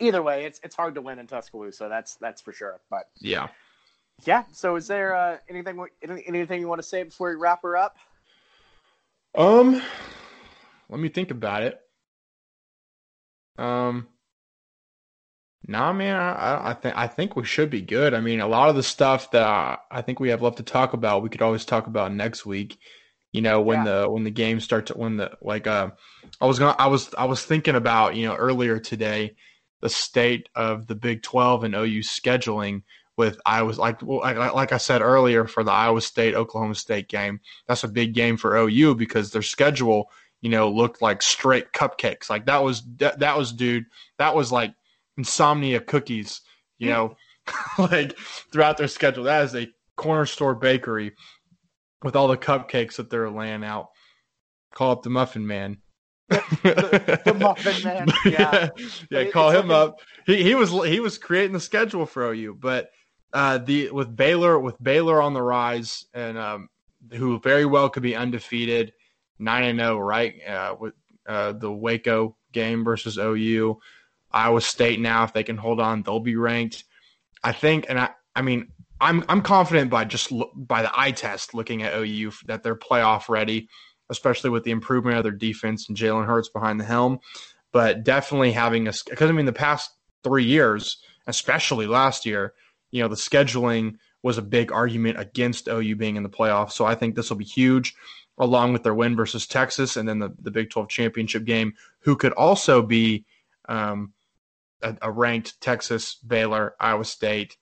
either 0.00 0.22
way. 0.22 0.44
It's 0.44 0.60
it's 0.62 0.74
hard 0.74 0.94
to 0.96 1.00
win 1.00 1.18
in 1.18 1.26
Tuscaloosa. 1.26 1.86
That's 1.88 2.16
that's 2.16 2.42
for 2.42 2.52
sure. 2.52 2.80
But 2.90 3.04
Yeah. 3.20 3.48
Yeah. 4.24 4.44
So 4.52 4.76
is 4.76 4.86
there 4.86 5.14
uh, 5.14 5.38
anything 5.48 5.84
anything 6.02 6.60
you 6.60 6.68
want 6.68 6.80
to 6.80 6.86
say 6.86 7.02
before 7.02 7.30
we 7.30 7.36
wrap 7.36 7.62
her 7.62 7.76
up? 7.76 7.96
Um, 9.34 9.82
let 10.88 11.00
me 11.00 11.08
think 11.08 11.30
about 11.30 11.62
it. 11.62 11.80
Um, 13.58 14.08
nah, 15.66 15.92
man, 15.92 16.16
I, 16.16 16.70
I 16.70 16.74
think 16.74 16.96
I 16.96 17.06
think 17.06 17.36
we 17.36 17.44
should 17.44 17.70
be 17.70 17.82
good. 17.82 18.14
I 18.14 18.20
mean, 18.20 18.40
a 18.40 18.46
lot 18.46 18.68
of 18.68 18.76
the 18.76 18.82
stuff 18.82 19.30
that 19.32 19.42
I, 19.42 19.78
I 19.90 20.02
think 20.02 20.20
we 20.20 20.30
have 20.30 20.42
left 20.42 20.58
to 20.58 20.62
talk 20.62 20.92
about, 20.92 21.22
we 21.22 21.28
could 21.28 21.42
always 21.42 21.64
talk 21.64 21.86
about 21.86 22.12
next 22.12 22.46
week. 22.46 22.78
You 23.32 23.40
know, 23.40 23.62
when 23.62 23.84
the 23.84 24.06
when 24.10 24.24
the 24.24 24.30
games 24.30 24.62
start 24.62 24.86
to 24.86 24.94
when 24.94 25.16
the 25.16 25.32
like 25.40 25.66
uh, 25.66 25.90
I 26.40 26.46
was 26.46 26.58
gonna 26.58 26.76
I 26.78 26.88
was 26.88 27.14
I 27.14 27.24
was 27.24 27.42
thinking 27.42 27.74
about 27.74 28.14
you 28.14 28.26
know 28.26 28.34
earlier 28.34 28.78
today 28.78 29.36
the 29.80 29.88
state 29.88 30.50
of 30.54 30.86
the 30.86 30.94
Big 30.94 31.22
Twelve 31.22 31.64
and 31.64 31.74
OU 31.74 32.00
scheduling 32.00 32.82
with 33.16 33.38
Iowa 33.44 33.72
like 33.72 34.00
well, 34.02 34.20
like 34.20 34.54
like 34.54 34.72
I 34.72 34.78
said 34.78 35.02
earlier 35.02 35.46
for 35.46 35.62
the 35.62 35.70
Iowa 35.72 36.00
State 36.00 36.34
Oklahoma 36.34 36.74
State 36.74 37.08
game 37.08 37.40
that's 37.68 37.84
a 37.84 37.88
big 37.88 38.14
game 38.14 38.36
for 38.36 38.56
OU 38.56 38.94
because 38.94 39.30
their 39.30 39.42
schedule, 39.42 40.10
you 40.40 40.48
know, 40.50 40.70
looked 40.70 41.02
like 41.02 41.20
straight 41.22 41.72
cupcakes. 41.72 42.30
Like 42.30 42.46
that 42.46 42.62
was 42.64 42.82
that, 42.96 43.18
that 43.18 43.36
was 43.36 43.52
dude, 43.52 43.84
that 44.18 44.34
was 44.34 44.50
like 44.50 44.72
insomnia 45.18 45.80
cookies, 45.80 46.40
you 46.78 46.88
know, 46.88 47.16
like 47.78 48.18
throughout 48.52 48.78
their 48.78 48.88
schedule. 48.88 49.24
That 49.24 49.44
is 49.44 49.54
a 49.54 49.68
corner 49.96 50.24
store 50.26 50.54
bakery 50.54 51.12
with 52.02 52.16
all 52.16 52.28
the 52.28 52.36
cupcakes 52.38 52.96
that 52.96 53.10
they're 53.10 53.30
laying 53.30 53.62
out. 53.62 53.88
Call 54.74 54.92
up 54.92 55.02
the 55.02 55.10
Muffin 55.10 55.46
Man. 55.46 55.78
The- 56.62 57.20
the 57.26 57.34
Muffin 57.34 57.84
Man, 57.84 58.08
yeah. 58.24 58.70
yeah, 59.10 59.18
It- 59.18 59.32
call 59.32 59.50
him 59.50 59.68
looking- 59.68 59.70
up. 59.72 59.96
He 60.24 60.42
he 60.42 60.54
was 60.54 60.70
he 60.88 60.98
was 61.00 61.18
creating 61.18 61.52
the 61.52 61.60
schedule 61.60 62.06
for 62.06 62.32
OU, 62.32 62.56
but 62.58 62.88
uh, 63.32 63.58
the 63.58 63.90
with 63.90 64.14
Baylor 64.14 64.58
with 64.58 64.82
Baylor 64.82 65.22
on 65.22 65.34
the 65.34 65.42
rise 65.42 66.06
and 66.12 66.36
um, 66.36 66.68
who 67.12 67.38
very 67.40 67.64
well 67.64 67.88
could 67.88 68.02
be 68.02 68.16
undefeated, 68.16 68.92
nine 69.38 69.64
and 69.64 69.78
zero, 69.78 69.98
right? 69.98 70.34
Uh, 70.46 70.76
with 70.78 70.94
uh, 71.26 71.52
the 71.52 71.70
Waco 71.70 72.36
game 72.52 72.84
versus 72.84 73.18
OU, 73.18 73.78
Iowa 74.30 74.60
State 74.60 75.00
now 75.00 75.24
if 75.24 75.32
they 75.32 75.44
can 75.44 75.56
hold 75.56 75.80
on, 75.80 76.02
they'll 76.02 76.20
be 76.20 76.36
ranked. 76.36 76.84
I 77.42 77.52
think, 77.52 77.86
and 77.88 77.98
I 77.98 78.10
I 78.34 78.42
mean 78.42 78.68
I'm 79.00 79.24
I'm 79.28 79.42
confident 79.42 79.90
by 79.90 80.04
just 80.04 80.30
look, 80.30 80.52
by 80.54 80.82
the 80.82 80.92
eye 80.94 81.10
test 81.10 81.54
looking 81.54 81.82
at 81.82 81.94
OU 81.94 82.32
that 82.46 82.62
they're 82.62 82.76
playoff 82.76 83.28
ready, 83.28 83.68
especially 84.10 84.50
with 84.50 84.62
the 84.64 84.70
improvement 84.70 85.16
of 85.16 85.24
their 85.24 85.32
defense 85.32 85.88
and 85.88 85.98
Jalen 85.98 86.26
Hurts 86.26 86.48
behind 86.48 86.78
the 86.78 86.84
helm. 86.84 87.18
But 87.72 88.04
definitely 88.04 88.52
having 88.52 88.86
a 88.86 88.92
because 89.08 89.28
I 89.28 89.32
mean 89.32 89.46
the 89.46 89.52
past 89.52 89.90
three 90.22 90.44
years, 90.44 90.98
especially 91.26 91.86
last 91.86 92.24
year, 92.24 92.54
you 92.92 93.02
know 93.02 93.08
the 93.08 93.16
scheduling 93.16 93.96
was 94.22 94.38
a 94.38 94.42
big 94.42 94.70
argument 94.70 95.18
against 95.18 95.66
OU 95.68 95.96
being 95.96 96.16
in 96.16 96.22
the 96.22 96.28
playoffs. 96.28 96.72
So 96.72 96.84
I 96.84 96.94
think 96.94 97.16
this 97.16 97.28
will 97.28 97.36
be 97.36 97.44
huge, 97.44 97.96
along 98.38 98.72
with 98.72 98.84
their 98.84 98.94
win 98.94 99.16
versus 99.16 99.46
Texas 99.46 99.96
and 99.96 100.08
then 100.08 100.20
the, 100.20 100.32
the 100.40 100.52
Big 100.52 100.70
12 100.70 100.88
championship 100.88 101.44
game, 101.44 101.74
who 102.00 102.14
could 102.14 102.32
also 102.34 102.82
be 102.82 103.24
um, 103.68 104.12
a, 104.80 104.96
a 105.02 105.10
ranked 105.10 105.60
Texas, 105.60 106.14
Baylor, 106.14 106.76
Iowa 106.78 107.04
State. 107.04 107.56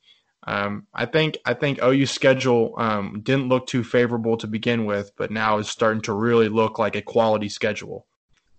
Um, 0.47 0.87
I 0.93 1.07
think 1.07 1.39
I 1.45 1.55
think 1.55 1.83
OU 1.83 2.07
schedule 2.07 2.75
um, 2.79 3.21
didn't 3.23 3.49
look 3.49 3.67
too 3.67 3.85
favorable 3.85 4.37
to 4.39 4.47
begin 4.47 4.85
with, 4.85 5.13
but 5.17 5.31
now 5.31 5.59
is 5.59 5.69
starting 5.69 6.03
to 6.03 6.13
really 6.13 6.49
look 6.49 6.79
like 6.79 6.97
a 6.97 7.03
quality 7.03 7.49
schedule. 7.49 8.07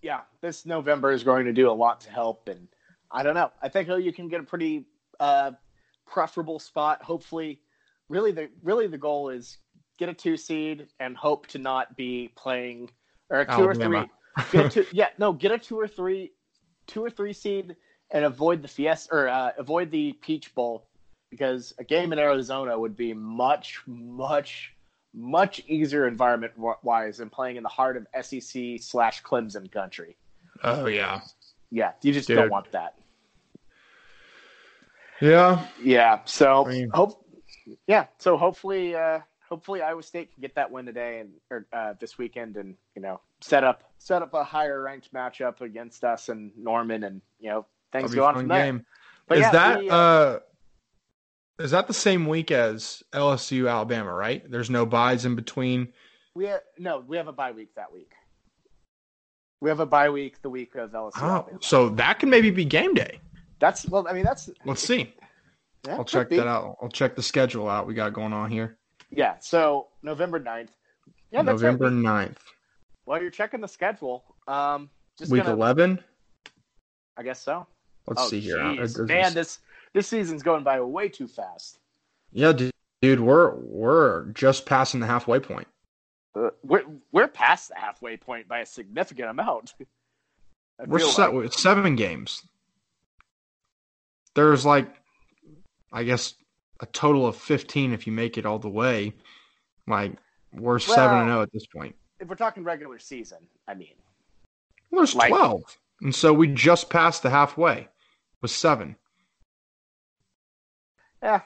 yeah, 0.02 0.22
this 0.42 0.66
November 0.66 1.12
is 1.12 1.24
going 1.24 1.46
to 1.46 1.54
do 1.54 1.70
a 1.70 1.74
lot 1.74 2.02
to 2.02 2.12
help, 2.12 2.48
and 2.48 2.68
I 3.12 3.24
don't 3.24 3.36
know. 3.36 3.52
I 3.62 3.70
think 3.70 3.88
you 3.88 4.14
can 4.14 4.28
get 4.28 4.42
a 4.42 4.44
pretty 4.44 4.86
uh, 5.20 5.52
preferable 6.12 6.60
spot. 6.60 7.02
Hopefully, 7.02 7.62
really 8.10 8.32
the 8.32 8.50
really 8.62 8.88
the 8.88 8.98
goal 8.98 9.30
is 9.30 9.58
get 9.98 10.10
a 10.10 10.14
two 10.14 10.38
seed 10.38 10.88
and 11.00 11.16
hope 11.16 11.48
to 11.48 11.58
not 11.58 11.96
be 11.96 12.32
playing 12.36 12.90
or 13.30 13.42
a 13.42 13.46
two 13.46 13.52
Alabama. 13.52 13.98
or 14.00 14.02
three. 14.44 14.52
Get 14.52 14.66
a 14.66 14.70
two, 14.84 14.86
yeah, 14.92 15.08
no, 15.18 15.34
get 15.34 15.52
a 15.52 15.58
two 15.58 15.80
or 15.80 15.88
three, 15.88 16.32
two 16.88 17.04
or 17.04 17.10
three 17.10 17.34
seed 17.34 17.76
and 18.12 18.26
avoid 18.26 18.62
the 18.62 18.68
Fiesta 18.68 19.14
or 19.14 19.28
uh, 19.30 19.52
avoid 19.58 19.90
the 19.92 20.14
Peach 20.22 20.54
Bowl 20.54 20.88
because 21.30 21.74
a 21.80 21.84
game 21.84 22.12
in 22.12 22.20
Arizona 22.20 22.78
would 22.78 22.96
be 22.98 23.14
much 23.14 23.82
much 23.88 24.74
much 25.14 25.62
easier 25.68 26.08
environment 26.08 26.54
wise 26.84 27.18
than 27.18 27.30
playing 27.30 27.58
in 27.58 27.64
the 27.64 27.70
heart 27.70 27.98
of 27.98 28.08
SEC 28.26 28.80
slash 28.80 29.22
Clemson 29.24 29.70
country. 29.72 30.16
Oh 30.64 30.86
yeah, 30.88 31.22
Yeah, 31.70 31.92
you 32.02 32.14
just 32.14 32.28
Dude. 32.28 32.38
don't 32.38 32.50
want 32.50 32.72
that. 32.72 32.96
Yeah. 35.22 35.66
Yeah, 35.82 36.20
so 36.26 36.66
I 36.66 36.70
mean- 36.70 36.90
hope, 36.94 37.26
yeah, 37.88 38.08
so 38.18 38.38
hopefully, 38.38 38.96
uh, 38.96 39.20
hopefully 39.48 39.82
Iowa 39.82 40.02
State 40.04 40.34
can 40.34 40.42
get 40.42 40.56
that 40.56 40.72
win 40.72 40.86
today 40.86 41.20
and 41.20 41.30
or 41.50 41.68
uh, 41.72 41.94
this 42.00 42.18
weekend, 42.18 42.58
and 42.58 42.76
you 42.96 43.02
know 43.02 43.22
set 43.40 43.64
up 43.64 43.84
set 44.00 44.22
up 44.22 44.34
a 44.34 44.44
higher 44.44 44.82
ranked 44.82 45.14
matchup 45.14 45.62
against 45.62 46.04
us 46.04 46.30
and 46.30 46.52
Norman, 46.58 47.04
and 47.04 47.22
you 47.40 47.50
know 47.50 47.66
things 47.92 48.14
go 48.16 48.26
on 48.26 48.34
from 48.34 48.48
there. 48.48 48.66
game. 48.66 48.86
But 49.28 49.38
is 49.38 49.42
yeah, 49.44 49.52
that 49.52 49.80
we, 49.80 49.90
uh, 49.90 50.40
is 51.60 51.72
that 51.72 51.88
the 51.88 51.94
same 51.94 52.26
week 52.26 52.50
as 52.52 53.04
LSU 53.14 53.70
Alabama? 53.70 54.12
Right? 54.14 54.50
There's 54.50 54.70
no 54.70 54.86
byes 54.86 55.24
in 55.26 55.36
between. 55.36 55.94
we 56.34 56.48
ha- 56.48 56.60
no, 56.80 57.00
we 57.00 57.18
have 57.18 57.28
a 57.28 57.34
bye 57.34 57.52
week 57.52 57.76
that 57.76 57.94
week. 57.94 58.12
We 59.62 59.70
have 59.70 59.80
a 59.80 59.86
bye 59.86 60.10
week 60.10 60.42
the 60.42 60.50
week 60.50 60.74
of 60.76 60.92
LSU. 60.92 61.12
Oh, 61.18 61.26
Alabama. 61.26 61.60
so 61.62 61.90
that 61.90 62.18
can 62.20 62.30
maybe 62.32 62.50
be 62.50 62.66
game 62.66 62.96
day. 62.96 63.20
That's 63.62 63.88
well, 63.88 64.06
I 64.10 64.14
mean 64.14 64.26
that's 64.26 64.50
Let's 64.66 64.82
see. 64.86 65.14
yeah, 65.88 65.96
I'll 65.96 66.04
check 66.04 66.30
be. 66.30 66.36
that 66.36 66.48
out. 66.48 66.76
I'll 66.82 66.90
check 66.90 67.16
the 67.16 67.24
schedule 67.24 67.70
out 67.70 67.88
we 67.88 67.94
got 67.94 68.12
going 68.12 68.34
on 68.34 68.52
here. 68.52 68.78
Yeah, 69.12 69.36
so 69.40 69.88
November 70.04 70.40
9th. 70.40 70.70
Yeah, 71.32 71.44
November 71.44 71.86
right. 71.86 72.30
9th. 72.30 72.38
While 73.06 73.22
you're 73.22 73.32
checking 73.32 73.62
the 73.62 73.68
schedule, 73.68 74.24
um, 74.48 74.90
just 75.18 75.32
Week 75.32 75.44
gonna, 75.44 75.56
11. 75.56 76.04
I 77.18 77.24
guess 77.24 77.42
so. 77.42 77.68
Let's 78.08 78.24
oh, 78.24 78.28
see 78.28 78.40
here. 78.40 78.58
jeez. 78.58 79.08
Man, 79.08 79.34
this 79.34 79.60
this 79.94 80.08
season's 80.08 80.44
going 80.44 80.64
by 80.64 80.82
way 80.82 81.08
too 81.08 81.28
fast. 81.28 81.80
yeah, 82.32 82.52
dude, 82.52 82.72
dude, 83.02 83.20
we're 83.20 83.56
we're 83.56 84.26
just 84.32 84.66
passing 84.66 85.00
the 85.00 85.08
halfway 85.08 85.40
point. 85.40 85.68
Uh, 86.36 86.50
we're 86.64 86.86
we're 87.12 87.28
past 87.28 87.70
the 87.70 87.76
halfway 87.76 88.18
point 88.18 88.48
by 88.48 88.60
a 88.60 88.66
significant 88.66 89.30
amount. 89.30 89.74
We're 90.88 91.00
set 91.00 91.34
like. 91.34 91.44
with 91.44 91.54
seven 91.54 91.96
games. 91.96 92.42
There's 94.36 94.66
like, 94.66 94.88
I 95.92 96.04
guess, 96.04 96.36
a 96.80 96.86
total 96.88 97.28
of 97.28 97.36
15 97.36 97.94
if 97.94 98.08
you 98.08 98.14
make 98.14 98.38
it 98.38 98.46
all 98.46 98.60
the 98.60 98.70
way. 98.70 99.14
Like, 99.88 100.14
we're 100.54 100.80
7 100.80 101.18
and 101.20 101.28
0 101.30 101.42
at 101.42 101.52
this 101.52 101.66
point. 101.68 101.96
if 102.20 102.28
we're 102.28 102.36
talking 102.36 102.64
regular 102.64 103.00
season, 103.00 103.40
I 103.68 103.74
mean, 103.74 103.96
Well, 104.90 105.02
there's 105.02 105.16
Like- 105.16 105.30
12. 105.30 105.62
And 106.02 106.14
so 106.16 106.34
we 106.34 106.48
just 106.48 106.90
passed 106.90 107.24
the 107.24 107.30
halfway 107.30 107.88
with 108.42 108.52
seven. 108.52 108.96
yeah, 111.22 111.42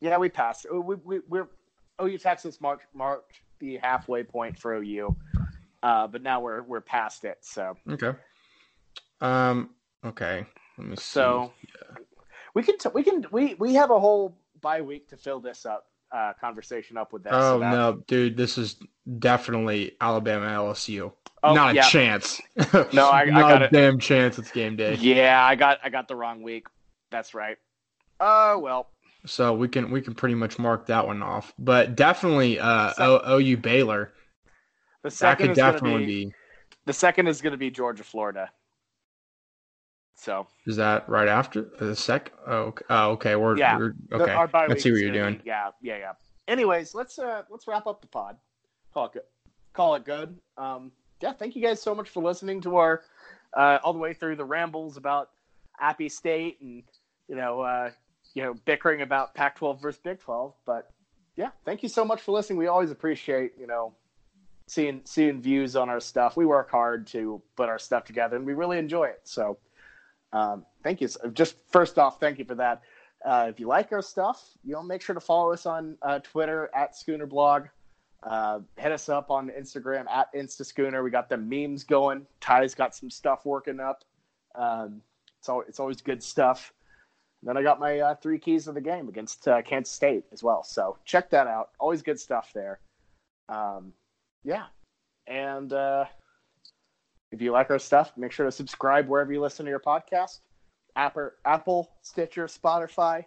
yeah, 0.00 0.16
we 0.18 0.28
passed. 0.28 0.66
Uh, 0.72 0.80
We, 0.80 0.96
we 0.96 1.20
we're 1.28 1.48
OU 2.00 2.18
Texas 2.18 2.60
March 2.60 2.80
March 2.94 3.22
the 3.58 3.76
halfway 3.78 4.22
point 4.22 4.58
for 4.58 4.74
OU. 4.74 5.16
Uh, 5.82 6.06
but 6.06 6.22
now 6.22 6.40
we're 6.40 6.62
we're 6.62 6.80
past 6.80 7.24
it. 7.24 7.38
So 7.42 7.76
Okay. 7.90 8.12
Um. 9.20 9.70
Okay. 10.04 10.46
Let 10.78 10.86
me 10.86 10.96
see. 10.96 11.02
so 11.02 11.52
we 12.54 12.62
can 12.62 12.78
t- 12.78 12.88
we 12.94 13.02
can 13.02 13.24
we 13.30 13.54
we 13.54 13.74
have 13.74 13.90
a 13.90 13.98
whole 14.00 14.36
bye 14.60 14.80
week 14.80 15.08
to 15.08 15.16
fill 15.16 15.40
this 15.40 15.66
up 15.66 15.86
uh, 16.12 16.32
conversation 16.40 16.96
up 16.96 17.12
with 17.12 17.24
that. 17.24 17.32
Oh 17.34 17.58
that- 17.58 17.70
no, 17.70 18.02
dude! 18.06 18.36
This 18.36 18.56
is 18.58 18.76
definitely 19.18 19.96
Alabama 20.00 20.46
LSU. 20.46 21.12
Oh, 21.42 21.52
Not 21.54 21.72
a 21.72 21.74
yeah. 21.74 21.88
chance. 21.88 22.40
No, 22.92 23.08
I- 23.10 23.22
I 23.22 23.26
got 23.30 23.62
a 23.62 23.64
it. 23.66 23.72
damn 23.72 23.98
chance. 23.98 24.38
It's 24.38 24.50
game 24.50 24.76
day. 24.76 24.94
Yeah, 24.94 25.44
I 25.44 25.54
got 25.56 25.78
I 25.84 25.90
got 25.90 26.08
the 26.08 26.16
wrong 26.16 26.42
week. 26.42 26.66
That's 27.10 27.34
right. 27.34 27.58
Oh 28.20 28.58
well. 28.58 28.88
So 29.26 29.54
we 29.54 29.68
can 29.68 29.90
we 29.90 30.00
can 30.02 30.14
pretty 30.14 30.34
much 30.34 30.58
mark 30.58 30.86
that 30.86 31.06
one 31.06 31.22
off. 31.22 31.52
But 31.58 31.96
definitely 31.96 32.58
uh, 32.60 32.92
o- 32.98 33.38
OU 33.38 33.56
Baylor. 33.58 34.12
The 35.02 35.10
That 35.20 35.38
could 35.38 35.50
is 35.50 35.56
definitely 35.56 36.06
be, 36.06 36.24
be. 36.26 36.32
the 36.86 36.92
second 36.94 37.26
is 37.26 37.40
going 37.42 37.52
to 37.52 37.58
be 37.58 37.70
Georgia 37.70 38.04
Florida. 38.04 38.50
So 40.14 40.46
Is 40.66 40.76
that 40.76 41.08
right 41.08 41.28
after 41.28 41.62
the 41.80 41.94
sec? 41.96 42.32
Oh, 42.46 42.56
okay. 42.62 42.84
Oh, 42.88 43.10
okay. 43.12 43.36
We're, 43.36 43.58
Yeah. 43.58 43.76
we're 43.78 43.94
okay. 44.12 44.32
our 44.32 44.46
bye 44.46 44.64
I 44.64 44.68
week 44.68 44.80
see 44.80 44.92
what 44.92 45.00
you're 45.00 45.12
doing. 45.12 45.34
be- 45.38 45.42
yeah, 45.44 45.70
yeah, 45.82 45.98
yeah. 45.98 46.12
Anyways, 46.46 46.94
let's 46.94 47.18
uh 47.18 47.42
let's 47.50 47.66
wrap 47.66 47.86
up 47.86 48.00
the 48.00 48.06
pod. 48.06 48.36
Call 48.92 49.06
it 49.06 49.12
good. 49.12 49.22
Call 49.72 49.94
it 49.96 50.04
good. 50.04 50.38
Um, 50.56 50.92
yeah, 51.20 51.32
thank 51.32 51.56
you 51.56 51.62
guys 51.62 51.80
so 51.82 51.94
much 51.94 52.08
for 52.08 52.22
listening 52.22 52.60
to 52.62 52.76
our 52.76 53.02
uh, 53.56 53.78
all 53.82 53.92
the 53.92 53.98
way 53.98 54.12
through 54.14 54.36
the 54.36 54.44
rambles 54.44 54.96
about 54.96 55.30
Appy 55.80 56.08
State 56.08 56.60
and 56.60 56.82
you 57.28 57.34
know 57.36 57.60
uh, 57.60 57.90
you 58.34 58.42
know 58.42 58.54
bickering 58.66 59.02
about 59.02 59.34
Pac-12 59.34 59.80
versus 59.80 60.00
Big 60.02 60.20
12. 60.20 60.54
But 60.64 60.90
yeah, 61.36 61.50
thank 61.64 61.82
you 61.82 61.88
so 61.88 62.04
much 62.04 62.20
for 62.20 62.32
listening. 62.32 62.58
We 62.58 62.68
always 62.68 62.90
appreciate 62.90 63.52
you 63.58 63.66
know 63.66 63.94
seeing 64.68 65.00
seeing 65.04 65.40
views 65.40 65.76
on 65.76 65.88
our 65.88 66.00
stuff. 66.00 66.36
We 66.36 66.46
work 66.46 66.70
hard 66.70 67.06
to 67.08 67.42
put 67.56 67.68
our 67.68 67.78
stuff 67.78 68.04
together, 68.04 68.36
and 68.36 68.46
we 68.46 68.52
really 68.54 68.78
enjoy 68.78 69.04
it. 69.06 69.20
So 69.24 69.58
um, 70.34 70.66
thank 70.82 71.00
you. 71.00 71.08
Just 71.32 71.56
first 71.70 71.98
off, 71.98 72.20
thank 72.20 72.38
you 72.38 72.44
for 72.44 72.56
that. 72.56 72.82
Uh, 73.24 73.46
if 73.48 73.58
you 73.58 73.66
like 73.66 73.90
our 73.92 74.02
stuff, 74.02 74.50
you 74.64 74.72
know, 74.72 74.82
make 74.82 75.00
sure 75.00 75.14
to 75.14 75.20
follow 75.20 75.52
us 75.52 75.64
on 75.64 75.96
uh, 76.02 76.18
Twitter 76.18 76.68
at 76.74 76.94
Schooner 76.94 77.26
Blog. 77.26 77.68
Uh, 78.22 78.60
hit 78.76 78.92
us 78.92 79.08
up 79.08 79.30
on 79.30 79.50
Instagram 79.50 80.06
at 80.10 80.32
InstaSchooner. 80.34 81.02
We 81.02 81.10
got 81.10 81.28
the 81.28 81.36
memes 81.36 81.84
going. 81.84 82.26
Ty's 82.40 82.74
got 82.74 82.94
some 82.94 83.10
stuff 83.10 83.46
working 83.46 83.80
up. 83.80 84.04
Um, 84.54 85.00
it's, 85.38 85.48
al- 85.48 85.64
it's 85.68 85.80
always 85.80 86.00
good 86.00 86.22
stuff. 86.22 86.72
And 87.40 87.48
then 87.48 87.56
I 87.56 87.62
got 87.62 87.78
my 87.78 88.00
uh, 88.00 88.14
three 88.16 88.38
keys 88.38 88.66
of 88.66 88.74
the 88.74 88.80
game 88.80 89.08
against 89.08 89.46
uh, 89.46 89.62
Kansas 89.62 89.94
State 89.94 90.24
as 90.32 90.42
well. 90.42 90.64
So 90.64 90.98
check 91.04 91.30
that 91.30 91.46
out. 91.46 91.70
Always 91.78 92.02
good 92.02 92.18
stuff 92.18 92.50
there. 92.54 92.80
Um, 93.48 93.92
yeah. 94.42 94.64
And 95.26 95.72
uh, 95.72 96.06
if 97.34 97.42
you 97.42 97.50
like 97.50 97.68
our 97.70 97.80
stuff, 97.80 98.12
make 98.16 98.30
sure 98.30 98.46
to 98.46 98.52
subscribe 98.52 99.08
wherever 99.08 99.32
you 99.32 99.40
listen 99.40 99.66
to 99.66 99.70
your 99.70 99.80
podcast. 99.80 100.38
Apple, 100.94 101.30
Apple, 101.44 101.90
Stitcher, 102.02 102.46
Spotify, 102.46 103.24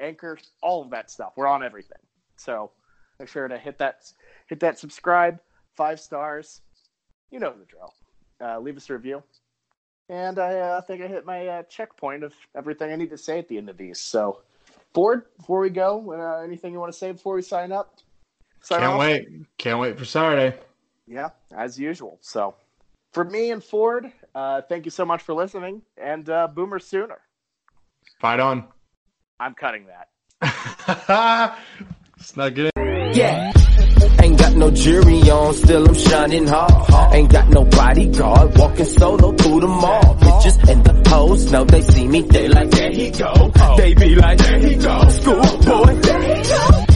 Anchor, 0.00 0.38
all 0.62 0.80
of 0.80 0.90
that 0.90 1.10
stuff. 1.10 1.32
We're 1.36 1.48
on 1.48 1.64
everything. 1.64 1.98
So 2.36 2.70
make 3.18 3.28
sure 3.28 3.48
to 3.48 3.58
hit 3.58 3.76
that 3.78 4.12
hit 4.46 4.60
that 4.60 4.78
subscribe, 4.78 5.40
five 5.74 5.98
stars. 5.98 6.60
You 7.32 7.40
know 7.40 7.52
the 7.52 7.64
drill. 7.64 7.92
Uh, 8.40 8.60
leave 8.60 8.76
us 8.76 8.88
a 8.90 8.92
review. 8.92 9.24
And 10.08 10.38
I 10.38 10.54
uh, 10.54 10.80
think 10.80 11.02
I 11.02 11.08
hit 11.08 11.26
my 11.26 11.48
uh, 11.48 11.62
checkpoint 11.64 12.22
of 12.22 12.32
everything 12.54 12.92
I 12.92 12.96
need 12.96 13.10
to 13.10 13.18
say 13.18 13.40
at 13.40 13.48
the 13.48 13.58
end 13.58 13.68
of 13.68 13.76
these. 13.76 14.00
So, 14.00 14.42
Ford, 14.94 15.24
before 15.36 15.58
we 15.58 15.68
go, 15.68 16.12
uh, 16.12 16.44
anything 16.44 16.72
you 16.72 16.78
want 16.78 16.92
to 16.92 16.98
say 16.98 17.10
before 17.10 17.34
we 17.34 17.42
sign 17.42 17.72
up? 17.72 17.98
Sign 18.62 18.80
Can't 18.80 18.92
off? 18.92 19.00
wait. 19.00 19.28
Can't 19.58 19.80
wait 19.80 19.98
for 19.98 20.04
Saturday. 20.04 20.56
Yeah, 21.08 21.30
as 21.52 21.78
usual. 21.78 22.18
So, 22.20 22.54
for 23.12 23.24
me 23.24 23.50
and 23.50 23.62
Ford, 23.62 24.12
uh, 24.34 24.62
thank 24.68 24.84
you 24.84 24.90
so 24.90 25.04
much 25.04 25.22
for 25.22 25.34
listening. 25.34 25.82
And 25.96 26.28
uh, 26.28 26.48
Boomer 26.48 26.78
Sooner. 26.78 27.18
Fight 28.20 28.40
on. 28.40 28.64
I'm 29.40 29.54
cutting 29.54 29.86
that. 29.86 30.08
Snuck 32.18 32.54
it 32.56 32.72
in. 32.76 33.12
Yeah. 33.14 33.52
Ain't 34.20 34.38
got 34.38 34.54
no 34.54 34.70
jury 34.70 35.30
on, 35.30 35.54
still 35.54 35.88
I'm 35.88 35.94
shining 35.94 36.46
hard. 36.46 37.14
Ain't 37.14 37.30
got 37.32 37.48
no 37.48 37.64
bodyguard, 37.64 38.58
walking 38.58 38.84
solo 38.84 39.32
through 39.32 39.60
the 39.60 39.68
mall. 39.68 40.16
Bitches 40.16 40.68
and 40.68 40.84
the 40.84 41.08
hoes 41.08 41.50
know 41.52 41.64
they 41.64 41.82
see 41.82 42.06
me, 42.06 42.22
they 42.22 42.48
like, 42.48 42.70
there 42.70 42.90
he 42.90 43.10
go. 43.10 43.52
They 43.76 43.94
be 43.94 44.14
like, 44.16 44.38
there 44.38 44.58
he 44.58 44.74
go. 44.76 45.08
School 45.08 45.58
boy, 45.58 45.94
there 45.94 46.36
he 46.36 46.42
go. 46.48 46.87